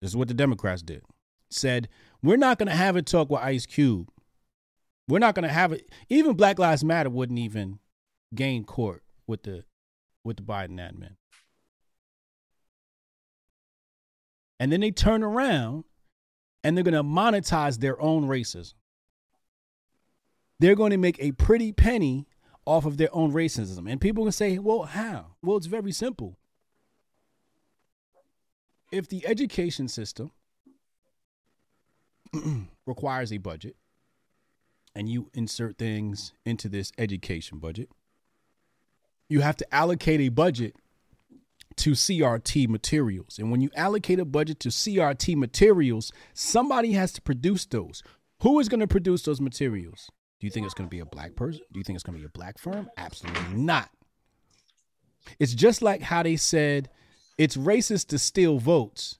[0.00, 1.02] This is what the Democrats did.
[1.50, 1.88] Said,
[2.22, 4.08] we're not going to have a talk with Ice Cube.
[5.08, 5.90] We're not going to have it.
[6.08, 7.80] Even Black Lives Matter wouldn't even
[8.34, 9.64] gain court with the
[10.24, 11.16] with the Biden admin.
[14.60, 15.84] And then they turn around
[16.62, 18.74] and they're going to monetize their own racism.
[20.60, 22.26] They're going to make a pretty penny
[22.66, 23.90] off of their own racism.
[23.90, 25.36] And people can say, well, how?
[25.42, 26.38] Well, it's very simple.
[28.90, 30.32] If the education system
[32.86, 33.76] requires a budget
[34.94, 37.88] and you insert things into this education budget,
[39.28, 40.74] you have to allocate a budget
[41.76, 43.38] to CRT materials.
[43.38, 48.02] And when you allocate a budget to CRT materials, somebody has to produce those.
[48.42, 50.10] Who is going to produce those materials?
[50.40, 51.60] Do you think it's going to be a black person?
[51.72, 52.90] Do you think it's going to be a black firm?
[52.96, 53.90] Absolutely not.
[55.38, 56.88] It's just like how they said
[57.40, 59.18] it's racist to steal votes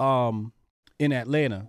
[0.00, 0.54] um,
[0.98, 1.68] in Atlanta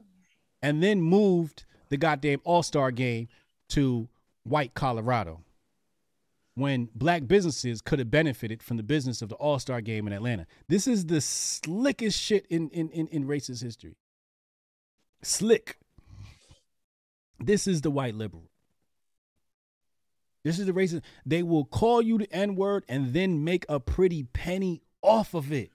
[0.61, 3.27] and then moved the goddamn All Star game
[3.69, 4.07] to
[4.45, 5.41] white Colorado
[6.53, 10.13] when black businesses could have benefited from the business of the All Star game in
[10.13, 10.47] Atlanta.
[10.69, 13.97] This is the slickest shit in, in, in, in racist history.
[15.23, 15.77] Slick.
[17.37, 18.49] This is the white liberal.
[20.45, 21.01] This is the racism.
[21.25, 25.51] They will call you the N word and then make a pretty penny off of
[25.51, 25.71] it.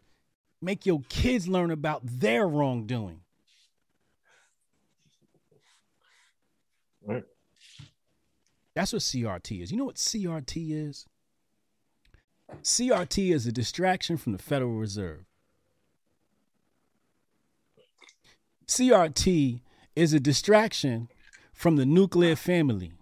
[0.61, 3.21] Make your kids learn about their wrongdoing.
[7.07, 7.25] Right.
[8.75, 9.73] That's what CRT is.
[9.73, 11.07] You know what CRT is?
[12.63, 15.25] CRT is a distraction from the Federal Reserve.
[18.67, 19.61] CRT
[19.97, 21.09] is a distraction
[21.53, 22.93] from the nuclear family.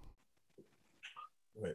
[1.61, 1.75] Right.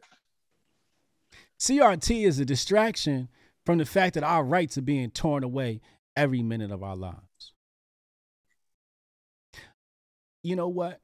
[1.58, 3.28] CRT is a distraction
[3.64, 5.80] from the fact that our rights are being torn away
[6.16, 7.52] every minute of our lives.
[10.42, 11.00] You know what?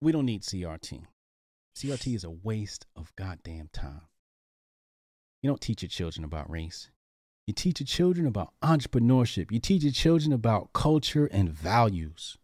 [0.00, 1.02] We don't need CRT.
[1.76, 4.02] CRT is a waste of goddamn time.
[5.42, 6.90] You don't teach your children about race.
[7.46, 9.50] You teach your children about entrepreneurship.
[9.52, 12.36] You teach your children about culture and values.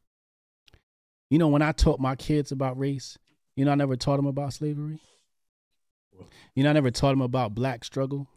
[1.31, 3.19] You know, when I taught my kids about race,
[3.57, 5.01] you know, I never taught them about slavery.
[6.55, 8.29] You know, I never taught them about black struggle.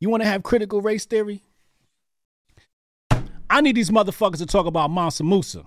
[0.00, 1.42] You want to have critical race theory?
[3.50, 5.64] I need these motherfuckers to talk about Mansa Musa.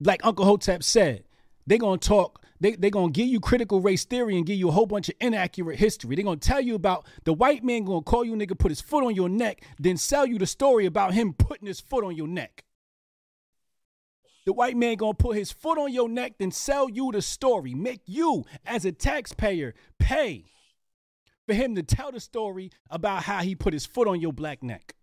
[0.00, 1.24] Like Uncle Hotep said,
[1.66, 4.72] they're gonna talk, they, they're gonna give you critical race theory and give you a
[4.72, 6.16] whole bunch of inaccurate history.
[6.16, 9.04] They're gonna tell you about the white man gonna call you nigga, put his foot
[9.04, 12.28] on your neck, then sell you the story about him putting his foot on your
[12.28, 12.64] neck.
[14.46, 17.74] The white man gonna put his foot on your neck, then sell you the story.
[17.74, 20.44] Make you, as a taxpayer, pay
[21.46, 24.62] for him to tell the story about how he put his foot on your black
[24.62, 24.94] neck.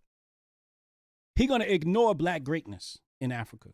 [1.36, 3.70] He gonna ignore black greatness in Africa.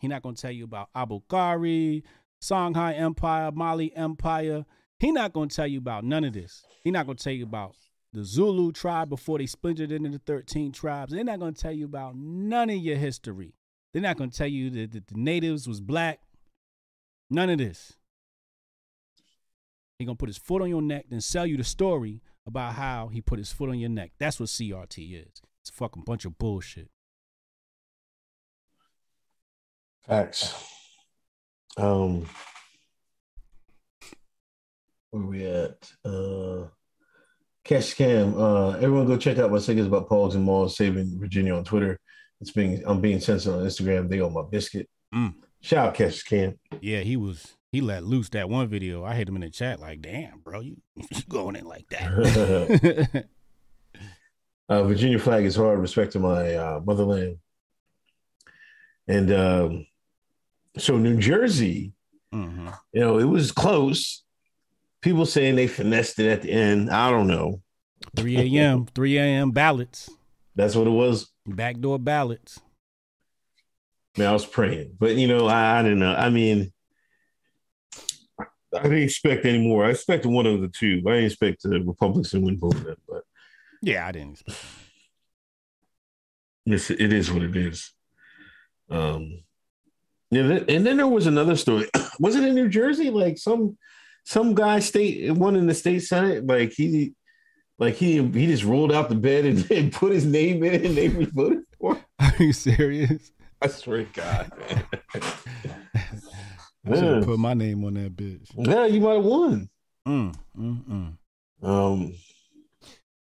[0.00, 2.02] He not gonna tell you about Abu Ghari,
[2.40, 4.64] Songhai Empire, Mali Empire.
[4.98, 6.64] He not gonna tell you about none of this.
[6.84, 7.74] He not gonna tell you about
[8.12, 11.12] the Zulu tribe before they splintered into the 13 tribes.
[11.12, 13.54] They're not gonna tell you about none of your history.
[13.92, 16.20] They're not gonna tell you that, that the natives was black.
[17.30, 17.94] None of this.
[19.98, 23.08] He gonna put his foot on your neck, and sell you the story about how
[23.08, 24.12] he put his foot on your neck.
[24.18, 25.42] That's what CRT is.
[25.60, 26.88] It's a fucking bunch of bullshit.
[30.06, 30.54] Facts.
[31.76, 32.28] Um,
[35.10, 35.90] where we at?
[36.04, 36.66] Uh,
[37.64, 38.36] Cash Cam.
[38.36, 42.00] Uh, everyone go check out my segments about Pauls and Malls saving Virginia on Twitter.
[42.42, 44.08] It's being I'm being censored on Instagram.
[44.08, 44.88] They own my biscuit.
[45.14, 45.34] Mm.
[45.60, 46.58] Shout out Cash Cam.
[46.80, 49.04] Yeah, he was he let loose that one video.
[49.04, 53.26] I hit him in the chat like, damn, bro, you, you going in like that.
[54.68, 55.78] uh, Virginia flag is hard.
[55.78, 57.38] Respect to my uh, motherland.
[59.06, 59.86] And um,
[60.76, 61.92] so New Jersey,
[62.32, 64.24] hmm you know, it was close.
[65.00, 66.90] People saying they finessed it at the end.
[66.90, 67.62] I don't know.
[68.16, 68.86] 3 a.m.
[68.86, 69.52] 3 a.m.
[69.52, 70.10] ballots.
[70.56, 71.31] That's what it was.
[71.46, 72.60] Backdoor ballots.
[74.16, 76.14] Man, I was praying, but you know, I, I didn't know.
[76.14, 76.72] I mean,
[78.38, 79.84] I didn't expect any more.
[79.86, 81.02] I expected one of the two.
[81.06, 83.22] I didn't expect the Republicans to win both of them, but
[83.80, 84.58] Yeah, I didn't expect
[86.66, 87.92] it's, it is what it is.
[88.90, 89.42] Um,
[90.30, 91.88] yeah, th- and then there was another story.
[92.20, 93.10] was it in New Jersey?
[93.10, 93.76] Like some
[94.24, 97.14] some guy state one in the state senate, like he
[97.78, 100.96] like he he just rolled out the bed and, and put his name in and
[100.96, 101.94] they voted for.
[101.94, 102.04] him.
[102.20, 103.32] Are you serious?
[103.60, 104.52] I swear to God.
[105.14, 105.20] I
[106.94, 107.14] should Yeah.
[107.16, 108.48] have put my name on that bitch.
[108.56, 109.68] yeah, you might have won.
[110.06, 111.16] Mm, mm, mm.
[111.68, 112.12] Um,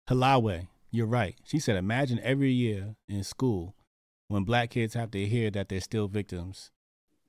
[0.08, 1.34] Halawe, you're right.
[1.44, 3.74] She said, imagine every year in school
[4.28, 6.70] when black kids have to hear that they're still victims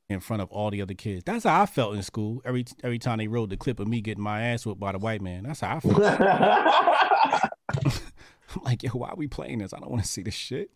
[0.10, 1.24] in front of all the other kids.
[1.26, 2.42] That's how I felt in school.
[2.44, 5.00] Every every time they rolled the clip of me getting my ass whooped by the
[5.00, 5.44] white man.
[5.44, 6.04] That's how I felt.
[6.04, 7.50] I'm
[8.64, 9.74] like, yo, why are we playing this?
[9.74, 10.72] I don't want to see this shit.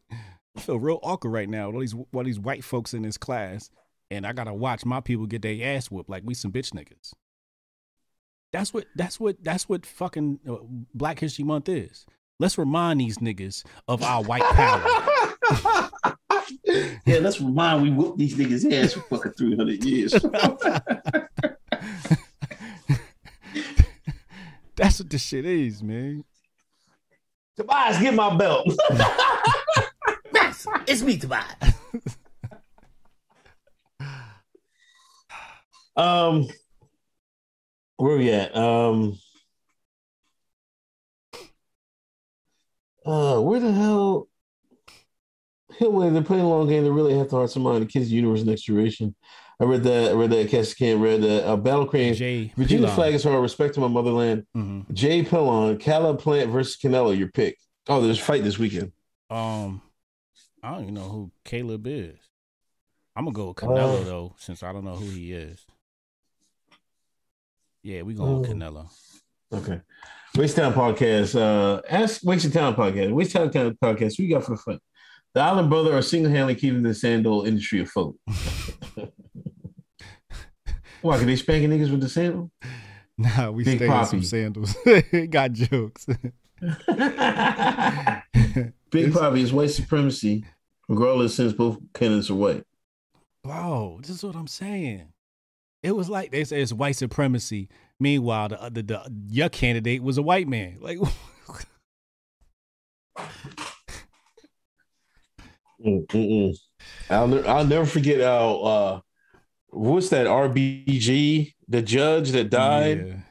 [0.56, 1.68] I feel real awkward right now.
[1.68, 3.72] with All these all these white folks in this class,
[4.12, 7.14] and I gotta watch my people get their ass whooped like we some bitch niggas.
[8.52, 10.58] That's what that's what that's what fucking uh,
[10.94, 12.06] Black History Month is.
[12.40, 15.90] Let's remind these niggas of our white power.
[17.06, 20.12] yeah, let's remind we whooped these niggas' ass for fucking 300 years.
[24.76, 26.24] That's what this shit is, man.
[27.56, 28.68] Tobias, get my belt.
[30.88, 31.46] It's me, Tobias.
[35.96, 36.48] um,
[37.98, 38.56] where we at?
[38.56, 39.18] Um,
[43.06, 44.28] uh, where the hell?
[45.80, 46.84] Hillway, they're playing a long game.
[46.84, 49.16] They really have to hearts and mind the kids' universe next generation.
[49.60, 50.12] I read that.
[50.12, 50.50] I read that.
[50.50, 51.48] Cash Cam read that.
[51.48, 52.14] Uh, Battle Crane.
[52.14, 52.96] Jay Virginia Pilon.
[52.96, 53.42] flag is hard.
[53.42, 54.46] Respect to my motherland.
[54.56, 54.92] Mhm.
[54.94, 57.18] Jay Pillon, Caleb Plant versus Canelo.
[57.18, 57.58] Your pick.
[57.88, 58.92] Oh, there's a fight this weekend.
[59.30, 59.82] Um,
[60.62, 62.18] I don't even know who Caleb is.
[63.16, 65.64] I'm gonna go with Canelo Uh, though, since I don't know who he is.
[67.84, 68.54] Yeah, we going with Oh.
[68.54, 68.90] Canelo.
[69.54, 69.82] Okay.
[70.36, 71.40] Waste Town Podcast.
[71.40, 73.12] Uh, ask Waste Town Podcast.
[73.14, 73.80] Waste Town Podcast.
[73.84, 74.80] What you got for the fun?
[75.34, 78.16] The Island Brother are single handedly keeping the sandal industry afloat.
[81.02, 81.18] Why?
[81.18, 82.52] Can they spanking niggas with the sandal?
[83.18, 84.76] Nah, we Big stay in some sandals.
[85.30, 86.06] Got jokes.
[88.92, 90.46] Big Poppy is white supremacy,
[90.88, 92.64] regardless since both candidates are white.
[93.44, 95.08] Bro, this is what I'm saying.
[95.82, 97.70] It was like they say it's white supremacy.
[98.00, 100.78] Meanwhile, the, the, the your candidate was a white man.
[100.80, 101.00] Like,
[105.86, 106.56] Mm-mm.
[107.10, 109.00] I'll, ne- I'll never forget how, uh,
[109.70, 113.24] what's that RBG, the judge that died,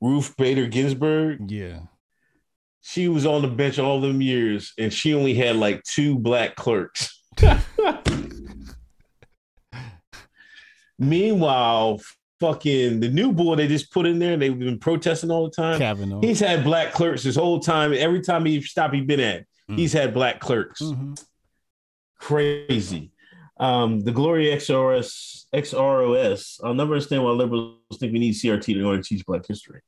[0.00, 1.50] Ruth Bader Ginsburg.
[1.50, 1.80] Yeah,
[2.82, 6.54] She was on the bench all them years, and she only had like two black
[6.56, 7.20] clerks.
[10.98, 12.00] Meanwhile,
[12.40, 15.78] fucking the new boy they just put in there, they've been protesting all the time.
[15.78, 16.20] Kavanaugh.
[16.20, 17.92] He's had black clerks this whole time.
[17.92, 19.78] Every time he stopped, he been at, Mm.
[19.78, 20.80] he's had black clerks.
[20.80, 21.20] Mhm.
[22.18, 23.12] Crazy.
[23.58, 26.60] Um, the Glory XRS XROS.
[26.62, 29.80] I'll never understand why liberals think we need CRT in order to teach Black history.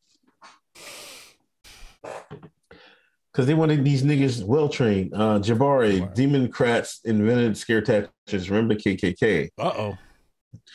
[3.32, 5.12] Because they wanted these niggas well trained.
[5.14, 6.14] Uh, Jabari, Right.
[6.14, 8.48] Democrats invented scare tactics.
[8.48, 9.50] Remember KKK.
[9.58, 9.98] Uh oh.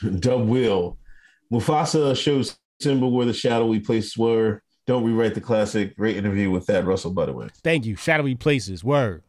[0.19, 0.97] Dub Will.
[1.51, 4.61] Mufasa shows Simba where the shadowy places were.
[4.85, 5.95] Don't rewrite the classic.
[5.95, 7.47] Great interview with Thad Russell, by the way.
[7.63, 7.95] Thank you.
[7.95, 8.83] Shadowy places.
[8.83, 9.23] Word.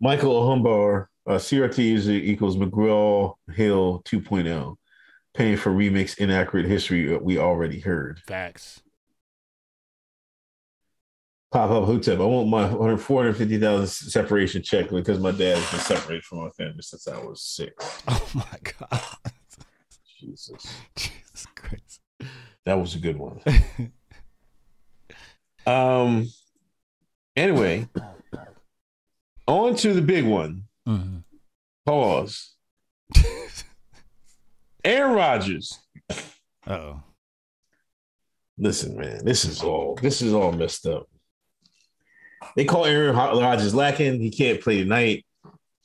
[0.00, 4.76] Michael Humbar, uh, CRT is equals McGraw Hill 2.0,
[5.34, 8.20] paying for remix inaccurate history we already heard.
[8.26, 8.80] Facts.
[11.52, 12.20] Pop up Hotep.
[12.20, 16.80] I want my 450,000 separation check because my dad has been separated from my family
[16.80, 18.02] since I was six.
[18.08, 19.02] Oh my god.
[20.20, 20.80] Jesus.
[20.96, 22.00] Jesus Christ.
[22.64, 23.40] That was a good one.
[25.66, 26.28] um.
[27.36, 27.88] Anyway,
[29.50, 30.64] on to the big one.
[30.88, 31.24] Mhm.
[31.86, 32.54] Pause.
[34.84, 35.78] Aaron Rodgers.
[36.66, 37.02] Uh-oh.
[38.58, 41.08] Listen, man, this is all this is all messed up.
[42.56, 44.20] They call Aaron Rodgers lacking.
[44.20, 45.24] He can't play tonight.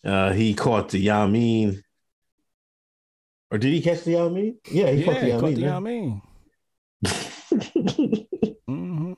[0.04, 1.82] Uh, he caught the Yamin.
[3.52, 4.56] Or did he catch the Yamin?
[4.70, 6.22] Yeah, he Yeah, caught the caught the Yamin.
[7.06, 8.28] Yamin.
[8.68, 9.14] hmm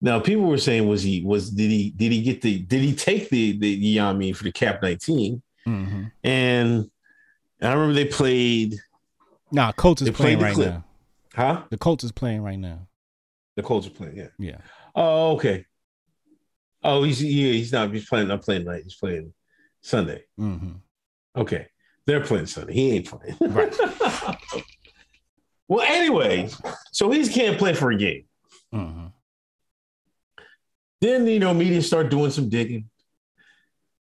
[0.00, 2.94] now, people were saying, was he was did he did he get the did he
[2.94, 5.42] take the the Yamin for the Cap 19?
[5.64, 6.90] hmm And
[7.62, 8.76] I remember they played,
[9.52, 10.72] Nah, Colts is playing right clip.
[10.74, 10.84] now.
[11.34, 11.62] huh?
[11.70, 12.86] The Colts is playing right now.
[13.56, 14.28] The Colts are playing, yeah.
[14.38, 14.58] Yeah.
[14.94, 15.66] Oh, okay.
[16.82, 19.34] Oh, he's yeah, he's not he's playing not playing night, he's playing
[19.82, 20.22] Sunday.
[20.36, 20.72] hmm
[21.36, 21.66] Okay.
[22.06, 22.72] They're playing Sunday.
[22.72, 23.36] He ain't playing.
[23.54, 23.76] Right.
[25.68, 26.48] well, anyway,
[26.92, 28.24] so he can't play for a game.
[28.72, 29.06] hmm
[31.00, 32.90] Then, you know, media start doing some digging.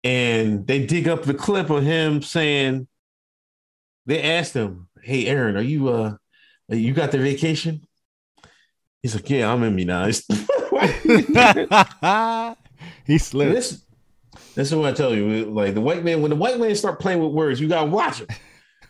[0.04, 2.86] And they dig up the clip of him saying,
[4.06, 6.16] they asked him, Hey, Aaron, are you uh
[6.68, 7.86] you got the vacation?
[9.02, 10.30] He's like, Yeah, I'm immunized.
[13.04, 13.52] he slipped.
[13.52, 13.82] this
[14.54, 15.46] this is what I tell you.
[15.46, 18.20] Like the white man, when the white man start playing with words, you gotta watch
[18.20, 18.28] him.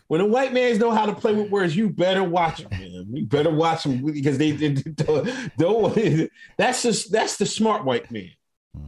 [0.07, 3.07] When the white mans know how to play with words, you better watch them, man.
[3.11, 6.31] You better watch them because they, they don't, don't.
[6.57, 8.31] That's just that's the smart white man,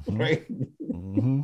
[0.07, 0.45] right?
[0.47, 1.41] hmm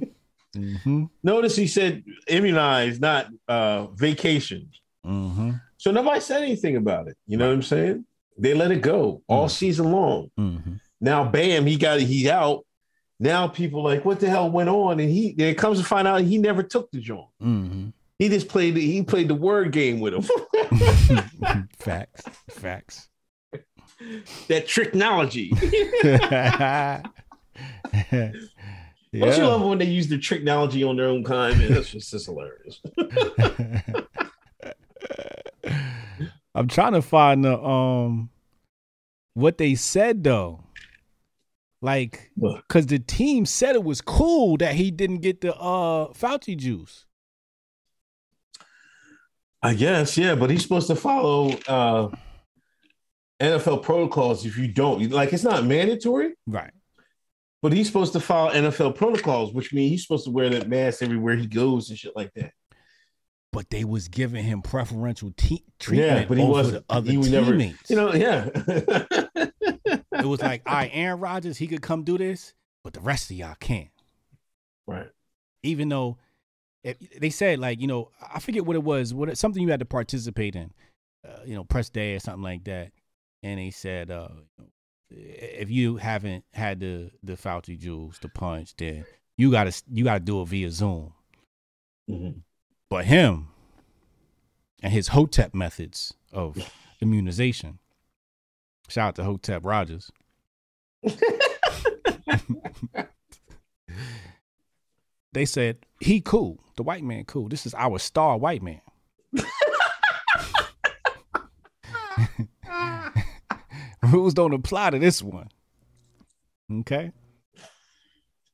[0.55, 4.69] hmm Notice he said immunized, not uh, vacation.
[5.03, 7.17] hmm So nobody said anything about it.
[7.27, 8.05] You know what I'm saying?
[8.37, 10.31] They let it go all season long.
[10.37, 12.65] hmm Now, bam, he got he's out.
[13.19, 14.99] Now people like, what the hell went on?
[14.99, 17.27] And he it comes to find out he never took the joint.
[17.41, 17.89] hmm
[18.19, 20.23] He just played the, he played the word game with him.
[21.77, 22.23] Facts.
[22.49, 23.09] Facts.
[24.47, 25.51] that technology.
[26.03, 27.01] yeah.
[29.13, 31.57] Don't you love when they use the technology on their own kind?
[31.57, 32.81] Man, that's just that's hilarious.
[36.53, 38.29] I'm trying to find the um
[39.33, 40.63] what they said though.
[41.81, 42.31] Like
[42.67, 47.05] cuz the team said it was cool that he didn't get the uh Fauci juice.
[49.65, 52.09] I guess, yeah, but he's supposed to follow uh
[53.41, 55.09] NFL protocols if you don't.
[55.11, 56.71] Like it's not mandatory, Right.
[57.61, 61.01] but he's supposed to follow NFL protocols, which means he's supposed to wear that mask
[61.01, 62.51] everywhere he goes and shit like that.
[63.51, 66.87] But they was giving him preferential te- treatment Yeah, but he wasn't.
[66.87, 67.89] the other he was never, teammates.
[67.89, 68.49] you know, yeah.
[69.35, 73.31] it was like, all right, Aaron Rodgers, he could come do this, but the rest
[73.31, 73.89] of y'all can't.
[74.87, 75.07] right.
[75.63, 76.17] Even though
[76.85, 79.79] if, they said like you know I forget what it was, what something you had
[79.79, 80.71] to participate in,
[81.27, 82.91] uh, you know, press day or something like that,
[83.41, 84.27] and they said uh,
[85.09, 89.03] if you haven't had the the Fauci jewels to punch, then
[89.35, 91.13] you gotta you gotta do it via Zoom.
[92.09, 92.41] Mhm.
[92.89, 93.47] But him
[94.83, 96.57] and his Hotep methods of
[97.01, 97.79] immunization.
[98.87, 100.11] Shout out to Hotep Rodgers.
[105.33, 107.47] they said he cool, the white man cool.
[107.49, 108.81] This is our star white man.
[114.11, 115.49] Rules don't apply to this one.
[116.71, 117.11] Okay.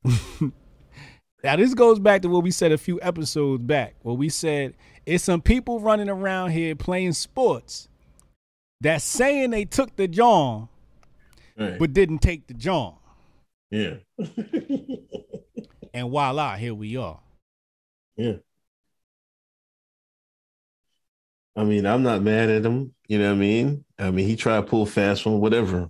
[1.44, 4.74] now this goes back to what we said a few episodes back, where we said
[5.06, 7.88] it's some people running around here playing sports
[8.82, 10.70] that saying they took the John
[11.58, 11.78] Right.
[11.78, 12.96] but didn't take the John.
[13.70, 13.96] yeah.
[15.94, 17.20] And voila, here we are.
[18.18, 18.38] Yeah.
[21.56, 22.94] I mean, I'm not mad at him.
[23.08, 23.84] You know what I mean?
[24.00, 25.90] I mean, he tried to pull fast one, whatever.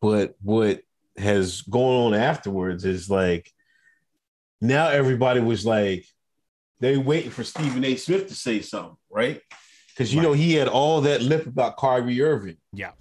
[0.00, 0.80] But what
[1.16, 3.50] has gone on afterwards is like
[4.60, 6.04] now everybody was like
[6.80, 7.96] they waiting for Stephen A.
[7.96, 9.40] Smith to say something, right?
[9.88, 12.56] Because you know he had all that lip about Kyrie Irving.
[12.72, 12.92] Yeah.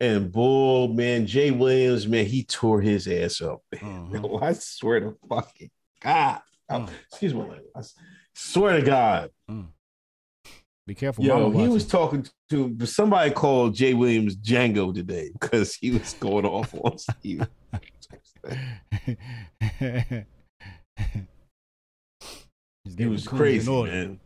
[0.00, 3.62] And bull, man, Jay Williams, man, he tore his ass up.
[3.80, 4.10] Man.
[4.10, 4.42] Mhm.
[4.42, 5.70] I swear to fucking
[6.00, 6.40] God.
[6.72, 6.90] Oh, Mm.
[7.10, 7.44] excuse me.
[7.76, 7.80] I
[8.34, 9.30] swear to God.
[10.86, 11.24] Be careful.
[11.24, 16.44] Yo, he was talking to somebody called Jay Williams Django today because he was going
[16.44, 17.46] off on Steve.
[22.98, 24.20] It was crazy, man.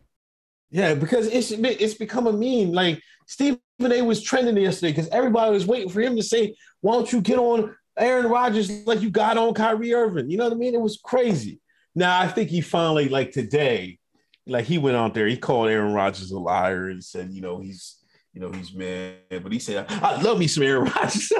[0.71, 2.73] Yeah, because it's it's become a meme.
[2.73, 4.01] Like Stephen A.
[4.01, 7.37] was trending yesterday because everybody was waiting for him to say, "Why don't you get
[7.37, 10.73] on Aaron Rodgers like you got on Kyrie Irving?" You know what I mean?
[10.73, 11.61] It was crazy.
[11.97, 13.97] Now I think he finally, like today,
[14.45, 17.59] like he went out there, he called Aaron Rodgers a liar and said, you know,
[17.59, 17.97] he's
[18.33, 21.33] you know he's mad, but he said, "I love me some Aaron Rodgers."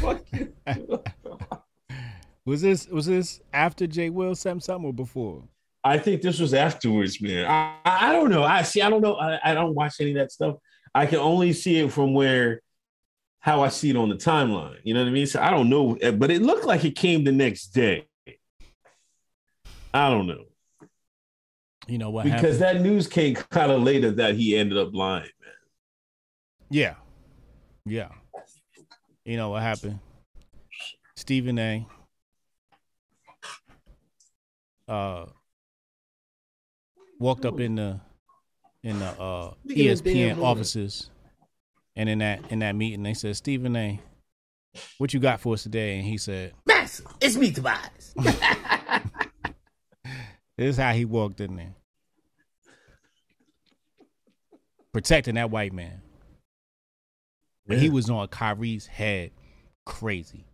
[0.00, 0.52] Fuck you.
[2.44, 5.42] Was this was this after Jay Will said something or before?
[5.82, 7.44] I think this was afterwards, man.
[7.44, 8.44] I, I don't know.
[8.44, 8.82] I see.
[8.82, 9.16] I don't know.
[9.16, 10.54] I, I don't watch any of that stuff.
[10.94, 12.62] I can only see it from where
[13.40, 14.78] how I see it on the timeline.
[14.84, 15.26] You know what I mean?
[15.26, 18.06] So I don't know, but it looked like it came the next day.
[19.96, 20.44] I don't know
[21.88, 22.42] You know what happened.
[22.42, 22.84] because happened?
[22.84, 25.52] that news came kind of later that he ended up lying, man.
[26.70, 26.94] Yeah.
[27.84, 28.08] Yeah.
[29.24, 29.98] You know what happened?
[31.16, 31.86] Stephen A.
[34.88, 35.26] Uh
[37.18, 37.98] walked up in the
[38.82, 41.10] in the uh Look at that damn ESPN offices
[41.96, 43.98] and in that in that meeting they said, Stephen A,
[44.98, 45.96] what you got for us today?
[45.96, 47.06] And he said, Massive.
[47.20, 48.14] It's me, Tobias.
[50.58, 51.74] This is how he walked in there.
[54.92, 56.00] Protecting that white man.
[57.66, 59.32] But he was on Kyrie's head
[59.84, 60.46] crazy.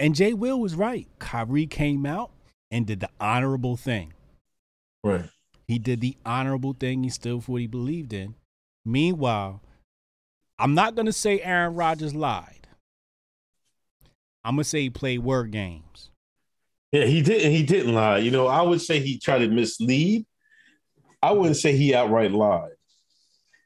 [0.00, 1.08] And Jay Will was right.
[1.18, 2.30] Kyrie came out
[2.70, 4.12] and did the honorable thing.
[5.02, 5.28] Right.
[5.66, 7.02] He did the honorable thing.
[7.02, 8.34] He stood for what he believed in.
[8.84, 9.62] Meanwhile,
[10.58, 12.68] I'm not going to say Aaron Rodgers lied.
[14.44, 16.10] I'm going to say he played word games.
[16.92, 17.50] Yeah, he didn't.
[17.50, 18.18] He didn't lie.
[18.18, 20.26] You know, I would say he tried to mislead.
[21.22, 22.70] I wouldn't say he outright lied.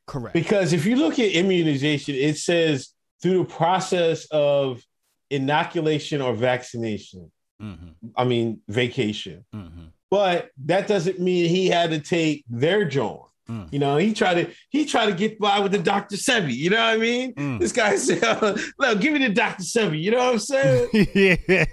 [0.06, 0.34] Correct.
[0.34, 2.88] Because if you look at immunization, it says
[3.22, 4.82] through the process of
[5.30, 7.30] inoculation or vaccination.
[7.60, 8.08] Mm-hmm.
[8.16, 9.44] I mean, vacation.
[9.54, 9.84] Mm-hmm.
[10.10, 13.20] But that doesn't mean he had to take their John.
[13.48, 13.72] Mm.
[13.72, 16.16] You know, he tried to he tried to get by with the Dr.
[16.16, 16.54] Sebi.
[16.54, 17.34] You know what I mean?
[17.34, 17.58] Mm.
[17.58, 18.20] This guy said,
[18.78, 19.62] "Look, give me the Dr.
[19.62, 20.88] Sebi." You know what I'm saying?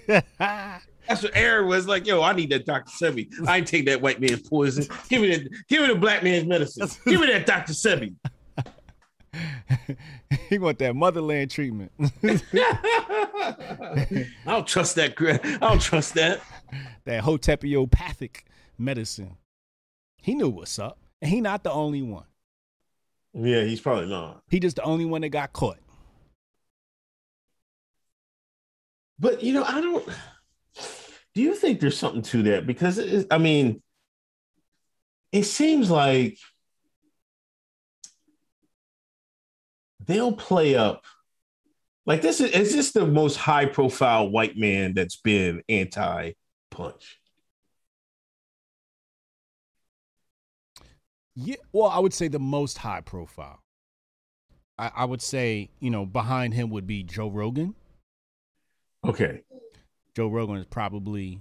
[0.49, 0.79] yeah.
[1.09, 2.05] That's what Aaron was like.
[2.05, 2.91] Yo, I need that Dr.
[2.91, 3.27] Sebi.
[3.47, 4.85] I ain't take that white man's poison.
[5.09, 5.67] Give me that.
[5.67, 6.87] Give me the black man's medicine.
[7.05, 7.73] Give me that Dr.
[7.73, 8.15] Sebi.
[10.49, 11.91] he want that motherland treatment.
[12.23, 12.37] I
[14.45, 15.15] don't trust that.
[15.19, 16.41] I don't trust that.
[17.05, 18.43] that hotepiopathic
[18.77, 19.37] medicine.
[20.21, 20.99] He knew what's up.
[21.23, 22.25] And he not the only one.
[23.33, 24.43] Yeah, he's probably not.
[24.49, 25.79] He just the only one that got caught.
[29.17, 30.07] But you know, I don't.
[31.35, 32.65] Do you think there's something to that?
[32.67, 33.81] Because it, I mean,
[35.31, 36.37] it seems like
[40.05, 41.05] they'll play up.
[42.05, 46.31] Like this is is this the most high profile white man that's been anti
[46.71, 47.19] punch?
[51.35, 53.61] Yeah, well, I would say the most high profile.
[54.77, 57.75] I, I would say, you know, behind him would be Joe Rogan.
[59.05, 59.43] Okay.
[60.19, 61.39] Joe Rogan is probably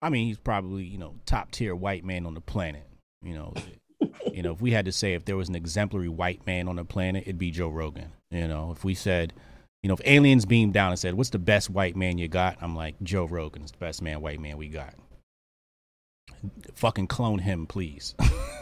[0.00, 2.86] I mean, he's probably you know top tier white man on the planet.
[3.20, 3.52] You know,
[4.32, 6.76] you know, if we had to say if there was an exemplary white man on
[6.76, 8.12] the planet, it'd be Joe Rogan.
[8.30, 9.34] You know, if we said,
[9.82, 12.56] you know, if aliens beamed down and said, "What's the best white man you got?"
[12.62, 14.94] I'm like, Joe Rogan's the best man, white man we got.
[16.76, 18.14] Fucking clone him, please.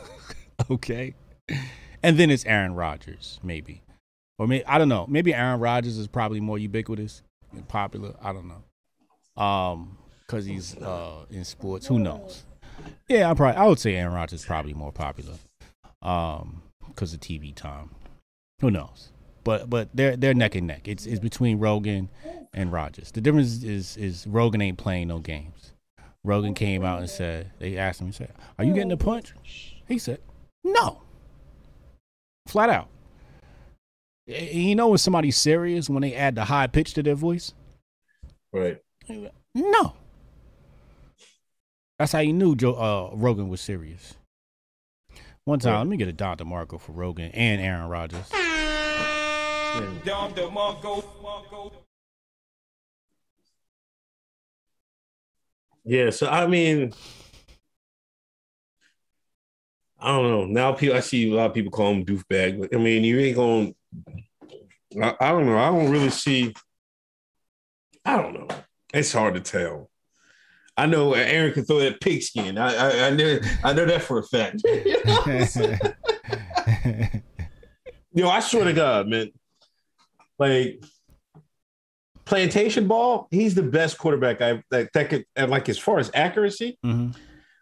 [0.73, 1.15] okay.
[2.03, 3.85] And then it's Aaron Rodgers, maybe,
[4.41, 5.07] or maybe I don't know.
[5.09, 7.23] Maybe Aaron Rodgers is probably more ubiquitous
[7.53, 8.17] and popular.
[8.21, 8.65] I don't know.
[9.37, 11.87] Um, because he's uh in sports.
[11.87, 12.45] Who knows?
[13.09, 15.35] Yeah, I probably I would say Aaron Rodgers is probably more popular.
[16.03, 17.91] Um, because of TV time.
[18.61, 19.11] Who knows?
[19.43, 20.89] But but they're they're neck and neck.
[20.89, 22.09] It's it's between Rogan
[22.53, 23.11] and Rodgers.
[23.11, 25.75] The difference is is Rogan ain't playing no games.
[26.25, 29.35] Rogan came out and said they asked him, he said, Are you getting a punch?
[29.87, 30.21] He said,
[30.65, 31.03] No.
[32.47, 32.89] Flat out.
[34.27, 37.53] You know when somebody's serious when they add the high pitch to their voice?
[38.53, 38.79] Right.
[39.55, 39.93] No.
[41.99, 44.15] That's how you knew Joe uh, Rogan was serious.
[45.45, 45.79] One time, Yeah.
[45.79, 48.29] let me get a Don DeMarco for Rogan and Aaron Rodgers.
[50.05, 51.05] Don DeMarco.
[55.85, 56.95] Yeah, so I mean,
[60.01, 60.45] I don't know.
[60.47, 63.19] Now people, I see a lot of people call him doofbag, but I mean, you
[63.21, 63.75] ain't going.
[65.03, 65.59] I, I don't know.
[65.59, 66.55] I don't really see.
[68.05, 68.49] I don't know.
[68.95, 69.91] It's hard to tell.
[70.77, 72.59] I know Aaron can throw that pigskin.
[72.59, 74.63] I I, I know I know that for a fact.
[74.75, 74.97] You
[78.17, 79.31] Yo, I swear to God, man.
[80.39, 80.83] Like
[82.25, 86.11] plantation ball, he's the best quarterback I that, that could and like as far as
[86.15, 86.79] accuracy.
[86.83, 87.11] hmm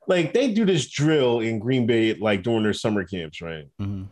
[0.07, 3.67] Like they do this drill in Green Bay, like during their summer camps, right?
[3.79, 4.05] hmm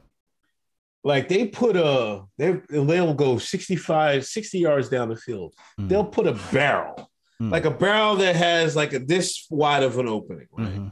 [1.04, 5.54] Like they put a they they'll go 65, 60 yards down the field.
[5.78, 7.09] They'll put a barrel,
[7.40, 7.50] Mm.
[7.50, 10.68] like a barrel that has like a this wide of an opening, right?
[10.68, 10.88] hmm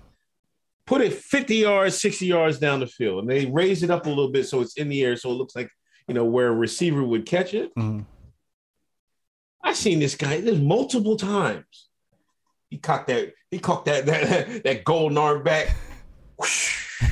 [0.87, 4.09] Put it 50 yards, 60 yards down the field, and they raise it up a
[4.09, 5.69] little bit so it's in the air, so it looks like
[6.07, 7.71] you know where a receiver would catch it.
[7.75, 8.01] hmm
[9.63, 10.41] I seen this guy.
[10.41, 11.89] There's multiple times.
[12.71, 13.35] He caught that.
[13.51, 15.77] He caught that that that golden arm back.
[16.39, 17.03] Whoosh.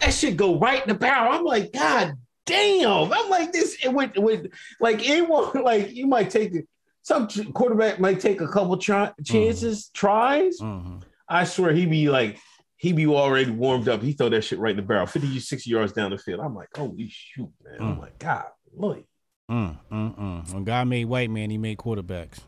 [0.00, 1.32] That should go right in the barrel.
[1.32, 2.12] I'm like, God
[2.44, 3.10] damn.
[3.10, 3.78] I'm like this.
[3.82, 6.66] It would would like it won't like you might take it.
[7.04, 10.58] Some quarterback might take a couple try, chances, tries.
[10.58, 10.96] hmm
[11.28, 12.38] I swear he be like
[12.76, 14.02] he be already warmed up.
[14.02, 16.40] He throw that shit right in the barrel, 50, 60 yards down the field.
[16.40, 17.76] I'm like, holy shoot, man.
[17.80, 18.00] I'm Mm.
[18.00, 19.04] like, God, Lord.
[19.50, 20.52] Mm, mm, mm.
[20.52, 22.38] When God made white man, he made quarterbacks.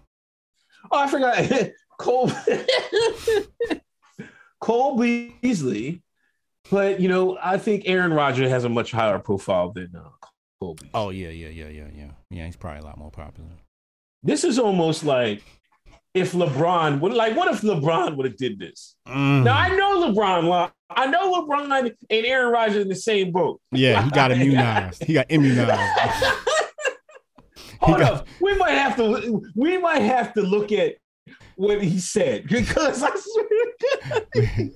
[0.91, 1.71] Oh, I forgot.
[1.99, 2.31] Cole
[4.61, 6.03] Cole Beasley.
[6.71, 10.09] But you know, I think Aaron Rodgers has a much higher profile than uh,
[10.61, 10.91] Cole Beasley.
[10.95, 12.11] Oh yeah, yeah, yeah, yeah, yeah.
[12.31, 13.51] Yeah, he's probably a lot more popular.
[14.27, 15.43] This is almost like
[16.15, 18.97] if LeBron would like, what if LeBron would have did this?
[19.07, 19.45] Mm.
[19.45, 20.71] Now I know LeBron.
[20.91, 23.61] I know LeBron and Aaron Rodgers in the same boat.
[23.73, 25.05] Yeah, he got immunized.
[25.05, 26.25] He got immunized.
[27.81, 29.43] Hold got- up, we might have to.
[29.55, 30.95] We might have to look at
[31.57, 33.47] what he said because I swear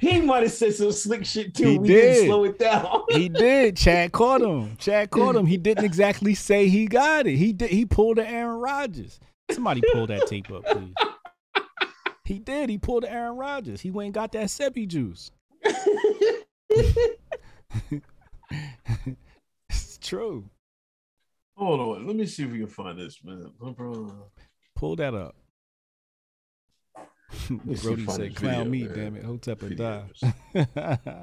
[0.00, 1.70] he might have said some slick shit too.
[1.70, 3.02] He we didn't slow it down.
[3.10, 3.76] he did.
[3.76, 4.76] Chad caught him.
[4.76, 5.46] Chad caught him.
[5.46, 7.36] He didn't exactly say he got it.
[7.36, 7.70] He did.
[7.70, 9.18] He pulled the Aaron Rodgers.
[9.50, 10.94] Somebody pull that tape up, please.
[12.24, 12.70] He did.
[12.70, 13.80] He pulled the Aaron Rodgers.
[13.80, 15.30] He went and got that Sebi juice.
[19.68, 20.48] it's true.
[21.56, 23.52] Hold on, let me see if we can find this man.
[24.74, 25.36] Pull that up.
[27.48, 28.96] Brody if I find said, "Clown me, man.
[28.96, 30.06] damn it, Hotep Video.
[30.54, 31.08] die."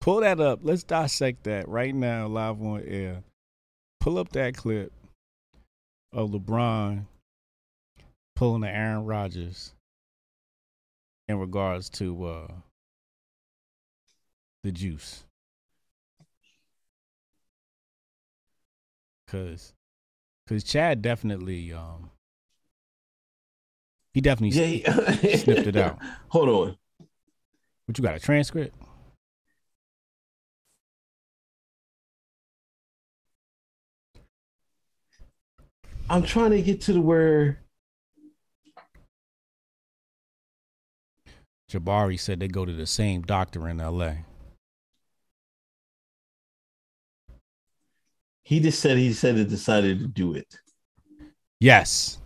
[0.00, 0.60] Pull that up.
[0.62, 3.22] Let's dissect that right now, live on air.
[4.00, 4.92] Pull up that clip
[6.12, 7.04] of LeBron
[8.38, 9.74] pulling the Aaron Rodgers
[11.26, 12.48] in regards to uh,
[14.62, 15.24] the juice.
[19.26, 19.74] Cause,
[20.46, 22.10] cause Chad definitely, um,
[24.18, 25.96] he definitely Yeah, he- sniffed it out.
[26.30, 26.76] Hold on.
[27.86, 28.74] What you got a transcript?
[36.10, 37.60] I'm trying to get to the where.
[41.70, 44.24] Jabari said they go to the same doctor in L.A.
[48.42, 50.56] He just said he said it decided to do it.
[51.60, 52.18] Yes.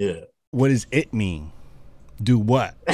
[0.00, 0.24] Yeah.
[0.50, 1.52] What does it mean?
[2.22, 2.74] Do what?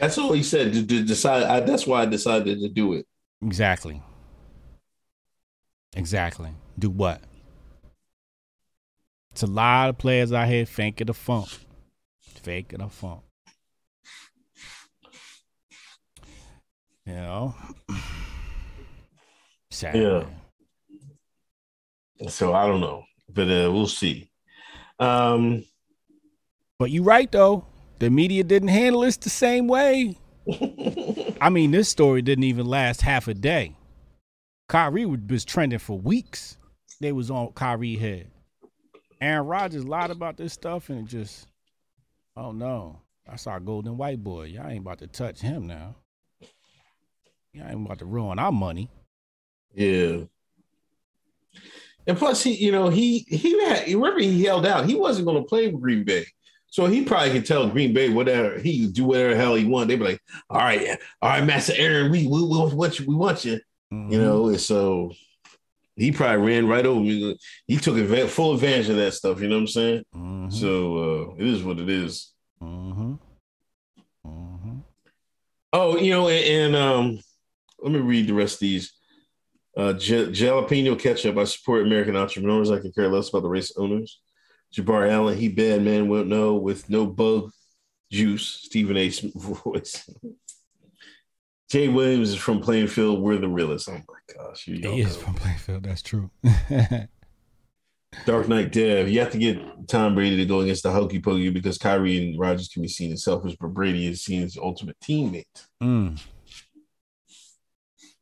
[0.00, 0.72] That's all he said.
[0.72, 1.42] To, to decide.
[1.42, 3.06] I, that's why I decided to do it.
[3.42, 4.02] Exactly.
[5.94, 6.50] Exactly.
[6.78, 7.20] Do what?
[9.32, 11.48] It's a lot of players out here faking the funk.
[12.20, 13.20] Faking the funk.
[17.04, 17.54] You know?
[19.70, 19.94] Sad.
[19.96, 20.20] Yeah.
[20.20, 20.45] man.
[22.28, 24.30] So I don't know, but uh, we'll see.
[24.98, 25.64] Um,
[26.78, 27.66] But you're right though.
[27.98, 30.18] The media didn't handle this the same way.
[31.40, 33.76] I mean, this story didn't even last half a day.
[34.68, 36.58] Kyrie was trending for weeks.
[37.00, 38.30] They was on Kyrie head.
[39.20, 41.46] Aaron Rodgers lied about this stuff and it just,
[42.36, 44.44] oh no, that's our golden white boy.
[44.44, 45.96] Y'all ain't about to touch him now.
[47.52, 48.90] Y'all ain't about to ruin our money.
[49.74, 50.18] yeah.
[52.06, 53.86] And plus, he, you know, he he had.
[53.88, 54.86] Remember, he held out.
[54.86, 56.24] He wasn't going to play with Green Bay,
[56.68, 59.64] so he probably could tell Green Bay whatever he could do whatever the hell he
[59.64, 59.88] wanted.
[59.88, 63.14] They'd be like, "All right, all right, Master Aaron, we we, we want you, we
[63.14, 63.58] want you."
[63.92, 64.12] Mm-hmm.
[64.12, 65.12] You know, and so
[65.96, 67.00] he probably ran right over.
[67.00, 67.36] me.
[67.66, 69.40] He took adva- full advantage of that stuff.
[69.40, 70.04] You know what I'm saying?
[70.14, 70.52] Mhm.
[70.52, 72.32] So uh, it is what it is.
[72.62, 73.18] Mhm.
[74.26, 74.82] Mhm.
[75.72, 77.18] Oh, you know, and, and um,
[77.82, 78.92] let me read the rest of these.
[79.76, 81.36] Uh, J- jalapeno ketchup.
[81.36, 82.70] I support American entrepreneurs.
[82.70, 84.20] I can care less about the race owners.
[84.74, 87.50] Jabari Allen, he bad man won't know with no bug
[88.10, 88.46] juice.
[88.46, 89.08] Stephen A.
[89.34, 90.08] Voice.
[91.70, 93.20] Jay Williams is from Plainfield.
[93.20, 93.88] We're the realest.
[93.88, 95.22] Oh my gosh, He is know.
[95.22, 95.82] from Plainfield.
[95.82, 96.30] That's true.
[98.24, 99.08] Dark Knight Dev.
[99.08, 99.58] You have to get
[99.88, 103.12] Tom Brady to go against the hokey pokey because Kyrie and Rodgers can be seen
[103.12, 105.44] as selfish, but Brady is seen as the ultimate teammate.
[105.82, 106.18] mm.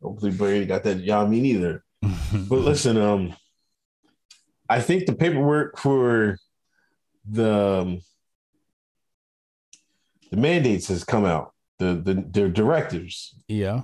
[0.04, 0.98] Hopefully Brady got that.
[0.98, 1.82] Y'all mean either.
[2.48, 3.34] But listen, um,
[4.68, 6.38] I think the paperwork for
[7.28, 8.00] the um,
[10.30, 11.54] the mandates has come out.
[11.78, 13.34] The the their directives.
[13.48, 13.82] yeah.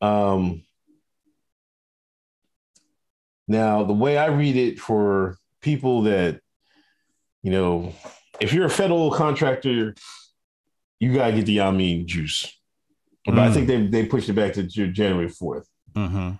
[0.00, 0.62] Um,
[3.48, 6.40] now the way I read it for people that
[7.42, 7.94] you know,
[8.40, 9.94] if you're a federal contractor,
[11.00, 12.59] you gotta get the Yamin juice.
[13.26, 13.54] But I Mm.
[13.54, 15.68] think they they pushed it back to January fourth.
[15.94, 16.32] Mm-hmm.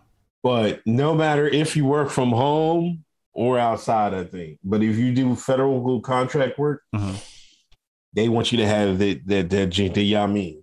[0.43, 4.59] But no matter if you work from home or outside, I think.
[4.65, 7.16] But if you do federal contract work, Mhm.
[8.15, 10.62] they want you to have that that that the Yamin.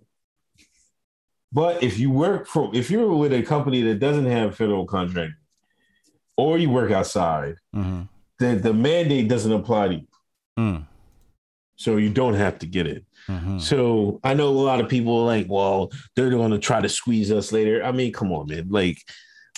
[1.52, 5.32] But if you work from if you're with a company that doesn't have federal contract,
[6.36, 8.02] or you work outside, Mm-hmm.
[8.38, 10.06] then the mandate doesn't apply to you.
[10.58, 10.86] Mm.
[11.78, 13.04] So you don't have to get it.
[13.28, 13.60] Mm-hmm.
[13.60, 16.88] So I know a lot of people are like, well, they're going to try to
[16.88, 17.84] squeeze us later.
[17.84, 18.68] I mean, come on, man.
[18.68, 18.98] Like,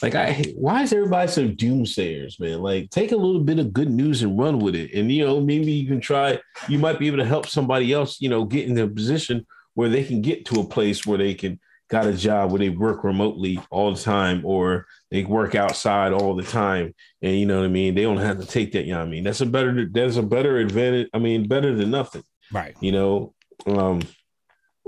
[0.03, 2.61] like I, why is everybody so doomsayers, man?
[2.61, 5.41] Like, take a little bit of good news and run with it, and you know,
[5.41, 6.39] maybe you can try.
[6.69, 9.89] You might be able to help somebody else, you know, get in a position where
[9.89, 11.61] they can get to a place where they can
[11.91, 16.35] got a job where they work remotely all the time, or they work outside all
[16.35, 17.95] the time, and you know what I mean.
[17.95, 18.85] They don't have to take that.
[18.85, 19.25] You know what I mean?
[19.25, 19.87] That's a better.
[19.87, 21.09] That's a better advantage.
[21.13, 22.23] I mean, better than nothing.
[22.53, 22.77] Right.
[22.81, 23.35] You know,
[23.67, 24.03] um,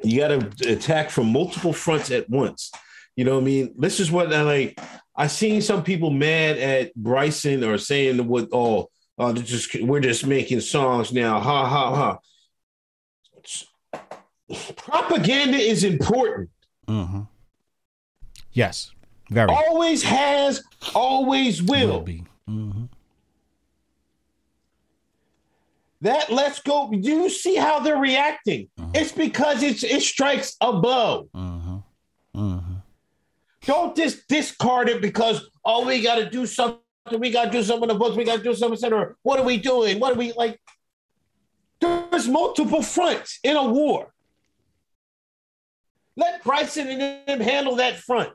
[0.03, 2.71] you got to attack from multiple fronts at once.
[3.17, 3.75] You know what I mean?
[3.79, 4.81] This is what I like.
[5.15, 8.89] I seen some people mad at Bryson or saying what, oh,
[9.19, 11.39] uh, just we're just making songs now.
[11.39, 12.19] Ha ha ha.
[14.77, 16.51] Propaganda is important.
[16.89, 17.23] Mm-hmm.
[18.53, 18.93] Yes.
[19.31, 19.49] Very.
[19.51, 20.63] Always has,
[20.95, 21.89] always will.
[21.89, 22.25] will be.
[22.49, 22.85] Mm-hmm.
[26.03, 26.91] That let's go.
[26.91, 28.69] Do you see how they're reacting?
[28.93, 31.29] It's because it's it strikes a blow.
[31.35, 31.77] Mm-hmm.
[32.37, 32.75] Mm-hmm.
[33.65, 36.81] Don't just discard it because oh we got to do something.
[37.19, 38.17] We got to do something in the books.
[38.17, 38.79] We got to do something.
[38.79, 39.17] Center.
[39.23, 40.01] What are we doing?
[40.01, 40.59] What are we like?
[41.81, 44.12] There's multiple fronts in a war.
[46.17, 48.31] Let Bryson and them handle that front.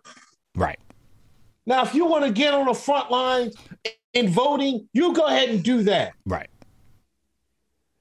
[0.55, 0.79] Right.
[1.65, 3.55] Now, if you want to get on the front lines
[4.13, 6.13] in voting, you go ahead and do that.
[6.25, 6.49] Right.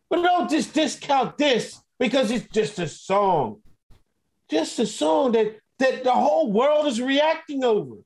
[0.09, 3.61] But don't just discount this because it's just a song.
[4.49, 7.97] Just a song that, that the whole world is reacting over.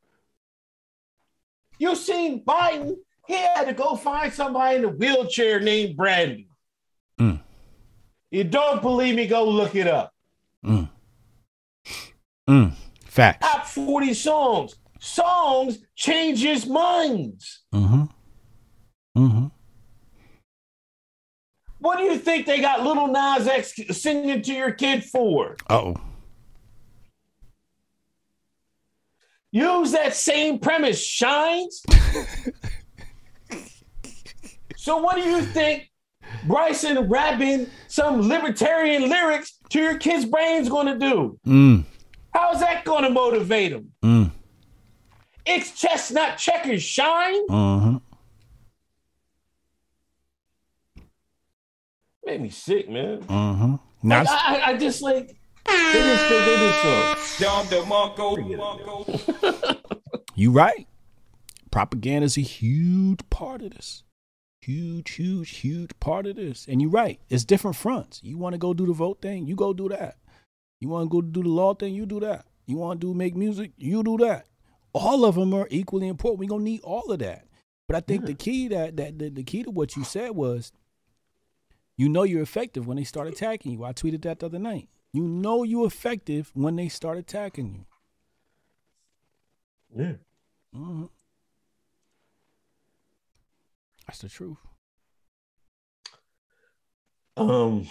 [1.78, 6.46] You seen Biden, he had to go find somebody in a wheelchair named Brandon.
[7.18, 7.40] Mm.
[8.30, 10.12] You don't believe me, go look it up.
[10.64, 10.88] Mm.
[12.50, 12.72] Mm.
[13.04, 13.46] Facts.
[13.46, 14.74] Top 40 songs.
[14.98, 17.62] Songs changes minds.
[17.72, 18.02] Mm-hmm.
[19.16, 19.46] Mm-hmm.
[21.78, 25.56] What do you think they got Lil Nas X singing to your kid for?
[25.68, 25.94] Uh-oh.
[29.52, 31.82] Use that same premise, shines.
[34.76, 35.90] so, what do you think
[36.46, 41.38] Bryson rapping some libertarian lyrics to your kid's brain's going to do?
[41.46, 41.84] Mm.
[42.32, 43.92] How's that going to motivate them?
[44.02, 44.30] Mm.
[45.46, 47.46] It's chestnut checkers shine.
[47.48, 47.96] Mm-hmm.
[52.26, 53.22] Made me sick, man.
[53.22, 54.08] Mm-hmm.
[54.08, 55.36] Like, I, I, just like.
[55.66, 55.76] John
[57.66, 58.38] uh, DeMarco.
[60.34, 60.86] you right.
[61.70, 64.04] Propaganda is a huge part of this.
[64.60, 66.66] Huge, huge, huge part of this.
[66.68, 67.18] And you're right.
[67.28, 68.20] It's different fronts.
[68.22, 70.18] You want to go do the vote thing, you go do that.
[70.80, 72.46] You want to go do the law thing, you do that.
[72.66, 74.46] You want to do make music, you do that.
[74.92, 76.40] All of them are equally important.
[76.40, 77.46] We're gonna need all of that.
[77.86, 80.72] But I think the key that that the, the key to what you said was
[81.96, 83.84] you know you're effective when they start attacking you.
[83.84, 84.88] I tweeted that the other night.
[85.12, 87.86] You know you're effective when they start attacking you.
[89.94, 90.12] Yeah.
[90.72, 91.04] hmm
[94.06, 94.56] That's the truth.
[97.36, 97.88] Um,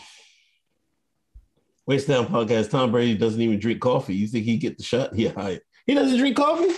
[1.90, 2.70] Waste Down podcast.
[2.70, 4.14] Tom Brady doesn't even drink coffee.
[4.14, 5.10] You think he get the shot?
[5.18, 5.60] Yeah, hi.
[5.88, 6.72] he doesn't drink coffee.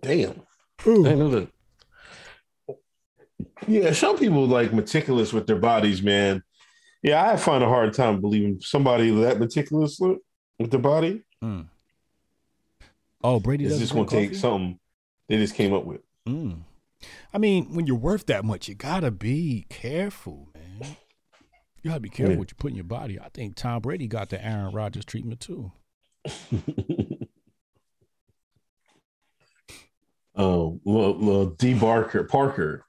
[0.00, 0.40] Damn,
[0.86, 1.48] I know that.
[3.68, 6.42] Yeah, some people like meticulous with their bodies, man.
[7.02, 10.20] Yeah, I find a hard time believing somebody that meticulous with
[10.58, 11.66] with their body Mm.
[13.22, 14.78] Oh, Brady is doesn't just going drink to take something
[15.28, 16.00] they just came up with.
[16.26, 16.60] Mm.
[17.34, 20.96] I mean, when you're worth that much, you gotta be careful, man.
[21.84, 22.38] You gotta be careful Yeah.
[22.38, 23.20] what you put in your body.
[23.20, 25.70] I think Tom Brady got the Aaron Rodgers treatment too.
[30.36, 31.74] Oh, well, well, D.
[31.74, 32.84] Barker, Parker,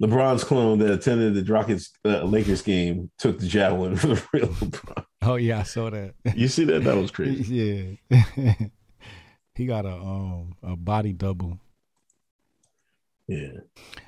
[0.00, 4.48] LeBron's clone that attended the Rockets uh, Lakers game, took the javelin for the real
[4.48, 5.04] LeBron.
[5.22, 6.14] Oh yeah, I saw that.
[6.36, 6.84] You see that?
[6.84, 7.98] That was crazy.
[8.08, 8.54] yeah,
[9.56, 11.58] he got a um a body double.
[13.26, 13.48] Yeah.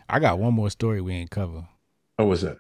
[0.09, 1.67] I got one more story we ain't cover.
[2.21, 2.59] Oh, what's that?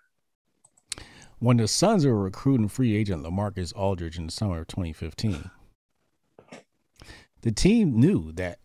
[1.40, 5.48] When the Suns were recruiting free agent Lamarcus Aldridge in the summer of 2015,
[7.42, 8.58] the team knew that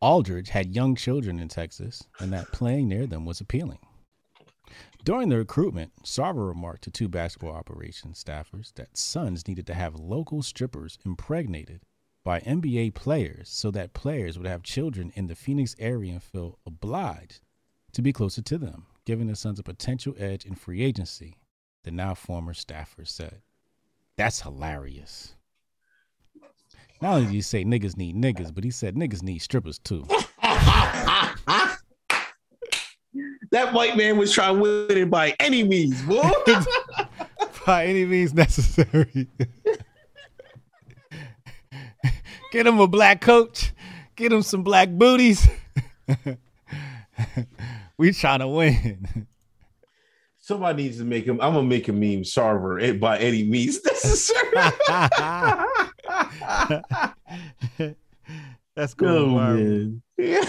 [0.00, 3.80] Aldridge had young children in Texas and that playing near them was appealing.
[5.02, 9.96] During the recruitment, Sarver remarked to two basketball operations staffers that Suns needed to have
[9.96, 11.80] local strippers impregnated
[12.22, 16.60] by NBA players so that players would have children in the Phoenix area and feel
[16.64, 17.40] obliged
[17.94, 21.36] to be closer to them, giving the Suns a potential edge in free agency,
[21.84, 23.42] the now former staffer said.
[24.16, 25.34] That's hilarious.
[27.00, 30.06] Not only did he say niggas need niggas, but he said niggas need strippers too.
[33.50, 36.30] That white man was trying to win it by any means, boy.
[37.66, 39.28] By any means necessary.
[42.50, 43.72] Get him a black coach.
[44.16, 45.48] Get him some black booties.
[47.96, 49.28] we trying to win.
[50.42, 51.40] Somebody needs to make him.
[51.40, 54.48] I'm gonna make a meme, Sarver, eh, by any means necessary.
[58.74, 59.38] That's oh cool.
[59.38, 60.48] man, that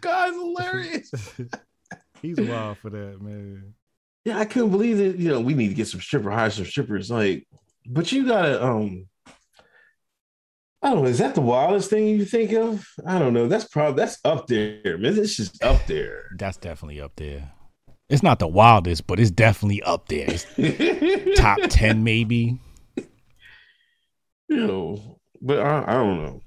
[0.00, 1.12] guy's hilarious.
[2.22, 3.74] He's wild for that, man.
[4.24, 5.16] Yeah, I couldn't believe that.
[5.16, 7.08] You know, we need to get some stripper, hire some strippers.
[7.08, 7.46] Like,
[7.86, 8.64] but you gotta.
[8.64, 9.06] um
[10.84, 11.08] I don't know.
[11.08, 12.86] Is that the wildest thing you think of?
[13.06, 13.48] I don't know.
[13.48, 15.18] That's probably that's up there, man.
[15.18, 16.24] It's just up there.
[16.36, 17.50] That's definitely up there.
[18.10, 20.26] It's not the wildest, but it's definitely up there.
[20.28, 22.60] It's top 10 maybe.
[24.48, 26.40] you know, but I, I don't know.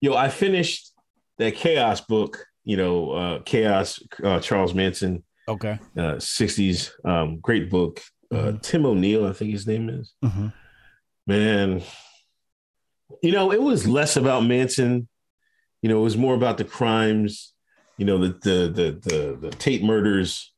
[0.00, 0.92] Yo, I finished
[1.38, 2.46] that Chaos book.
[2.64, 5.76] You know, uh Chaos, uh, Charles Manson, Okay.
[5.98, 8.00] uh, '60s, um, great book.
[8.32, 8.62] Uh, Mhm.
[8.62, 10.14] Tim O'Neill, I think his name is.
[10.22, 10.48] hmm
[11.26, 11.82] Man,
[13.22, 15.08] you know, it was less about Manson.
[15.82, 17.52] You know, it was more about the crimes.
[17.98, 20.52] You know, the the the the, the Tate murders.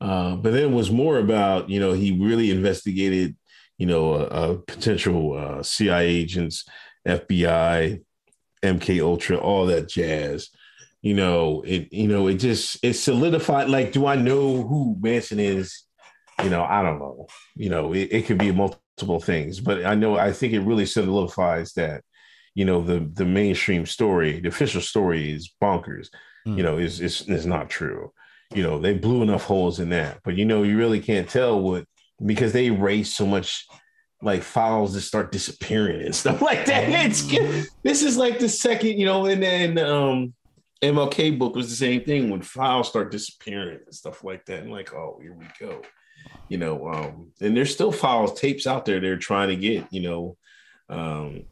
[0.00, 3.34] Uh, but then it was more about you know he really investigated
[3.78, 6.64] you know uh, uh, potential uh, CIA agents,
[7.06, 8.02] FBI,
[8.62, 10.50] MK Ultra, all that jazz.
[11.02, 13.68] You know, it you know it just it solidified.
[13.68, 15.84] Like, do I know who Manson is?
[16.42, 17.26] You know, I don't know.
[17.54, 18.82] You know, it, it could be a multiple
[19.20, 22.02] things, but I know I think it really solidifies that.
[22.54, 26.08] You know, the the mainstream story, the official story is bonkers.
[26.46, 26.56] Mm.
[26.56, 28.12] You know, is is is not true.
[28.54, 31.60] You know, they blew enough holes in that, but you know, you really can't tell
[31.60, 31.84] what
[32.24, 33.66] because they erase so much
[34.22, 36.88] like files that start disappearing and stuff like that.
[36.88, 37.26] It's
[37.82, 40.34] this is like the second, you know, and then um
[40.82, 44.62] MLK book was the same thing when files start disappearing and stuff like that.
[44.62, 45.82] And like, oh, here we go.
[46.48, 50.02] You know, um, and there's still files, tapes out there they're trying to get, you
[50.02, 50.36] know,
[50.88, 51.44] um,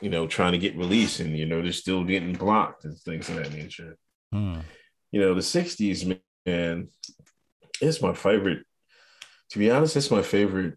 [0.00, 3.28] you know, trying to get released, and you know, they're still getting blocked and things
[3.28, 3.96] of that nature.
[4.32, 4.60] Hmm.
[5.12, 6.88] You know, the 60s, man,
[7.80, 8.64] it's my favorite.
[9.50, 10.76] To be honest, it's my favorite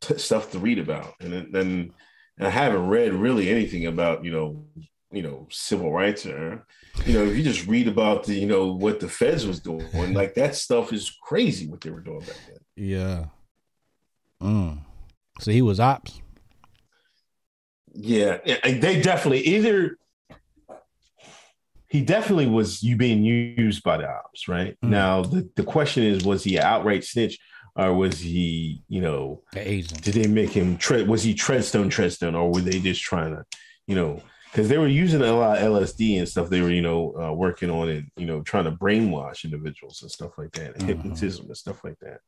[0.00, 1.92] t- stuff to read about, and then
[2.38, 4.66] and I haven't read really anything about you know
[5.12, 6.66] you know, civil rights or
[7.06, 9.86] you know, if you just read about the, you know, what the feds was doing,
[10.14, 12.58] like that stuff is crazy what they were doing back then.
[12.76, 13.24] Yeah.
[14.42, 14.78] Mm.
[15.40, 16.20] So he was ops.
[17.94, 19.98] Yeah, they definitely either
[21.88, 24.78] he definitely was you being used by the ops, right?
[24.82, 24.88] Mm.
[24.88, 27.38] Now the, the question is, was he an outright snitch
[27.76, 30.02] or was he, you know, The agent.
[30.02, 33.44] did they make him tread was he treadstone treadstone or were they just trying to,
[33.86, 34.22] you know,
[34.52, 36.50] because they were using a lot of LSD and stuff.
[36.50, 40.10] They were, you know, uh, working on it, you know, trying to brainwash individuals and
[40.10, 40.86] stuff like that, and Mhm.
[40.88, 42.20] hypnotism and stuff like that.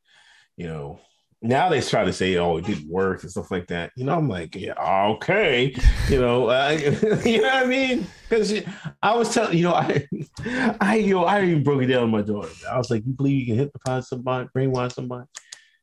[0.56, 1.00] You know,
[1.42, 3.92] now they try to say, "Oh, it didn't work" and stuff like that.
[3.94, 4.72] You know, I'm like, yeah,
[5.10, 5.74] okay,
[6.08, 6.72] you know, I,
[7.26, 8.06] you know what I mean?
[8.26, 8.54] Because
[9.02, 10.08] I was telling, you know, I,
[10.80, 12.48] I, you know, I even broke it down to my daughter.
[12.70, 15.26] I was like, "You believe you can hypnotize somebody, brainwash somebody?"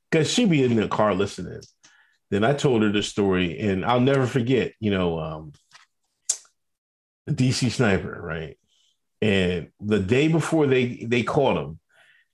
[0.09, 1.61] Because she'd be in the car listening.
[2.31, 4.73] Then I told her the story, and I'll never forget.
[4.79, 5.51] You know, um,
[7.29, 8.57] DC sniper, right?
[9.21, 11.79] And the day before they they caught him,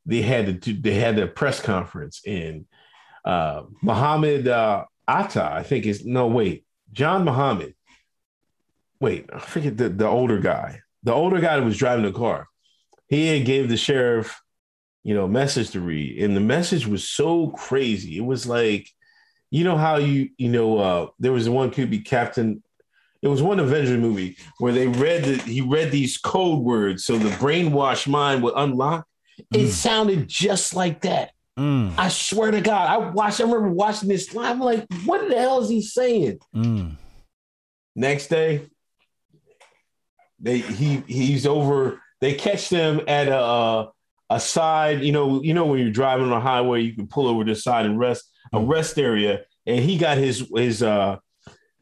[0.06, 2.66] they had to they had a press conference, and
[3.26, 7.76] uh, Muhammad uh, Atta, I think is no wait, John Muhammad.
[9.00, 10.82] Wait, I forget the, the older guy.
[11.04, 12.48] The older guy that was driving the car.
[13.08, 14.42] He had gave the sheriff,
[15.04, 18.18] you know, message to read, and the message was so crazy.
[18.18, 18.90] It was like,
[19.52, 22.64] you know how you you know uh, there was one could be Captain.
[23.28, 27.18] It was one Avengers movie where they read that he read these code words so
[27.18, 29.06] the brainwashed mind would unlock.
[29.52, 31.32] It sounded just like that.
[31.60, 31.94] Mm.
[31.98, 33.42] I swear to God, I watched.
[33.42, 34.52] I remember watching this live.
[34.52, 36.40] I'm like, what the hell is he saying?
[36.56, 36.96] Mm.
[37.98, 38.70] Next day,
[40.40, 42.02] they he he's over.
[42.22, 43.90] They catch them at a
[44.30, 45.02] a side.
[45.02, 47.52] You know, you know when you're driving on a highway, you can pull over to
[47.52, 48.24] the side and rest
[48.54, 49.42] a rest area.
[49.66, 51.18] And he got his his uh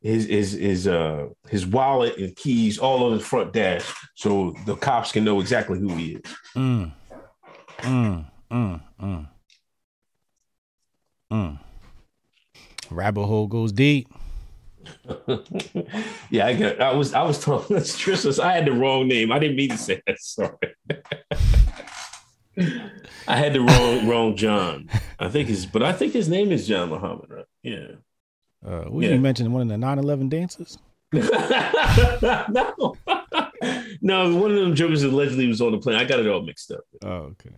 [0.06, 4.76] his his his uh his wallet and keys all on his front dash, so the
[4.76, 6.22] cops can know exactly who he is.
[6.56, 6.92] Mm.
[7.80, 8.26] Mm.
[8.52, 8.82] Mm.
[9.02, 9.28] Mm.
[11.34, 11.60] Mm.
[12.92, 14.08] Rabbit hole goes deep.
[16.30, 16.80] yeah, I got.
[16.80, 17.16] I was.
[17.16, 18.46] I was told that's Tristan.
[18.46, 19.32] I had the wrong name.
[19.32, 20.20] I didn't mean to say that.
[20.20, 20.52] Sorry.
[23.28, 24.88] I had the wrong wrong John.
[25.18, 27.26] I think his, but I think his name is John Muhammad.
[27.28, 27.46] Right?
[27.64, 27.88] Yeah.
[28.66, 29.10] Uh, Yeah.
[29.10, 30.78] you mentioned one of the 9/11 dances.
[31.14, 32.96] no,
[34.02, 34.36] no.
[34.36, 35.96] One of them jokers allegedly was on the plane.
[35.98, 36.82] I got it all mixed up.
[37.04, 37.52] Oh, okay.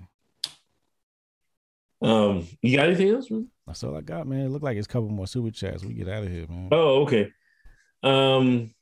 [2.02, 3.32] Um, you got anything else?
[3.32, 3.48] man?
[3.66, 4.46] That's all I got, man.
[4.46, 5.84] It looked like it's a couple more super chats.
[5.84, 6.70] We get out of here, man.
[6.72, 7.32] Oh, okay.
[8.04, 8.74] Um,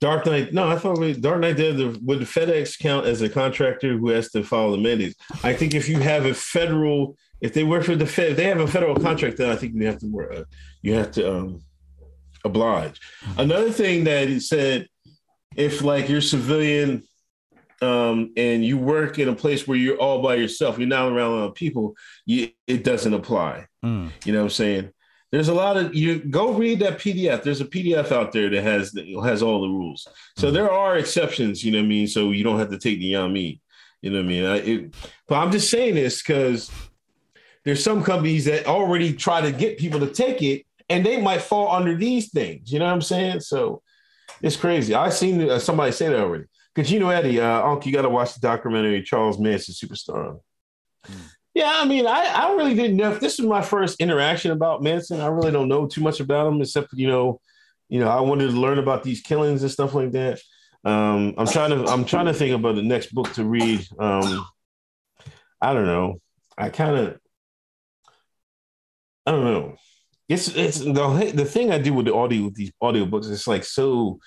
[0.00, 0.52] Dark Knight.
[0.54, 3.98] No, I thought we, Dark Knight did the would the FedEx count as a contractor
[3.98, 5.14] who has to follow the mandates?
[5.42, 8.44] I think if you have a federal, if they work for the Fed, if they
[8.44, 10.32] have a federal contract, then I think you have to work.
[10.34, 10.44] uh,
[10.82, 11.62] You have to um,
[12.44, 13.00] oblige.
[13.38, 14.86] Another thing that it said,
[15.56, 17.02] if like you're civilian
[17.82, 21.32] um, and you work in a place where you're all by yourself, you're not around
[21.32, 21.94] a lot of people,
[22.26, 23.66] you, it doesn't apply.
[23.84, 24.10] Mm.
[24.24, 24.90] You know what I'm saying?
[25.32, 27.44] There's a lot of you go read that PDF.
[27.44, 30.06] There's a PDF out there that has that has all the rules.
[30.36, 31.62] So there are exceptions.
[31.62, 32.08] You know what I mean?
[32.08, 33.60] So you don't have to take the me.
[34.02, 34.44] You know what I mean?
[34.44, 34.94] I, it,
[35.28, 36.68] but I'm just saying this because
[37.64, 41.42] there's some companies that already try to get people to take it, and they might
[41.42, 42.72] fall under these things.
[42.72, 43.40] You know what I'm saying?
[43.40, 43.82] So
[44.42, 44.94] it's crazy.
[44.94, 46.44] I've seen uh, somebody say that already.
[46.74, 50.38] Because you know, Eddie, uh, Unc, you got to watch the documentary Charles Manson Superstar.
[51.52, 53.10] Yeah, I mean, I, I really didn't know.
[53.10, 55.20] If this is my first interaction about Manson.
[55.20, 57.40] I really don't know too much about him, except you know,
[57.88, 60.40] you know, I wanted to learn about these killings and stuff like that.
[60.84, 63.86] Um, I'm trying to I'm trying to think about the next book to read.
[63.98, 64.46] Um,
[65.60, 66.20] I don't know.
[66.56, 67.18] I kind of
[69.30, 69.76] I don't know.
[70.28, 73.30] It's it's the the thing I do with the audio with these audiobooks.
[73.30, 74.18] It's like so.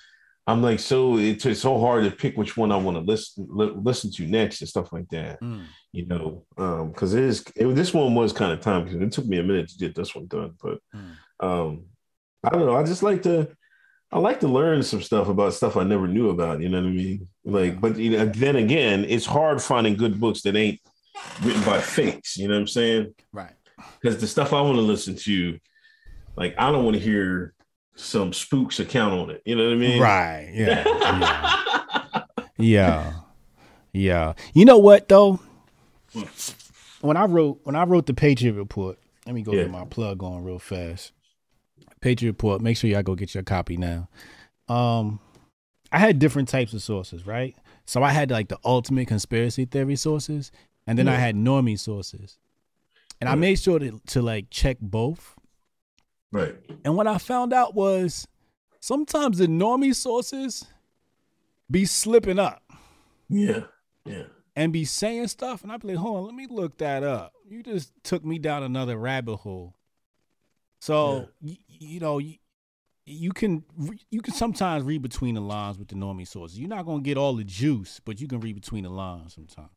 [0.46, 3.46] I'm like so it's, it's so hard to pick which one I want to listen
[3.50, 5.64] li- listen to next and stuff like that Mm.
[5.92, 6.44] you know,
[6.90, 9.42] because it is it, this one was kind of time because it took me a
[9.42, 10.52] minute to get this one done.
[10.62, 11.12] But Mm.
[11.40, 11.84] um,
[12.42, 12.76] I don't know.
[12.76, 13.48] I just like to
[14.12, 16.60] I like to learn some stuff about stuff I never knew about.
[16.62, 17.28] You know what I mean?
[17.44, 20.80] Like, but you know, then again, it's hard finding good books that ain't
[21.42, 22.36] written by fakes.
[22.36, 23.14] You know what I'm saying?
[23.32, 23.54] Right.
[24.00, 25.58] Because the stuff I want to listen to,
[26.36, 27.54] like, I don't want to hear
[27.96, 29.42] some spooks account on it.
[29.44, 30.00] You know what I mean?
[30.02, 30.50] Right.
[30.52, 30.84] Yeah.
[30.86, 32.22] yeah.
[32.56, 33.12] Yeah.
[33.92, 34.34] Yeah.
[34.52, 35.40] You know what though?
[37.00, 38.96] When I wrote when I wrote the Patriot Report,
[39.26, 39.62] let me go Yeah.
[39.62, 41.12] get my plug on real fast.
[42.00, 44.08] Patriot Report, make sure y'all go get your copy now.
[44.68, 45.18] Um
[45.90, 47.56] I had different types of sources, right?
[47.86, 50.50] So I had like the ultimate conspiracy theory sources,
[50.86, 52.38] and then I had normie sources.
[53.20, 55.34] And I made sure to, to like check both.
[56.32, 56.56] Right.
[56.84, 58.26] And what I found out was
[58.80, 60.66] sometimes the normie sources
[61.70, 62.62] be slipping up
[63.28, 63.60] Yeah,
[64.04, 64.24] yeah.
[64.54, 67.32] and be saying stuff, and I be like, hold on, let me look that up.
[67.48, 69.74] You just took me down another rabbit hole.
[70.80, 72.34] So y- you know, you,
[73.06, 76.58] you can re- you can sometimes read between the lines with the normie sources.
[76.58, 79.70] You're not gonna get all the juice, but you can read between the lines sometimes.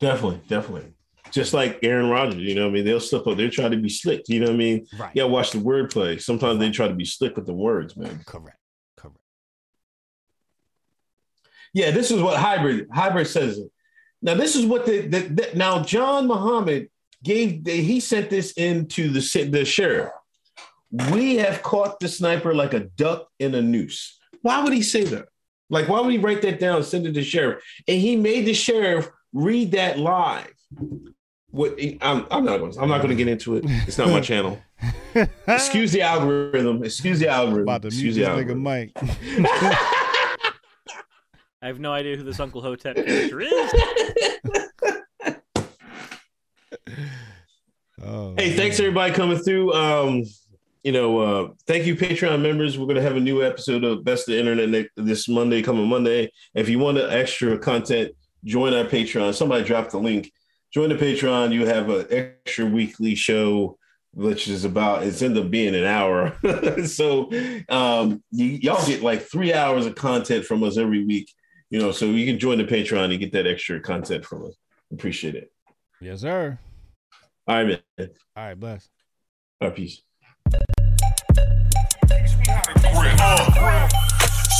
[0.00, 0.92] Definitely, definitely.
[1.30, 2.84] Just like Aaron Rodgers, you know what I mean?
[2.84, 3.36] They'll slip up.
[3.36, 4.22] They're trying to be slick.
[4.28, 4.86] You know what I mean?
[4.96, 5.10] Right.
[5.14, 6.20] Yeah, watch the wordplay.
[6.20, 8.20] Sometimes they try to be slick with the words, man.
[8.24, 8.58] Correct.
[8.96, 9.16] Correct.
[11.72, 13.60] Yeah, this is what hybrid hybrid says.
[14.22, 16.88] Now, this is what the, the, the now John Muhammad
[17.22, 17.66] gave.
[17.66, 20.10] He sent this into the the sheriff.
[21.10, 24.18] We have caught the sniper like a duck in a noose.
[24.42, 25.26] Why would he say that?
[25.68, 27.64] Like, why would he write that down, and send it to the sheriff?
[27.88, 30.52] And he made the sheriff read that live.
[31.54, 32.76] What I'm, I'm not going.
[32.80, 33.64] I'm not going to get into it.
[33.86, 34.58] It's not my channel.
[35.46, 36.82] Excuse the algorithm.
[36.82, 37.62] Excuse the algorithm.
[37.62, 38.62] About to Excuse this the nigga algorithm.
[38.64, 38.90] Mike.
[41.62, 43.74] I have no idea who this Uncle Hotep character is.
[48.02, 49.72] Oh, Hey, thanks everybody coming through.
[49.72, 50.24] Um,
[50.82, 52.76] you know, uh, thank you, Patreon members.
[52.78, 55.88] We're gonna have a new episode of Best of the Internet next, this Monday, coming
[55.88, 56.30] Monday.
[56.52, 58.12] If you want the extra content,
[58.44, 59.32] join our Patreon.
[59.34, 60.30] Somebody dropped the link.
[60.74, 61.52] Join the Patreon.
[61.52, 63.78] You have an extra weekly show,
[64.12, 66.36] which is about it's end up being an hour.
[66.84, 67.30] so
[67.68, 71.32] um, you, y'all get like three hours of content from us every week.
[71.70, 74.56] You know, so you can join the Patreon and get that extra content from us.
[74.92, 75.52] Appreciate it.
[76.00, 76.58] Yes, sir.
[77.46, 78.10] All right, man.
[78.36, 78.88] All right, bless.
[79.60, 80.02] All right, peace.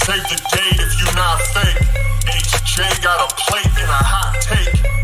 [0.05, 1.83] Save the date if you not fake.
[2.31, 5.04] HJ got a plate and a hot take.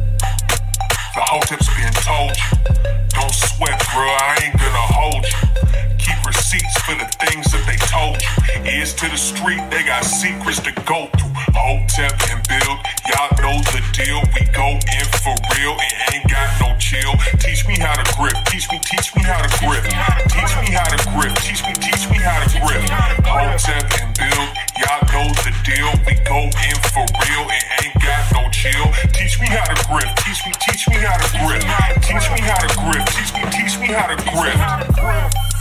[1.13, 3.10] The hotep's been told you.
[3.13, 4.07] Don't sweat, bro.
[4.07, 5.39] I ain't gonna hold you.
[5.97, 8.29] Keep receipts for the things that they told you.
[8.65, 11.29] Ears to the street, they got secrets to go through.
[11.53, 14.21] Hotep and build, y'all know the deal.
[14.33, 17.13] We go in for real and ain't got no chill.
[17.37, 19.83] Teach me how to grip, teach me, teach me how to grip.
[20.31, 22.81] Teach me how to grip, teach me, teach me how to grip.
[23.27, 24.47] Hotep and build,
[24.79, 25.89] y'all know the deal.
[26.07, 28.89] We go in for real and ain't got no chill.
[29.13, 31.61] Teach me how to grip, teach me, teach me how to grip.
[32.01, 33.00] Teach me how to grip.
[33.07, 35.60] Teach me, teach me how to grip.